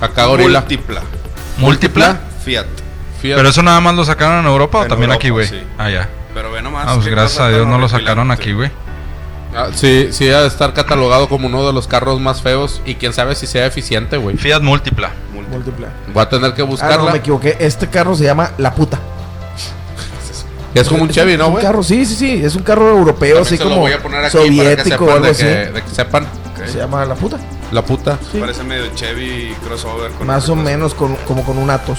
acá 0.00 0.24
Gorila. 0.24 0.60
Múltipla. 0.60 1.02
¿Múltipla? 1.58 2.20
Fiat. 2.42 2.66
¿Pero 3.34 3.48
eso 3.48 3.62
nada 3.62 3.80
más 3.80 3.94
lo 3.94 4.04
sacaron 4.04 4.40
en 4.40 4.46
Europa 4.46 4.78
o 4.80 4.82
En 4.82 4.88
también 4.88 5.10
Europa, 5.10 5.20
aquí, 5.22 5.30
güey? 5.30 5.46
sí. 5.48 5.62
Ah, 5.78 5.88
ya. 5.90 6.08
Pero 6.34 6.50
ve 6.52 6.60
nomás. 6.62 6.84
Ah, 6.88 6.94
pues 6.96 7.06
gracias 7.06 7.40
a 7.40 7.48
Dios 7.48 7.66
no 7.66 7.78
lo 7.78 7.88
sacaron 7.88 8.30
aquí, 8.30 8.52
güey. 8.52 8.70
Ah, 9.56 9.68
sí, 9.72 10.08
sí, 10.10 10.28
ha 10.30 10.40
de 10.40 10.48
estar 10.48 10.72
catalogado 10.74 11.28
como 11.28 11.46
uno 11.46 11.64
de 11.64 11.72
los 11.72 11.86
carros 11.86 12.20
más 12.20 12.42
feos 12.42 12.82
y 12.84 12.96
quién 12.96 13.12
sabe 13.12 13.36
si 13.36 13.46
sea 13.46 13.66
eficiente, 13.66 14.16
güey. 14.16 14.36
Fiat 14.36 14.60
múltipla. 14.62 15.10
Múltipla. 15.32 15.88
Voy 16.12 16.22
a 16.22 16.28
tener 16.28 16.54
que 16.54 16.62
Ah, 16.62 16.64
no, 16.64 16.70
buscarla. 16.72 17.12
me 17.12 17.18
equivoqué. 17.18 17.56
Este 17.60 17.86
carro 17.88 18.16
se 18.16 18.24
llama 18.24 18.50
La 18.58 18.74
Puta. 18.74 18.98
es 20.74 20.88
como 20.88 21.04
un 21.04 21.08
Chevy, 21.08 21.36
¿no, 21.36 21.44
es 21.44 21.46
un 21.48 21.52
güey? 21.52 21.64
carro, 21.64 21.82
sí, 21.84 22.04
sí, 22.04 22.16
sí. 22.16 22.44
Es 22.44 22.56
un 22.56 22.62
carro 22.64 22.90
europeo, 22.90 23.36
También 23.42 23.54
así 23.54 23.58
como 23.58 23.76
voy 23.76 23.92
a 23.92 24.02
poner 24.02 24.24
aquí 24.24 24.36
para 24.36 24.44
que 24.44 24.48
soviético 24.56 25.04
o 25.04 25.10
algo 25.12 25.24
de 25.26 25.30
así. 25.30 25.42
que, 25.44 25.48
de 25.54 25.82
que 25.82 25.88
sepan 25.90 26.26
Se 26.66 26.78
llama 26.78 27.04
La 27.04 27.14
Puta. 27.14 27.38
la 27.70 27.82
puta. 27.84 28.18
Sí. 28.32 28.38
Parece 28.40 28.64
medio 28.64 28.86
Chevy 28.96 29.54
crossover. 29.64 30.10
con 30.12 30.26
Más 30.26 30.48
otra 30.48 30.54
o 30.60 30.64
menos 30.64 30.94
con- 30.94 31.14
como 31.28 31.44
con 31.44 31.58
un 31.58 31.70
Atos. 31.70 31.98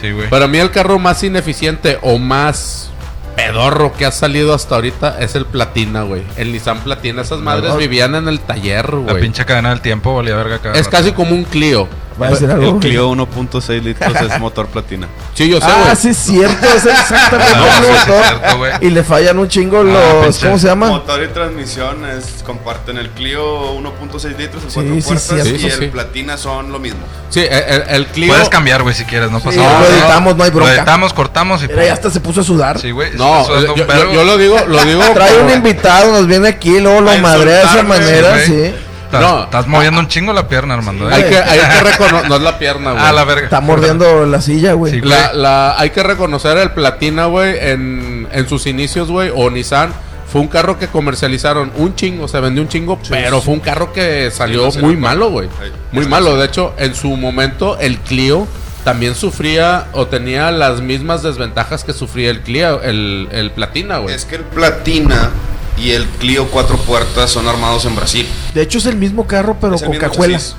Sí, 0.00 0.12
güey. 0.12 0.28
Para 0.28 0.46
mí 0.46 0.58
el 0.58 0.70
carro 0.70 0.98
más 0.98 1.22
ineficiente 1.22 1.98
o 2.02 2.18
más 2.18 2.90
pedorro 3.34 3.92
que 3.92 4.06
ha 4.06 4.10
salido 4.12 4.54
hasta 4.54 4.74
ahorita 4.76 5.18
es 5.20 5.34
el 5.34 5.44
Platina, 5.46 6.02
güey. 6.02 6.22
El 6.36 6.52
Nissan 6.52 6.80
Platina. 6.80 7.22
Esas 7.22 7.40
madres 7.40 7.70
no. 7.72 7.76
vivían 7.76 8.14
en 8.14 8.28
el 8.28 8.40
taller, 8.40 8.92
La 8.94 9.12
güey. 9.12 9.20
pinche 9.22 9.44
cadena 9.44 9.70
del 9.70 9.80
tiempo 9.80 10.14
valía 10.14 10.36
verga 10.36 10.58
cada 10.58 10.74
Es 10.74 10.86
rato. 10.86 10.96
casi 10.96 11.12
como 11.12 11.34
un 11.34 11.44
Clio. 11.44 11.88
¿Va 12.20 12.28
a 12.28 12.30
decir 12.30 12.50
algo? 12.50 12.70
El 12.74 12.78
Clio 12.78 13.10
1.6 13.12 13.82
litros 13.82 14.14
es 14.22 14.40
motor 14.40 14.66
platina. 14.68 15.06
Sí, 15.34 15.48
yo 15.50 15.60
sé, 15.60 15.66
Ah, 15.68 15.82
güey. 15.84 15.96
sí 15.96 16.08
es 16.08 16.16
cierto, 16.16 16.66
es 16.66 16.86
exactamente 16.86 17.46
Ah, 17.54 17.66
el 17.66 17.72
sí, 17.74 17.80
mismo 17.80 17.94
sí, 17.94 18.10
motor. 18.10 18.22
es 18.24 18.28
cierto, 18.40 18.58
güey. 18.58 18.72
Y 18.80 18.90
le 18.90 19.04
fallan 19.04 19.38
un 19.38 19.48
chingo 19.48 19.82
los. 19.82 20.24
pinche 20.24 20.46
¿Cómo 20.46 20.58
se 20.58 20.66
llama? 20.68 20.88
Motor 20.88 21.22
y 21.24 21.28
transmisión 21.28 22.06
es, 22.06 22.42
comparten 22.42 22.96
el 22.96 23.10
Clio 23.10 23.74
1.6 23.78 24.36
litros 24.36 24.62
en 24.64 24.70
Sí, 24.70 24.74
cuatro 24.74 24.94
sí, 24.94 25.02
puertas 25.02 25.22
cierto. 25.24 25.48
y 25.50 25.58
Sí, 25.58 25.66
el 25.66 25.72
sí. 25.78 25.86
Platina 25.88 26.36
son 26.38 26.72
lo 26.72 26.78
mismo. 26.78 27.00
Sí, 27.28 27.44
el, 27.48 28.06
Clio. 28.06 28.32
Puedes 28.32 28.48
cambiar, 28.48 28.82
güey, 28.82 28.94
si 28.94 29.04
quieres, 29.04 29.30
no 29.30 29.38
pasa 29.40 29.52
Sí, 29.52 29.58
nada. 29.58 29.80
lo 29.80 29.86
editamos, 29.86 30.36
no 30.36 30.44
hay 30.44 30.50
bronca. 30.50 30.70
Lo 30.72 30.76
editamos, 30.78 31.12
cortamos 31.12 31.62
y... 31.64 31.68
Mira, 31.68 31.84
ya 31.86 31.92
hasta 31.92 32.10
se 32.10 32.20
puso 32.20 32.40
a 32.40 32.44
sudar. 32.44 32.78
Sí, 32.80 32.92
güey. 32.92 33.10
No, 33.16 33.42
eso 33.42 33.56
es 33.58 33.64
yo, 33.66 33.72
un 33.74 33.78
yo- 33.78 34.12
yo 34.12 34.24
lo 34.24 34.38
digo, 34.38 34.58
lo 34.66 34.82
digo. 34.84 35.02
Trae 35.14 35.42
un 35.42 35.50
invitado, 35.50 36.12
nos 36.12 36.26
viene 36.26 36.48
aquí, 36.48 36.80
luego 36.80 37.00
lo 37.02 37.16
madrea 37.18 37.58
de 37.58 37.64
esa 37.64 37.82
manera, 37.82 38.38
sí. 38.40 38.74
Estás, 39.06 39.20
No. 39.20 39.44
estás 39.44 39.66
moviendo 39.66 40.00
un 40.00 40.08
chingo 40.08 40.32
la 40.32 40.46
pierna, 40.48 40.74
Armando. 40.74 41.08
¿eh? 41.10 41.14
Hay 41.14 41.22
que, 41.24 41.36
hay 41.38 41.58
que 41.60 41.80
reconocer. 41.90 42.28
No 42.28 42.36
es 42.36 42.42
la 42.42 42.58
pierna, 42.58 42.92
güey. 42.92 43.02
Ah, 43.04 43.12
la 43.12 43.24
verga. 43.24 43.44
Está 43.44 43.60
mordiendo 43.60 44.26
la 44.26 44.40
silla, 44.40 44.72
güey. 44.74 44.92
Sí. 44.94 45.00
La, 45.00 45.32
la- 45.32 45.78
hay 45.78 45.90
que 45.90 46.02
reconocer 46.02 46.58
el 46.58 46.70
Platina, 46.72 47.26
güey, 47.26 47.56
en, 47.58 48.28
en 48.32 48.48
sus 48.48 48.66
inicios, 48.66 49.08
güey, 49.10 49.30
o 49.34 49.50
Nissan. 49.50 49.92
Fue 50.30 50.40
un 50.40 50.48
carro 50.48 50.76
que 50.78 50.88
comercializaron 50.88 51.70
un 51.76 51.94
chingo, 51.94 52.26
se 52.26 52.40
vendió 52.40 52.60
un 52.60 52.68
chingo, 52.68 52.98
pero 53.08 53.40
fue 53.40 53.54
un 53.54 53.60
carro 53.60 53.92
que 53.92 54.30
salió 54.32 54.68
no, 54.74 54.80
muy 54.82 54.96
malo, 54.96 55.30
güey. 55.30 55.48
Muy 55.92 56.06
malo. 56.06 56.36
De 56.36 56.44
hecho, 56.46 56.74
en 56.78 56.94
su 56.96 57.16
momento, 57.16 57.78
el 57.78 57.98
Clio 58.00 58.46
también 58.82 59.14
sufría 59.14 59.86
o 59.92 60.06
tenía 60.08 60.50
las 60.50 60.80
mismas 60.80 61.22
desventajas 61.22 61.84
que 61.84 61.92
sufría 61.92 62.30
el 62.30 62.40
Clio, 62.40 62.82
el, 62.82 63.28
el 63.30 63.52
Platina, 63.52 63.98
güey. 63.98 64.14
Es 64.16 64.24
que 64.24 64.34
el 64.36 64.42
Platina 64.44 65.30
y 65.76 65.92
el 65.92 66.06
Clio 66.06 66.48
cuatro 66.50 66.76
puertas 66.78 67.30
son 67.30 67.46
armados 67.48 67.84
en 67.84 67.94
Brasil. 67.96 68.26
De 68.54 68.62
hecho, 68.62 68.78
es 68.78 68.86
el 68.86 68.96
mismo 68.96 69.26
carro, 69.26 69.56
pero 69.60 69.78
con 69.78 69.90
mismo 69.90 70.08
cajuela. 70.08 70.38
chasis. 70.38 70.56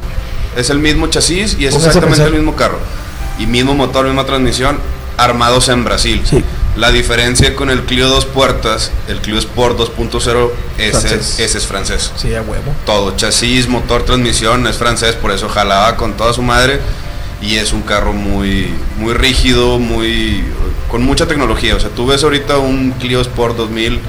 Es 0.55 0.69
el 0.69 0.79
mismo 0.79 1.07
chasis 1.07 1.57
y 1.59 1.65
es 1.65 1.73
Póngase 1.73 1.87
exactamente 1.87 2.25
el 2.25 2.33
mismo 2.33 2.55
carro. 2.55 2.79
Y 3.39 3.45
mismo 3.45 3.73
motor, 3.75 4.05
misma 4.05 4.25
transmisión, 4.25 4.79
armados 5.17 5.69
en 5.69 5.83
Brasil. 5.83 6.21
Sí. 6.25 6.43
La 6.75 6.91
diferencia 6.91 7.55
con 7.55 7.71
el 7.71 7.83
Clio 7.83 8.07
dos 8.07 8.25
puertas, 8.25 8.91
el 9.07 9.19
Clio 9.19 9.39
Sport 9.39 9.79
2.0, 9.79 10.51
ese, 10.77 11.15
ese 11.15 11.57
es 11.57 11.65
francés. 11.65 12.11
Sí, 12.15 12.35
a 12.35 12.41
huevo. 12.43 12.71
Todo, 12.85 13.15
chasis, 13.15 13.67
motor, 13.67 14.03
transmisión, 14.03 14.67
es 14.67 14.77
francés, 14.77 15.15
por 15.15 15.31
eso 15.31 15.49
jalaba 15.49 15.95
con 15.97 16.13
toda 16.13 16.33
su 16.33 16.43
madre. 16.43 16.79
Y 17.41 17.55
es 17.55 17.71
un 17.71 17.81
carro 17.81 18.13
muy, 18.13 18.73
muy 18.99 19.13
rígido, 19.13 19.79
muy 19.79 20.43
con 20.89 21.03
mucha 21.03 21.27
tecnología. 21.27 21.75
O 21.75 21.79
sea, 21.79 21.89
tú 21.89 22.05
ves 22.07 22.23
ahorita 22.23 22.57
un 22.57 22.91
Clio 22.91 23.21
Sport 23.21 23.57
2000, 23.57 23.99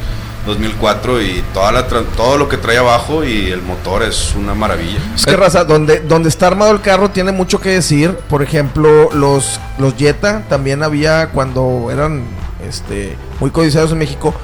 2004 0.46 1.20
y 1.22 1.42
toda 1.52 1.72
la, 1.72 1.88
tra- 1.88 2.04
todo 2.16 2.38
lo 2.38 2.48
que 2.48 2.56
trae 2.56 2.78
abajo 2.78 3.24
y 3.24 3.50
el 3.50 3.62
motor 3.62 4.02
es 4.02 4.34
una 4.34 4.54
maravilla. 4.54 4.98
Es 5.14 5.26
que 5.26 5.36
raza, 5.36 5.64
donde, 5.64 6.00
donde 6.00 6.28
está 6.28 6.46
armado 6.46 6.70
el 6.72 6.80
carro 6.80 7.10
tiene 7.10 7.32
mucho 7.32 7.60
que 7.60 7.70
decir. 7.70 8.12
Por 8.28 8.42
ejemplo, 8.42 9.10
los, 9.12 9.60
los 9.78 9.94
Jetta 9.96 10.42
también 10.48 10.82
había 10.82 11.28
cuando 11.30 11.88
eran 11.92 12.24
este, 12.66 13.16
muy 13.40 13.50
codiciados 13.50 13.92
en 13.92 13.98
México. 13.98 14.34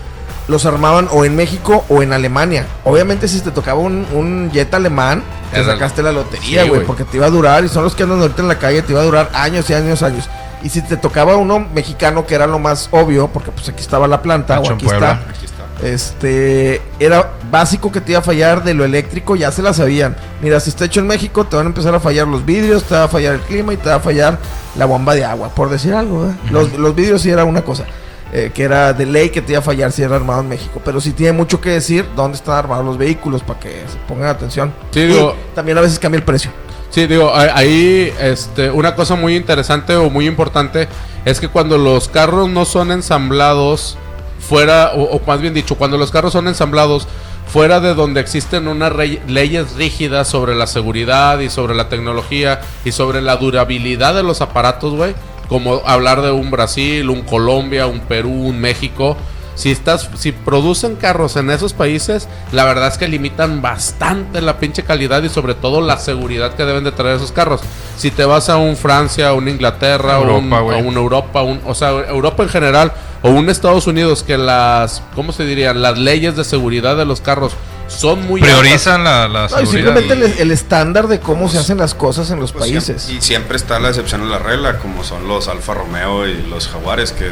Los 0.47 0.67
armaban 0.67 1.09
o 1.11 1.25
en 1.25 1.35
México 1.37 1.87
o 1.89 2.03
en 2.03 2.13
Alemania. 2.13 2.67
Obviamente, 2.85 3.29
si 3.29 3.41
te 3.41 3.51
tocaba 3.51 3.81
un, 3.81 4.07
un 4.13 4.51
Jetta 4.53 4.77
alemán, 4.77 5.23
te 5.51 5.61
Era- 5.61 5.73
sacaste 5.73 6.03
la 6.03 6.13
lotería, 6.13 6.65
güey. 6.65 6.85
porque 6.85 7.05
te 7.05 7.17
iba 7.17 7.25
a 7.27 7.31
durar, 7.31 7.65
y 7.65 7.69
son 7.69 7.83
los 7.83 7.95
que 7.95 8.03
andan 8.03 8.21
ahorita 8.21 8.43
en 8.43 8.49
la 8.49 8.59
calle, 8.59 8.83
te 8.83 8.93
iba 8.93 9.01
a 9.01 9.05
durar 9.05 9.31
años 9.33 9.71
y 9.71 9.75
años, 9.75 10.03
años. 10.03 10.29
Y 10.63 10.69
si 10.69 10.83
te 10.83 10.99
tocaba 10.99 11.37
uno 11.37 11.61
mexicano, 11.75 12.27
que 12.27 12.35
era 12.35 12.47
lo 12.47 12.59
más 12.59 12.89
obvio, 12.91 13.29
porque 13.29 13.53
pues 13.53 13.69
aquí 13.71 13.81
estaba 13.83 14.07
la 14.07 14.21
planta, 14.21 14.61
o 14.61 14.65
está. 14.65 15.13
Aquí 15.31 15.45
está. 15.47 15.54
Este 15.83 16.81
era 16.99 17.33
básico 17.51 17.93
que 17.93 18.01
te 18.01 18.13
iba 18.13 18.21
a 18.21 18.23
fallar 18.23 18.65
de 18.65 18.75
lo 18.75 18.85
eléctrico, 18.85 19.37
ya 19.37 19.51
se 19.53 19.63
la 19.63 19.73
sabían. 19.75 20.17
Mira, 20.43 20.61
si 20.61 20.71
está 20.71 20.85
hecho 20.85 21.01
en 21.01 21.07
México, 21.07 21.45
te 21.45 21.57
van 21.57 21.67
a 21.67 21.69
empezar 21.69 21.95
a 21.95 22.01
fallar 22.01 22.27
los 22.27 22.45
vidrios, 22.45 22.85
te 22.85 22.95
va 22.95 23.05
a 23.05 23.09
fallar 23.09 23.35
el 23.35 23.41
clima 23.41 23.73
y 23.75 23.77
te 23.77 23.89
va 23.89 23.97
a 23.97 24.01
fallar 24.01 24.39
la 24.77 24.87
bomba 24.87 25.15
de 25.15 25.25
agua, 25.25 25.51
por 25.55 25.69
decir 25.71 25.93
algo. 25.95 26.23
¿verdad? 26.23 26.37
los, 26.51 26.73
los 26.79 26.95
vidrios 26.95 27.23
sí 27.23 27.31
era 27.31 27.45
una 27.45 27.63
cosa, 27.63 27.85
eh, 28.33 28.51
que 28.55 28.63
era 28.63 28.93
de 28.93 29.07
ley 29.07 29.31
que 29.31 29.43
te 29.43 29.53
iba 29.53 29.59
a 29.61 29.63
fallar 29.63 29.93
si 29.93 30.03
era 30.03 30.17
armado 30.17 30.41
en 30.41 30.49
México. 30.49 30.81
Pero 30.85 31.01
sí 31.01 31.13
tiene 31.13 31.33
mucho 31.33 31.61
que 31.61 31.71
decir 31.71 32.07
dónde 32.17 32.37
están 32.37 32.57
armados 32.57 32.85
los 32.85 32.97
vehículos 32.99 33.43
para 33.43 33.61
que 33.61 33.71
se 33.71 33.99
pongan 34.09 34.29
atención. 34.29 34.73
Sí, 34.91 35.01
y 35.01 35.07
digo- 35.07 35.35
también 35.55 35.77
a 35.79 35.81
veces 35.81 35.99
cambia 35.99 36.19
el 36.19 36.25
precio. 36.25 36.51
Sí, 36.91 37.09
digo, 37.09 37.33
ahí 37.35 38.13
este, 38.21 38.71
una 38.71 38.95
cosa 38.95 39.17
muy 39.17 39.35
interesante 39.35 39.97
o 39.97 40.11
muy 40.11 40.29
importante 40.29 40.87
es 41.25 41.41
que 41.41 41.49
cuando 41.49 41.77
los 41.77 42.09
carros 42.09 42.49
no 42.49 42.65
son 42.65 42.93
ensamblados 42.93 43.99
fuera, 44.39 44.93
o, 44.95 45.17
o 45.17 45.21
más 45.27 45.41
bien 45.41 45.55
dicho, 45.55 45.77
cuando 45.77 45.97
los 45.97 46.11
carros 46.11 46.33
son 46.33 46.49
ensamblados 46.49 47.07
fuera 47.47 47.81
de 47.81 47.95
donde 47.95 48.21
existen 48.21 48.69
unas 48.69 48.93
leyes 49.29 49.75
rígidas 49.75 50.29
sobre 50.29 50.55
la 50.55 50.67
seguridad 50.67 51.39
y 51.41 51.51
sobre 51.51 51.75
la 51.75 51.89
tecnología 51.89 52.61
y 52.85 52.93
sobre 52.93 53.23
la 53.23 53.37
durabilidad 53.37 54.15
de 54.15 54.23
los 54.23 54.41
aparatos, 54.41 54.95
güey, 54.95 55.15
como 55.49 55.83
hablar 55.87 56.23
de 56.23 56.31
un 56.31 56.51
Brasil, 56.51 57.11
un 57.11 57.23
Colombia, 57.23 57.87
un 57.87 58.01
Perú, 58.01 58.31
un 58.31 58.61
México, 58.61 59.17
si 59.55 59.71
estás, 59.71 60.11
si 60.17 60.33
producen 60.33 60.97
carros 60.97 61.37
en 61.37 61.49
esos 61.51 61.75
países, 61.75 62.29
la 62.51 62.65
verdad 62.65 62.89
es 62.89 62.99
que 62.99 63.07
limitan 63.07 63.63
bastante 63.63 64.41
la 64.41 64.59
pinche 64.59 64.83
calidad 64.83 65.23
y 65.23 65.29
sobre 65.29 65.55
todo 65.55 65.81
la 65.81 65.99
seguridad 65.99 66.55
que 66.55 66.65
deben 66.65 66.83
de 66.83 66.91
traer 66.91 67.17
esos 67.17 67.31
carros. 67.31 67.61
Si 67.97 68.11
te 68.11 68.25
vas 68.25 68.49
a 68.49 68.57
un 68.57 68.77
Francia, 68.77 69.29
a 69.29 69.33
un 69.33 69.49
Inglaterra, 69.49 70.17
Europa, 70.17 70.63
un, 70.63 70.73
a 70.73 70.77
un 70.79 70.97
Europa, 70.97 71.43
un, 71.43 71.61
o 71.67 71.75
sea, 71.75 71.91
Europa 71.91 72.43
en 72.43 72.49
general, 72.49 72.93
o 73.25 73.31
un 73.31 73.49
Estados 73.51 73.87
Unidos 73.89 74.23
que 74.23 74.39
las, 74.39 75.03
¿cómo 75.17 75.33
se 75.33 75.45
dirían? 75.45 75.83
Las 75.83 75.99
leyes 75.99 76.37
de 76.37 76.45
seguridad 76.45 76.97
de 76.97 77.05
los 77.05 77.21
carros 77.21 77.53
son 77.89 78.27
muy 78.27 78.41
altas. 78.41 78.59
Priorizan 78.61 79.03
la, 79.03 79.27
la 79.29 79.43
No, 79.43 79.49
seguridad. 79.49 79.95
simplemente 79.97 80.13
el, 80.15 80.39
el 80.41 80.51
estándar 80.53 81.09
de 81.09 81.19
cómo 81.21 81.49
se 81.49 81.59
hacen 81.59 81.79
las 81.79 81.95
cosas 81.95 82.31
en 82.31 82.39
los 82.39 82.53
Pues 82.53 82.65
países. 82.71 83.03
siempre- 83.03 83.19
y 83.19 83.27
siempre 83.27 83.57
está 83.57 83.79
la 83.81 83.89
excepción 83.89 84.21
a 84.23 84.27
la 84.27 84.39
regla, 84.39 84.79
como 84.79 85.03
son 85.05 85.27
los 85.27 85.49
Alfa 85.49 85.75
Romeo 85.75 86.29
y 86.29 86.43
los 86.43 86.69
Jaguares, 86.69 87.11
que 87.13 87.31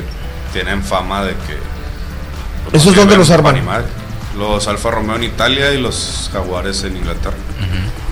tienen 0.52 0.82
fama 0.82 1.22
de 1.24 1.32
que. 1.32 1.56
pues, 2.70 2.82
¿Esos 2.82 2.92
no 2.96 3.02
dónde 3.06 3.14
sirven 3.14 3.18
los 3.18 3.30
arman? 3.30 3.84
Los 4.38 4.66
Alfa 4.68 4.90
Romeo 4.90 5.16
en 5.16 5.24
Italia 5.24 5.72
y 5.72 5.80
los 5.80 6.30
Jaguares 6.32 6.82
en 6.84 6.96
Inglaterra. 6.96 7.36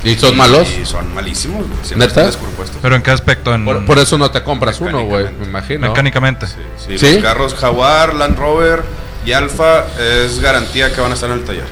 ¿Y 0.02 0.14
son 0.16 0.36
malos? 0.36 0.68
Y 0.80 0.86
son 0.86 1.14
malísimos, 1.14 1.58
güey. 1.66 1.78
Siempre 1.82 2.08
¿Neta? 2.08 2.20
están 2.22 2.26
descompuestos. 2.26 2.78
Pero 2.80 2.96
en 2.96 3.02
qué 3.02 3.10
aspecto? 3.10 3.54
En, 3.54 3.64
Por, 3.64 3.84
por 3.84 3.98
eso 3.98 4.16
no 4.16 4.30
te 4.30 4.42
compras 4.42 4.80
uno, 4.80 5.04
güey, 5.04 5.26
me 5.38 5.46
imagino. 5.46 5.88
Mecánicamente. 5.88 6.46
Sí, 6.46 6.98
¿Sí? 6.98 7.14
Los 7.14 7.22
carros 7.22 7.54
Jaguar, 7.54 8.14
Land 8.14 8.38
Rover 8.38 8.82
y 9.26 9.32
Alfa 9.32 9.84
es 9.98 10.40
garantía 10.40 10.92
que 10.94 11.00
van 11.00 11.10
a 11.10 11.14
estar 11.14 11.28
en 11.30 11.36
el 11.38 11.44
taller. 11.44 11.66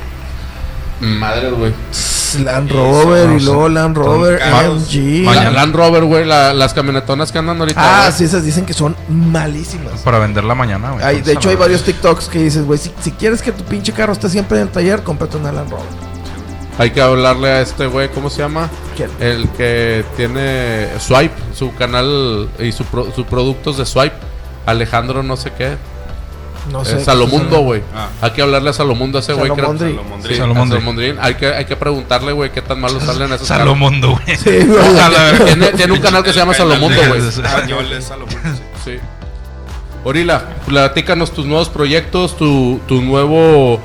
Madre, 1.01 1.51
güey. 1.51 1.73
Land 2.45 2.71
Rover 2.71 3.41
y 3.41 3.43
luego 3.43 3.69
Land 3.71 3.97
Rover. 3.97 4.43
MG. 4.43 5.25
La- 5.25 5.31
Mañana. 5.31 5.51
Land 5.53 5.75
Rover, 5.75 6.05
güey, 6.05 6.25
la- 6.27 6.53
las 6.53 6.75
camionetonas 6.75 7.33
que 7.33 7.39
andan 7.39 7.59
ahorita. 7.59 8.07
Ah, 8.07 8.13
sí, 8.13 8.25
esas 8.25 8.45
dicen 8.45 8.67
que 8.67 8.75
son 8.75 8.95
malísimas. 9.09 10.01
Para 10.03 10.19
venderla 10.19 10.55
mañana, 10.55 10.91
güey. 10.91 11.03
Hay- 11.05 11.23
de 11.23 11.33
hecho, 11.33 11.49
a 11.49 11.53
hay 11.53 11.57
varios 11.57 11.83
TikToks 11.85 12.29
que 12.29 12.41
dices, 12.43 12.65
güey, 12.67 12.79
si, 12.79 12.93
si 13.01 13.13
quieres 13.13 13.41
que 13.41 13.53
tu 13.53 13.65
pinche 13.65 13.93
carro 13.93 14.13
esté 14.13 14.29
siempre 14.29 14.59
en 14.59 14.65
el 14.65 14.69
taller, 14.71 15.03
cómprate 15.03 15.39
una 15.39 15.53
Land 15.53 15.71
Rover. 15.71 16.08
Hay 16.79 16.91
que 16.93 17.01
hablarle 17.01 17.49
a 17.51 17.61
este 17.61 17.87
güey, 17.87 18.09
¿cómo 18.09 18.31
se 18.31 18.39
llama? 18.39 18.71
¿Quién? 18.97 19.11
El 19.21 19.49
que 19.51 20.05
tiene 20.17 20.89
Swipe, 21.01 21.35
su 21.55 21.75
canal 21.75 22.49
y 22.61 22.71
su, 22.73 22.85
pro- 22.85 23.13
sus 23.15 23.27
productos 23.27 23.77
de 23.79 23.85
Swipe. 23.87 24.15
Alejandro 24.65 25.23
no 25.25 25.37
sé 25.37 25.51
qué. 25.59 25.77
No 26.71 26.83
Eh, 26.83 26.85
sé. 26.85 27.05
Salomundo, 27.05 27.61
güey. 27.61 27.83
Ah. 27.97 28.09
Hay 28.21 28.31
que 28.33 28.43
hablarle 28.43 28.71
a 28.71 28.73
Salomundo 28.73 29.19
a 29.19 29.23
ese 29.23 29.33
güey. 29.33 29.49
Salomondri. 29.49 29.91
Salomondri. 29.95 30.35
Sí, 30.35 30.39
Salomondri. 30.39 31.15
Hay 31.21 31.35
que, 31.35 31.47
hay 31.47 31.65
que 31.65 31.75
preguntarle, 31.77 32.31
güey, 32.33 32.53
qué 32.53 32.63
tan 32.63 32.81
malos 32.81 33.03
salen 33.03 33.33
esos. 33.33 33.49
Salomundo, 33.49 34.11
güey. 34.25 34.37
Sí, 34.37 34.51
verga. 34.51 35.11
Tiene, 35.47 35.67
tiene 35.73 35.93
un 35.95 36.01
canal 36.01 36.23
que 36.23 36.33
se 36.33 36.39
llama 36.39 36.55
Salomundo, 36.55 37.01
güey. 37.09 37.27
Español 37.27 37.91
es 37.93 38.05
Salomundo, 38.05 38.39
sí. 38.85 38.93
Sí. 38.93 38.99
Orila, 40.05 40.45
platícanos 40.67 41.33
tus 41.33 41.45
nuevos 41.47 41.69
proyectos, 41.71 42.37
tu, 42.37 42.81
tu 42.87 43.03
nuevo 43.03 43.81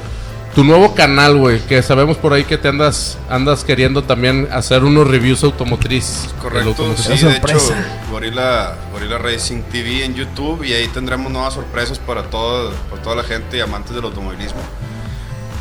tu 0.54 0.64
nuevo 0.64 0.94
canal, 0.94 1.38
güey, 1.38 1.60
que 1.62 1.82
sabemos 1.82 2.18
por 2.18 2.34
ahí 2.34 2.44
que 2.44 2.58
te 2.58 2.68
andas 2.68 3.18
andas 3.30 3.64
queriendo 3.64 4.04
también 4.04 4.48
hacer 4.52 4.84
unos 4.84 5.08
reviews 5.08 5.44
automotriz. 5.44 6.30
Correcto, 6.42 6.70
automotriz. 6.70 7.06
sí, 7.06 7.10
de 7.12 7.16
hecho, 7.16 7.32
sorpresa. 7.32 7.76
Gorilla, 8.12 8.76
Gorilla 8.92 9.18
Racing 9.18 9.64
TV 9.64 10.06
en 10.06 10.14
YouTube 10.14 10.64
y 10.64 10.74
ahí 10.74 10.88
tendremos 10.88 11.32
nuevas 11.32 11.56
sorpresas 11.56 11.98
para, 11.98 12.24
todo, 12.24 12.72
para 12.90 13.02
toda 13.02 13.16
la 13.16 13.24
gente 13.24 13.58
y 13.58 13.62
amantes 13.62 13.96
del 13.96 14.06
automovilismo. 14.06 14.62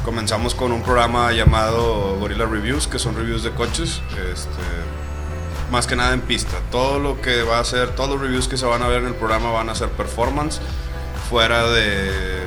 Comenzamos 0.04 0.54
con 0.54 0.72
un 0.72 0.82
programa 0.82 1.32
llamado 1.32 2.16
Gorilla 2.18 2.44
Reviews, 2.44 2.86
que 2.86 2.98
son 2.98 3.14
reviews 3.14 3.44
de 3.44 3.50
coches, 3.52 4.02
este, 4.32 4.62
más 5.70 5.86
que 5.86 5.96
nada 5.96 6.12
en 6.12 6.20
pista. 6.20 6.58
Todo 6.70 6.98
lo 6.98 7.20
que 7.20 7.42
va 7.42 7.60
a 7.60 7.64
ser, 7.64 7.94
todos 7.94 8.10
los 8.10 8.20
reviews 8.20 8.48
que 8.48 8.56
se 8.56 8.66
van 8.66 8.82
a 8.82 8.88
ver 8.88 9.02
en 9.02 9.08
el 9.08 9.14
programa 9.14 9.52
van 9.52 9.70
a 9.70 9.74
ser 9.74 9.88
performance, 9.90 10.60
fuera 11.30 11.68
de 11.70 12.42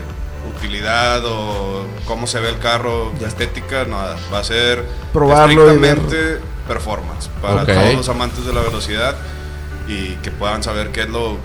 utilidad 0.56 1.24
o 1.26 1.86
cómo 2.06 2.28
se 2.28 2.40
ve 2.40 2.50
el 2.50 2.60
carro, 2.60 3.12
estética, 3.26 3.86
nada. 3.86 4.18
Va 4.34 4.40
a 4.40 4.44
ser 4.44 4.86
Probarlo 5.14 5.70
estrictamente 5.70 6.40
performance 6.68 7.30
para 7.42 7.66
todos 7.66 7.96
los 7.96 8.10
amantes 8.10 8.46
de 8.46 8.54
la 8.54 8.62
velocidad 8.62 9.16
y 9.88 10.16
que 10.16 10.32
puedan 10.32 10.64
saber 10.64 10.92
qué 10.92 11.02
es 11.02 11.10
lo, 11.10 11.38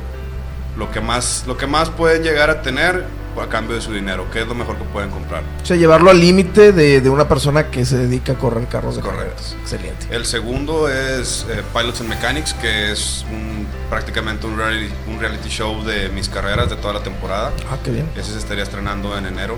lo 0.77 0.91
que 0.91 1.01
más 1.01 1.45
lo 1.47 1.57
que 1.57 1.67
más 1.67 1.91
pueden 1.91 2.23
llegar 2.23 2.49
a 2.49 2.63
tener 2.63 3.05
a 3.43 3.49
cambio 3.49 3.77
de 3.77 3.83
su 3.83 3.93
dinero, 3.93 4.27
qué 4.33 4.43
es 4.43 4.47
lo 4.47 4.55
mejor 4.55 4.77
que 4.77 4.85
pueden 4.85 5.11
comprar. 5.11 5.43
O 5.63 5.67
sea, 5.67 5.77
llevarlo 5.77 6.11
al 6.11 6.21
límite 6.21 6.73
de, 6.73 7.01
de 7.01 7.11
una 7.11 7.29
persona 7.29 7.71
que 7.71 7.85
se 7.85 7.97
dedica 7.99 8.33
a 8.33 8.35
correr 8.37 8.67
carros 8.69 8.97
de 8.97 9.03
carreras. 9.03 9.57
Excelente. 9.61 10.07
El 10.11 10.27
segundo 10.27 10.89
es 10.89 11.47
eh, 11.51 11.63
Pilots 11.73 12.01
and 12.01 12.11
Mechanics, 12.11 12.55
que 12.55 12.93
es 12.93 13.25
un- 13.31 13.67
prácticamente 13.89 14.47
un 14.47 14.57
reality, 14.57 14.93
un 15.09 15.19
reality 15.21 15.49
show 15.49 15.83
de 15.85 16.09
mis 16.11 16.29
carreras 16.29 16.71
de 16.71 16.77
toda 16.77 16.95
la 16.95 17.03
temporada. 17.03 17.53
Ah, 17.71 17.79
qué 17.85 17.91
bien. 17.91 18.09
Ese 18.17 18.33
se 18.33 18.39
estaría 18.39 18.63
estrenando 18.63 19.17
en 19.19 19.27
enero, 19.27 19.57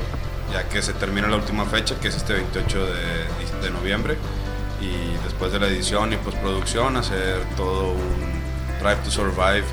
ya 0.53 0.68
que 0.68 0.81
se 0.83 0.92
termina 0.95 1.29
la 1.29 1.37
última 1.37 1.64
fecha, 1.66 1.95
que 2.01 2.09
es 2.09 2.16
este 2.16 2.35
28 2.35 2.87
de, 2.87 2.92
de 3.62 3.71
noviembre. 3.71 4.16
Y 4.81 5.14
después 5.25 5.53
de 5.53 5.61
la 5.61 5.66
edición 5.68 6.12
y 6.12 6.16
postproducción, 6.16 6.97
hacer 6.97 7.40
todo 7.57 7.92
un 7.92 8.33
Drive 8.81 8.97
to 9.05 9.11
Survive 9.11 9.64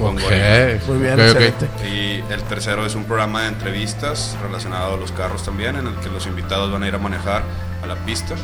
con 0.00 0.16
Ok, 0.16 0.22
Gorilla. 0.22 0.80
Muy 0.86 0.98
bien, 0.98 1.20
excelente. 1.20 1.68
Y 1.86 2.32
el 2.32 2.42
tercero 2.48 2.86
es 2.86 2.94
un 2.94 3.04
programa 3.04 3.42
de 3.42 3.48
entrevistas 3.48 4.36
relacionado 4.42 4.94
a 4.94 4.96
los 4.96 5.12
carros 5.12 5.44
también, 5.44 5.76
en 5.76 5.86
el 5.86 5.94
que 5.96 6.08
los 6.08 6.26
invitados 6.26 6.72
van 6.72 6.82
a 6.82 6.88
ir 6.88 6.94
a 6.94 6.98
manejar 6.98 7.42
a 7.82 7.86
la 7.86 7.94
pista, 7.96 8.34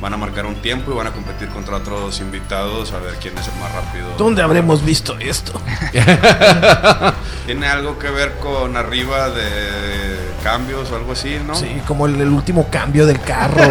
van 0.00 0.14
a 0.14 0.16
marcar 0.16 0.46
un 0.46 0.56
tiempo 0.56 0.92
y 0.92 0.94
van 0.94 1.06
a 1.06 1.12
competir 1.12 1.48
contra 1.48 1.76
otros 1.76 2.20
invitados 2.20 2.92
a 2.92 2.98
ver 2.98 3.14
quién 3.20 3.36
es 3.38 3.48
el 3.48 3.60
más 3.60 3.72
rápido. 3.72 4.06
¿Dónde 4.16 4.42
habremos 4.42 4.84
visto 4.84 5.18
esto? 5.18 5.60
Tiene 7.46 7.66
algo 7.66 7.98
que 7.98 8.10
ver 8.10 8.34
con 8.36 8.76
arriba 8.76 9.30
de 9.30 10.07
cambios 10.42 10.90
o 10.90 10.96
algo 10.96 11.12
así, 11.12 11.38
¿no? 11.46 11.54
Sí, 11.54 11.66
como 11.86 12.06
el, 12.06 12.20
el 12.20 12.28
último 12.28 12.68
cambio 12.70 13.06
del 13.06 13.20
carro. 13.20 13.62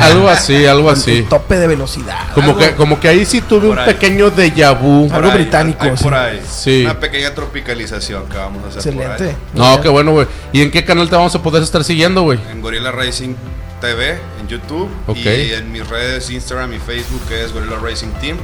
algo 0.00 0.28
así, 0.28 0.66
algo 0.66 0.90
así. 0.90 1.26
tope 1.28 1.56
de 1.56 1.66
velocidad. 1.66 2.28
Como 2.34 2.48
algo. 2.50 2.58
que, 2.60 2.74
como 2.74 3.00
que 3.00 3.08
ahí 3.08 3.24
sí 3.24 3.40
tuve 3.40 3.60
Por 3.68 3.70
un 3.70 3.78
ahí. 3.78 3.86
pequeño 3.94 4.30
déjà 4.30 4.78
vu. 4.78 5.08
Por 5.08 5.16
Algo 5.16 5.30
ahí, 5.30 5.38
británico, 5.42 5.84
hay 5.84 5.96
sí. 5.96 6.02
por 6.04 6.14
ahí. 6.14 6.42
Sí. 6.48 6.82
Una 6.84 6.98
pequeña 7.00 7.34
tropicalización 7.34 8.26
que 8.28 8.36
vamos 8.36 8.62
a 8.64 8.78
hacer 8.78 8.92
por 8.94 9.02
Excelente. 9.02 9.24
ahí. 9.36 9.36
No, 9.54 9.80
qué 9.80 9.88
bueno, 9.88 10.12
güey. 10.12 10.26
¿Y 10.52 10.62
en 10.62 10.70
qué 10.70 10.84
canal 10.84 11.08
te 11.08 11.16
vamos 11.16 11.34
a 11.34 11.42
poder 11.42 11.62
estar 11.62 11.82
siguiendo, 11.84 12.22
güey? 12.22 12.38
En 12.50 12.60
Gorilla 12.60 12.90
Racing 12.92 13.34
TV, 13.80 14.18
en 14.40 14.48
YouTube. 14.48 14.88
Y 15.14 15.52
en 15.52 15.72
mis 15.72 15.88
redes 15.88 16.28
Instagram 16.30 16.72
y 16.74 16.78
Facebook, 16.78 17.22
que 17.28 17.44
es 17.44 17.52
Gorilla 17.52 17.76
Racing 17.82 18.08
Team. 18.20 18.36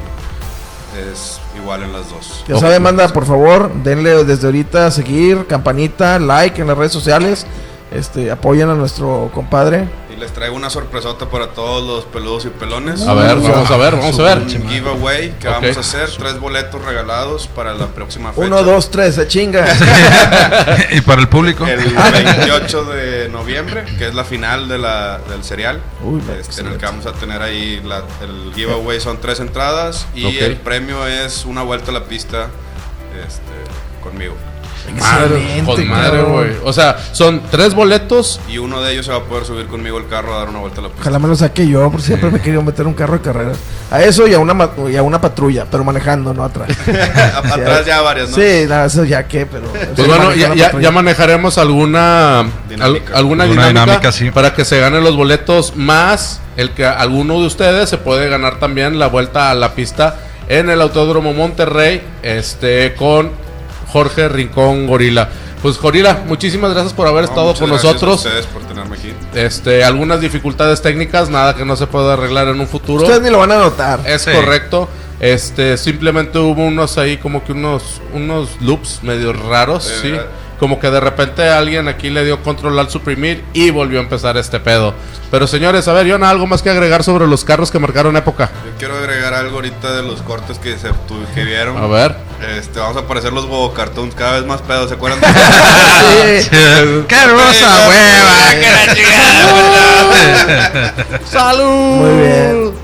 Es 0.94 1.40
igual 1.57 1.83
en 1.83 1.92
las 1.92 2.11
dos. 2.11 2.44
Ya 2.49 2.59
saben, 2.59 2.83
manda, 2.83 3.09
por 3.09 3.27
favor, 3.27 3.72
denle 3.83 4.25
desde 4.25 4.46
ahorita 4.46 4.87
a 4.87 4.90
seguir, 4.90 5.46
campanita, 5.46 6.18
like 6.18 6.61
en 6.61 6.68
las 6.68 6.79
redes 6.79 6.92
sociales. 6.92 7.46
Este, 7.90 8.31
apoyen 8.31 8.68
a 8.68 8.75
nuestro 8.75 9.31
compadre. 9.35 9.88
Y 10.16 10.20
les 10.20 10.33
traigo 10.33 10.57
una 10.57 10.70
sorpresota 10.70 11.29
para 11.29 11.48
todos 11.48 11.87
los 11.87 12.05
peludos 12.07 12.46
y 12.46 12.48
pelones. 12.48 13.02
A 13.07 13.12
ver, 13.12 13.37
vamos 13.37 13.70
a 13.70 13.76
ver, 13.76 13.96
vamos 13.96 14.18
a 14.18 14.22
ver. 14.22 14.38
Un 14.38 14.68
giveaway 14.68 15.33
que 15.38 15.48
vamos 15.48 15.76
a 15.76 15.81
hacer. 15.81 16.09
Tres 16.16 16.40
boletos 16.40 16.83
regalados 16.85 17.46
para 17.48 17.74
la 17.74 17.87
próxima 17.88 18.33
fecha. 18.33 18.46
Uno, 18.46 18.62
dos, 18.62 18.90
tres, 18.90 19.14
se 19.16 19.29
chinga. 19.29 19.66
y 20.92 21.00
para 21.02 21.20
el 21.20 21.29
público. 21.29 21.66
El 21.66 21.81
28 21.81 22.85
de 22.85 23.29
noviembre, 23.29 23.85
que 23.98 24.09
es 24.09 24.14
la 24.14 24.24
final 24.24 24.68
de 24.68 24.79
la, 24.79 25.18
del 25.29 25.44
serial. 25.44 25.81
Uy, 26.02 26.22
este, 26.40 26.62
en 26.62 26.68
el 26.68 26.79
que 26.79 26.87
vamos 26.87 27.05
a 27.07 27.12
tener 27.12 27.42
ahí 27.42 27.81
la- 27.85 28.05
el 28.22 28.52
giveaway 28.55 29.00
son 29.00 29.20
tres 29.20 29.40
entradas 29.40 30.07
y 30.14 30.38
el 30.38 30.57
premio 30.57 31.07
es 31.07 31.44
una 31.44 31.62
vuelta 31.62 31.90
a 31.90 31.94
la 31.94 32.05
pista 32.05 32.48
este, 33.26 33.52
conmigo. 34.02 34.35
Madre, 34.94 35.37
Excelente, 35.37 35.64
con 35.64 35.88
madre, 35.88 36.22
güey. 36.22 36.51
O 36.64 36.72
sea, 36.72 36.96
son 37.12 37.42
tres 37.51 37.75
boletos. 37.75 38.40
Y 38.49 38.59
uno 38.59 38.81
de 38.83 38.92
ellos 38.92 39.07
se 39.07 39.12
va 39.12 39.18
a 39.18 39.22
poder 39.25 39.44
subir 39.44 39.66
conmigo 39.66 39.99
el 39.99 40.07
carro 40.09 40.35
a 40.35 40.38
dar 40.38 40.49
una 40.49 40.59
vuelta 40.61 40.81
a 40.81 40.83
la 40.83 40.88
pista. 40.88 41.03
Ojalá 41.03 41.18
me 41.18 41.29
lo 41.29 41.37
saque 41.37 41.66
yo, 41.68 41.90
porque 41.90 42.07
siempre 42.07 42.31
me 42.31 42.38
he 42.38 42.40
querido 42.42 42.62
meter 42.62 42.87
un 42.87 42.94
carro 42.94 43.14
de 43.14 43.20
carreras. 43.20 43.59
A 43.90 44.03
eso 44.03 44.27
y 44.27 44.35
a 44.35 44.38
una, 44.38 44.68
y 44.90 44.96
a 44.96 45.03
una 45.03 45.20
patrulla, 45.20 45.66
pero 45.70 45.85
manejando, 45.85 46.33
no 46.35 46.44
atrás. 46.44 46.68
Atrás 47.35 47.87
ya 47.87 48.01
varias, 48.01 48.31
¿no? 48.31 48.37
Sí, 48.37 48.64
nada, 48.68 48.87
eso 48.87 49.05
ya 49.05 49.27
que, 49.27 49.46
pero. 49.46 49.66
Pues 49.68 49.88
sí, 49.96 50.03
bueno, 50.03 50.35
ya, 50.35 50.55
ya- 50.79 50.90
manejaremos 50.90 51.59
alguna 51.59 52.40
al- 52.40 52.51
Dinámica. 52.68 53.14
alguna 53.16 53.44
Alguna 53.44 53.44
dinámica, 53.68 53.68
dinámica, 53.87 54.12
sí. 54.12 54.31
para 54.31 54.55
que 54.55 54.64
se 54.64 54.81
ganen 54.81 55.05
los 55.05 55.16
boletos 55.16 55.77
más 55.77 56.40
el 56.57 56.70
que 56.70 56.87
alguno 56.87 57.38
de 57.40 57.46
ustedes 57.46 57.88
se 57.90 57.99
puede 57.99 58.29
ganar 58.29 58.59
también 58.59 58.99
la 58.99 59.09
vuelta 59.09 59.51
a 59.51 59.55
la 59.55 59.75
pista 59.75 60.16
en 60.49 60.70
el 60.70 60.81
Autódromo 60.81 61.33
Monterrey 61.35 62.03
este 62.22 62.94
con 62.94 63.31
Jorge 63.96 64.28
Rincón 64.28 64.87
Gorila. 64.87 65.26
Pues 65.62 65.80
Gorila, 65.80 66.22
muchísimas 66.26 66.70
gracias 66.74 66.92
por 66.92 67.06
haber 67.09 67.22
No, 67.24 67.30
estado 67.30 67.54
con 67.54 67.70
gracias 67.70 67.85
a 67.85 67.92
nosotros. 67.94 68.26
ustedes 68.26 68.44
por 68.44 68.62
tenerme 68.64 68.94
aquí. 68.94 69.14
Este, 69.35 69.82
algunas 69.85 70.20
dificultades 70.20 70.82
técnicas, 70.82 71.30
nada 71.30 71.54
que 71.56 71.64
no 71.64 71.76
se 71.76 71.87
pueda 71.87 72.12
arreglar 72.12 72.48
en 72.48 72.61
un 72.61 72.66
futuro. 72.68 73.04
Ustedes 73.04 73.22
ni 73.22 73.30
lo 73.30 73.38
van 73.38 73.52
a 73.52 73.56
notar. 73.56 74.00
Es 74.06 74.20
Sí. 74.22 74.32
correcto. 74.32 74.87
Este, 75.18 75.78
simplemente 75.78 76.38
hubo 76.38 76.62
unos 76.62 76.98
ahí 76.98 77.16
como 77.16 77.42
que 77.42 77.52
unos 77.52 78.02
unos 78.12 78.50
loops 78.61 79.02
medio 79.02 79.32
raros, 79.32 79.90
Eh, 79.90 79.98
sí. 80.02 80.12
Como 80.59 80.81
que 80.81 80.90
de 80.90 81.01
repente 81.01 81.49
alguien 81.49 81.88
aquí 81.88 82.11
le 82.11 82.25
dio 82.25 82.42
control 82.42 82.79
al 82.79 82.88
suprimir 82.88 83.45
y 83.53 83.71
volvió 83.71 83.99
a 83.99 84.03
empezar 84.03 84.37
este 84.37 84.59
pedo. 84.59 84.95
Pero 85.31 85.47
señores, 85.47 85.87
a 85.88 85.92
ver, 85.92 86.07
yo 86.07 86.16
algo 86.25 86.47
más 86.47 86.62
que 86.62 86.71
agregar 86.71 87.05
sobre 87.05 87.27
los 87.27 87.45
carros 87.45 87.71
que 87.71 87.79
marcaron 87.79 88.16
época. 88.16 88.51
Yo 88.64 88.71
quiero 88.79 88.97
agregar 88.97 89.35
algo 89.35 89.57
ahorita 89.57 89.95
de 89.95 90.03
los 90.03 90.23
cortes 90.23 90.59
que 90.59 90.79
se 90.79 90.90
que 91.35 91.45
vieron. 91.45 91.77
A 91.77 91.87
ver. 91.87 92.16
Este, 92.59 92.79
vamos 92.79 92.97
a 92.97 93.01
aparecer 93.01 93.33
los 93.33 93.47
bobo 93.47 93.73
cartoons 93.73 94.14
cada 94.14 94.33
vez 94.33 94.47
más 94.47 94.62
pedos, 94.62 94.88
¿se 94.88 94.95
acuerdan? 94.95 95.21
Sí. 96.07 96.49
¡Qué 97.09 97.14
hermosa 97.14 97.88
hueva! 97.88 98.51
¡Qué 98.61 98.71
la 98.71 98.95
chingada! 98.95 100.95
¡Salud! 101.27 101.97
Muy 101.97 102.14
bien. 102.23 102.75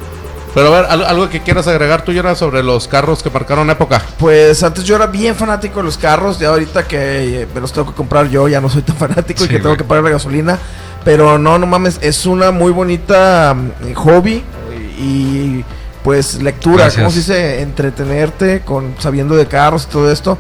Pero 0.55 0.69
a 0.75 0.81
ver, 0.83 0.91
al- 0.91 1.05
algo 1.07 1.29
que 1.31 1.41
quieras 1.41 1.67
agregar 1.67 2.03
tú, 2.05 2.13
Yara, 2.13 2.35
sobre 2.35 2.63
los 2.63 2.87
carros 2.87 3.23
que 3.23 3.31
marcaron 3.31 3.71
época. 3.71 4.03
Pues 4.19 4.63
antes 4.63 4.85
yo 4.85 4.97
era 4.97 5.07
bien 5.07 5.35
fanático 5.35 5.79
de 5.79 5.85
los 5.85 5.97
carros, 5.97 6.39
ya 6.39 6.49
ahorita 6.51 6.87
que 6.87 7.43
eh, 7.43 7.49
me 7.55 7.61
los 7.61 7.73
tengo 7.73 7.89
que 7.89 7.95
comprar 7.97 8.29
yo, 8.29 8.49
ya 8.49 8.61
no 8.61 8.69
soy 8.69 8.83
tan 8.83 8.97
fanático 8.99 9.45
y 9.45 9.49
que 9.49 9.59
tengo 9.61 9.77
que 9.77 9.85
pagar 9.85 10.05
la 10.05 10.11
gasolina. 10.11 10.59
Pero 11.05 11.39
no, 11.39 11.59
no 11.59 11.67
mames, 11.67 11.99
es 12.03 12.27
una 12.27 12.51
muy 12.51 12.71
bonita 12.71 13.55
mm, 13.57 13.95
hobby 13.95 14.45
y 14.99 15.65
pues 16.05 16.43
lectura, 16.43 16.85
Gracias. 16.85 16.97
¿cómo 17.03 17.11
se 17.11 17.19
dice? 17.19 17.61
Entretenerte 17.63 18.61
con 18.61 18.95
sabiendo 18.99 19.35
de 19.37 19.47
carros 19.47 19.85
y 19.89 19.93
todo 19.93 20.11
esto. 20.13 20.37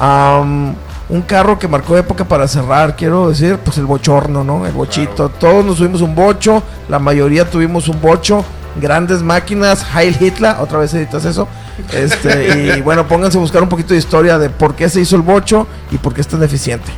Am, 0.00 0.74
un 1.08 1.22
carro 1.22 1.58
que 1.58 1.68
marcó 1.68 1.96
época 1.96 2.24
para 2.24 2.48
cerrar, 2.48 2.96
quiero 2.96 3.28
decir, 3.28 3.58
pues 3.64 3.76
el 3.78 3.84
bochorno, 3.86 4.42
¿no? 4.42 4.66
El 4.66 4.72
bochito. 4.72 5.28
Todos 5.28 5.64
nos 5.64 5.76
subimos 5.78 6.00
un 6.00 6.14
bocho, 6.14 6.62
la 6.88 6.98
mayoría 6.98 7.48
tuvimos 7.48 7.88
un 7.88 8.00
bocho 8.00 8.44
grandes 8.76 9.22
máquinas, 9.22 9.84
Heil 9.94 10.16
Hitler, 10.18 10.56
otra 10.60 10.78
vez 10.78 10.94
editas 10.94 11.24
eso. 11.24 11.48
Este, 11.92 12.76
y 12.76 12.80
bueno, 12.82 13.06
pónganse 13.06 13.38
a 13.38 13.40
buscar 13.40 13.62
un 13.62 13.68
poquito 13.68 13.94
de 13.94 13.98
historia 13.98 14.38
de 14.38 14.50
por 14.50 14.74
qué 14.74 14.88
se 14.88 15.00
hizo 15.00 15.16
el 15.16 15.22
bocho 15.22 15.66
y 15.90 15.98
por 15.98 16.14
qué 16.14 16.20
es 16.20 16.28
tan 16.28 16.42
eficiente. 16.42 16.90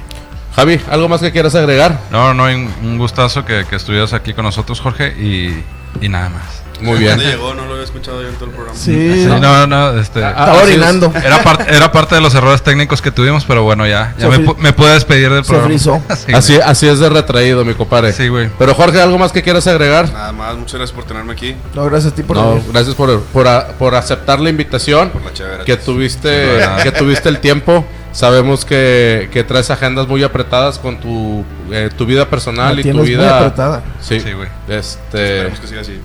Javi, 0.57 0.81
¿algo 0.91 1.09
más 1.09 1.21
que 1.21 1.33
quieras 1.33 1.55
agregar? 1.55 1.99
No, 2.11 2.33
no, 2.33 2.45
un 2.45 2.73
un 2.83 2.99
gustazo 2.99 3.45
que, 3.45 3.65
que 3.69 3.77
estuvieras 3.77 4.13
aquí 4.13 4.35
con 4.35 4.45
nosotros, 4.45 4.81
Jorge, 4.81 5.09
y, 5.09 5.65
y 6.01 6.09
nada 6.09 6.29
más. 6.29 6.64
Muy 6.81 6.99
bien. 6.99 7.17
¿Dónde 7.17 7.27
llegó? 7.33 7.55
No 7.55 7.65
lo 7.67 7.73
había 7.73 7.85
escuchado 7.85 8.21
yo 8.23 8.29
en 8.29 8.35
todo 8.35 8.47
el 8.47 8.51
programa. 8.51 8.79
Sí, 8.79 9.25
Sí, 9.25 9.27
no, 9.27 9.67
no, 9.67 9.99
este... 9.99 10.25
Ah, 10.25 10.31
estaba 10.31 10.57
es. 10.59 10.63
orinando. 10.65 11.13
Era, 11.25 11.43
parte 11.43 11.75
era 11.75 11.93
parte 11.93 12.15
de 12.17 12.21
los 12.21 12.35
errores 12.35 12.63
técnicos 12.63 13.01
que 13.01 13.11
tuvimos, 13.11 13.45
pero 13.45 13.63
bueno, 13.63 13.87
ya, 13.87 14.15
ya 14.19 14.31
Se 14.31 14.39
me, 14.39 14.55
me 14.59 14.73
pude 14.73 14.93
despedir 14.93 15.31
del 15.31 15.45
se 15.45 15.49
programa. 15.51 15.69
frizó. 15.69 16.03
Sí, 16.27 16.33
Así, 16.33 16.57
así 16.61 16.87
es 16.89 16.99
de 16.99 17.09
retraído, 17.09 17.65
mi 17.65 17.75
compadre. 17.75 18.13
Sí, 18.13 18.29
güey. 18.29 18.49
Pero 18.59 18.75
Jorge, 18.75 19.01
¿algo 19.01 19.19
más 19.19 19.33
que 19.33 19.43
quieras 19.43 19.67
agregar? 19.67 20.11
Nada 20.13 20.33
más, 20.33 20.57
muchas 20.57 20.75
gracias 20.75 20.95
por 20.95 21.05
tenerme 21.05 21.33
aquí. 21.33 21.55
No, 21.75 21.85
gracias 21.85 22.13
a 22.13 22.17
ti 22.17 22.23
por 22.23 22.37
No, 22.37 22.51
venir. 22.55 22.65
gracias 22.73 22.95
por, 22.95 23.21
por, 23.25 23.47
por 23.79 23.95
aceptar 23.95 24.41
la 24.41 24.51
invitación. 24.51 25.11
Por 25.11 25.25
la 25.25 25.33
chévere. 25.33 25.65
Que 25.65 25.77
tuviste, 25.77 26.61
que 26.83 26.93
tuviste 26.93 27.29
el 27.29 27.39
tiempo. 27.41 27.85
Sabemos 28.15 28.65
que, 28.65 29.29
que 29.33 29.43
traes 29.43 29.71
agendas 29.71 30.07
muy 30.07 30.23
apretadas 30.23 30.79
con 30.79 31.01
tu, 31.01 31.45
eh, 31.73 31.91
tu 31.99 32.07
vida 32.07 32.31
personal 32.31 32.77
La 32.77 32.81
y 32.81 32.85
tu 32.85 32.97
muy 32.97 33.09
vida. 33.09 33.39
apretada. 33.39 33.83
Sí, 34.01 34.21
Sí, 34.21 34.33
güey. 34.33 34.49
Este, 34.69 35.49
Esperemos 35.49 35.59
que 35.61 35.67
siga 35.67 35.81
así. 35.81 36.01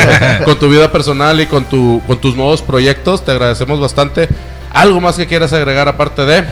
con 0.44 0.58
tu 0.58 0.68
vida 0.68 0.92
personal 0.92 1.40
y 1.40 1.46
con 1.46 1.64
tu 1.64 2.02
con 2.06 2.20
tus 2.20 2.36
nuevos 2.36 2.60
proyectos. 2.60 3.24
Te 3.24 3.30
agradecemos 3.30 3.80
bastante. 3.80 4.28
¿Algo 4.74 5.00
más 5.00 5.16
que 5.16 5.26
quieras 5.26 5.54
agregar 5.54 5.88
aparte 5.88 6.26
de 6.26 6.44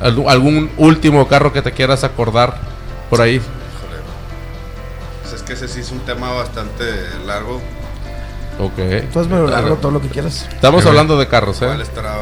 algún, 0.00 0.70
último 0.76 1.26
carro 1.26 1.52
que 1.52 1.60
te 1.60 1.72
quieras 1.72 2.04
acordar 2.04 2.54
por 3.10 3.22
ahí? 3.22 3.34
Híjole. 3.34 4.02
Pues 5.22 5.34
es 5.34 5.42
que 5.42 5.54
ese 5.54 5.66
sí 5.66 5.80
es 5.80 5.90
un 5.90 5.98
tema 6.00 6.30
bastante 6.32 6.84
largo. 7.26 7.60
Ok. 8.60 9.10
Tú 9.12 9.18
hazme 9.18 9.48
largo 9.48 9.74
todo 9.76 9.90
lo 9.90 10.00
que 10.00 10.08
quieras. 10.08 10.48
Estamos 10.52 10.86
hablando 10.86 11.18
de 11.18 11.26
carros, 11.26 11.58
¿Cuál 11.58 11.80
¿eh? 11.80 11.82
estará, 11.82 12.12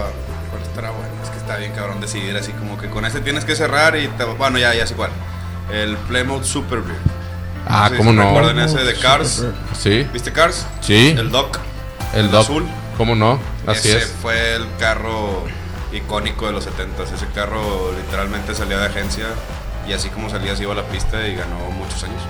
cuál 0.50 0.62
estará 0.62 0.88
que 0.88 1.01
está 1.43 1.57
bien 1.57 1.72
cabrón 1.72 2.01
decidir 2.01 2.36
así 2.36 2.53
como 2.53 2.78
que 2.78 2.88
con 2.88 3.05
este 3.05 3.20
tienes 3.20 3.45
que 3.45 3.55
cerrar 3.57 3.97
y 3.97 4.09
te, 4.09 4.24
bueno, 4.24 4.59
ya, 4.59 4.74
ya 4.74 4.86
sé 4.86 4.95
cuál. 4.95 5.11
El 5.72 5.97
Plymouth 5.97 6.45
Super 6.45 6.80
Beer. 6.80 6.99
Ah, 7.66 7.88
sé 7.88 7.97
¿cómo 7.97 8.11
si 8.11 8.16
no? 8.16 8.24
¿Recuerdan 8.24 8.59
ese 8.61 8.78
de 8.84 8.95
Cars? 8.95 9.45
Sí, 9.78 10.07
¿Viste 10.12 10.32
Cars? 10.32 10.66
sí. 10.80 11.14
El 11.16 11.30
Doc. 11.30 11.59
El 12.14 12.30
Doc. 12.30 12.43
azul. 12.43 12.66
¿Cómo 12.97 13.14
no? 13.14 13.38
Así 13.66 13.88
ese 13.88 13.99
es. 13.99 14.14
fue 14.20 14.55
el 14.55 14.66
carro 14.78 15.45
icónico 15.93 16.47
de 16.47 16.53
los 16.53 16.64
70 16.64 17.03
Ese 17.03 17.26
carro 17.34 17.93
literalmente 17.97 18.55
salía 18.55 18.78
de 18.78 18.86
agencia 18.86 19.26
y 19.88 19.93
así 19.93 20.09
como 20.11 20.30
salía 20.30 20.55
se 20.57 20.62
iba 20.62 20.72
a 20.72 20.76
la 20.76 20.84
pista 20.84 21.26
y 21.26 21.34
ganó 21.34 21.59
muchos 21.70 22.05
años. 22.05 22.22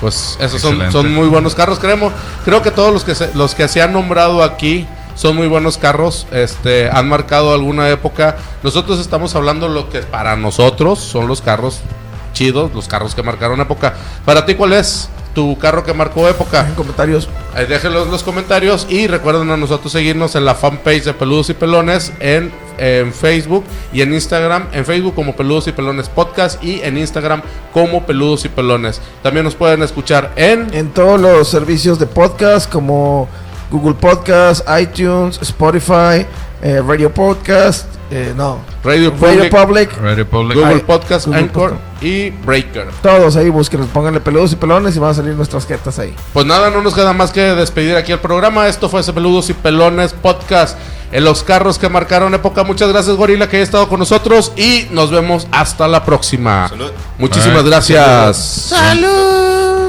Pues 0.00 0.36
esos 0.38 0.60
son, 0.60 0.92
son 0.92 1.14
muy 1.14 1.28
buenos 1.28 1.54
carros. 1.54 1.78
Creemos, 1.78 2.12
creo 2.44 2.60
que 2.60 2.70
todos 2.70 2.92
los 2.92 3.04
que 3.04 3.14
se, 3.14 3.34
los 3.34 3.54
que 3.54 3.68
se 3.68 3.80
han 3.80 3.92
nombrado 3.92 4.42
aquí 4.42 4.86
son 5.14 5.36
muy 5.36 5.46
buenos 5.46 5.78
carros. 5.78 6.26
Este, 6.32 6.90
han 6.90 7.08
marcado 7.08 7.54
alguna 7.54 7.88
época. 7.90 8.36
Nosotros 8.62 9.00
estamos 9.00 9.34
hablando 9.34 9.68
lo 9.68 9.88
que 9.88 10.00
para 10.00 10.36
nosotros 10.36 10.98
son 10.98 11.28
los 11.28 11.40
carros 11.40 11.80
chidos, 12.32 12.74
los 12.74 12.88
carros 12.88 13.14
que 13.14 13.22
marcaron 13.22 13.60
época. 13.60 13.94
Para 14.24 14.44
ti, 14.44 14.54
¿cuál 14.54 14.74
es 14.74 15.08
tu 15.34 15.56
carro 15.58 15.84
que 15.84 15.94
marcó 15.94 16.28
época? 16.28 16.66
En 16.68 16.74
comentarios. 16.74 17.28
Déjenlo 17.68 18.02
en 18.02 18.10
los 18.10 18.22
comentarios 18.22 18.86
y 18.90 19.06
recuerden 19.06 19.50
a 19.50 19.56
nosotros 19.56 19.92
seguirnos 19.92 20.34
en 20.34 20.44
la 20.44 20.54
fanpage 20.54 21.04
de 21.04 21.14
Peludos 21.14 21.50
y 21.50 21.54
Pelones 21.54 22.12
en, 22.20 22.52
en 22.78 23.12
Facebook 23.12 23.64
y 23.92 24.02
en 24.02 24.12
Instagram. 24.12 24.66
En 24.72 24.84
Facebook 24.84 25.14
como 25.14 25.34
Peludos 25.34 25.68
y 25.68 25.72
Pelones 25.72 26.08
Podcast 26.08 26.62
y 26.62 26.80
en 26.82 26.98
Instagram 26.98 27.42
como 27.72 28.04
Peludos 28.04 28.44
y 28.44 28.48
Pelones. 28.48 29.00
También 29.22 29.44
nos 29.44 29.54
pueden 29.54 29.82
escuchar 29.82 30.32
en... 30.36 30.74
En 30.74 30.90
todos 30.90 31.20
los 31.20 31.48
servicios 31.48 31.98
de 31.98 32.06
podcast 32.06 32.70
como 32.70 33.28
Google 33.74 33.94
Podcast, 33.94 34.64
iTunes, 34.80 35.40
Spotify, 35.42 36.24
eh, 36.62 36.80
Radio 36.86 37.12
Podcast, 37.12 37.86
eh, 38.08 38.32
no, 38.36 38.60
Radio 38.84 39.12
Radio 39.20 39.50
Public, 39.50 39.50
Public. 39.50 40.00
Radio 40.00 40.28
Public. 40.30 40.56
Google 40.58 40.78
Podcast, 40.80 41.26
Google 41.26 41.40
Anchor 41.40 41.70
Podcast. 41.70 42.02
y 42.04 42.30
Breaker. 42.30 42.86
Todos 43.02 43.34
ahí 43.34 43.48
busquen, 43.50 43.84
pónganle 43.88 44.20
peludos 44.20 44.52
y 44.52 44.56
pelones 44.56 44.94
y 44.94 45.00
van 45.00 45.10
a 45.10 45.14
salir 45.14 45.34
nuestras 45.34 45.66
jetas 45.66 45.98
ahí. 45.98 46.14
Pues 46.32 46.46
nada, 46.46 46.70
no 46.70 46.82
nos 46.82 46.94
queda 46.94 47.12
más 47.12 47.32
que 47.32 47.40
despedir 47.40 47.96
aquí 47.96 48.12
el 48.12 48.20
programa. 48.20 48.68
Esto 48.68 48.88
fue 48.88 49.00
ese 49.00 49.12
Peludos 49.12 49.50
y 49.50 49.54
Pelones 49.54 50.12
Podcast 50.12 50.78
en 51.10 51.24
los 51.24 51.42
carros 51.42 51.78
que 51.78 51.88
marcaron 51.88 52.32
época. 52.34 52.62
Muchas 52.62 52.88
gracias, 52.90 53.16
Gorila, 53.16 53.48
que 53.48 53.56
haya 53.56 53.64
estado 53.64 53.88
con 53.88 53.98
nosotros 53.98 54.52
y 54.56 54.86
nos 54.92 55.10
vemos 55.10 55.48
hasta 55.50 55.88
la 55.88 56.04
próxima. 56.04 56.68
Salud. 56.68 56.92
Muchísimas 57.18 57.62
Bye. 57.64 57.70
gracias. 57.70 58.72
Run, 58.72 59.04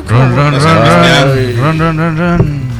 run, 0.07 0.35
run, 0.35 0.51
Gracias, 0.51 0.73
run, 0.73 1.31
Cristian. 1.31 1.63
run, 1.63 1.79
run, 1.79 1.97
run, 1.97 2.17
run. 2.17 2.74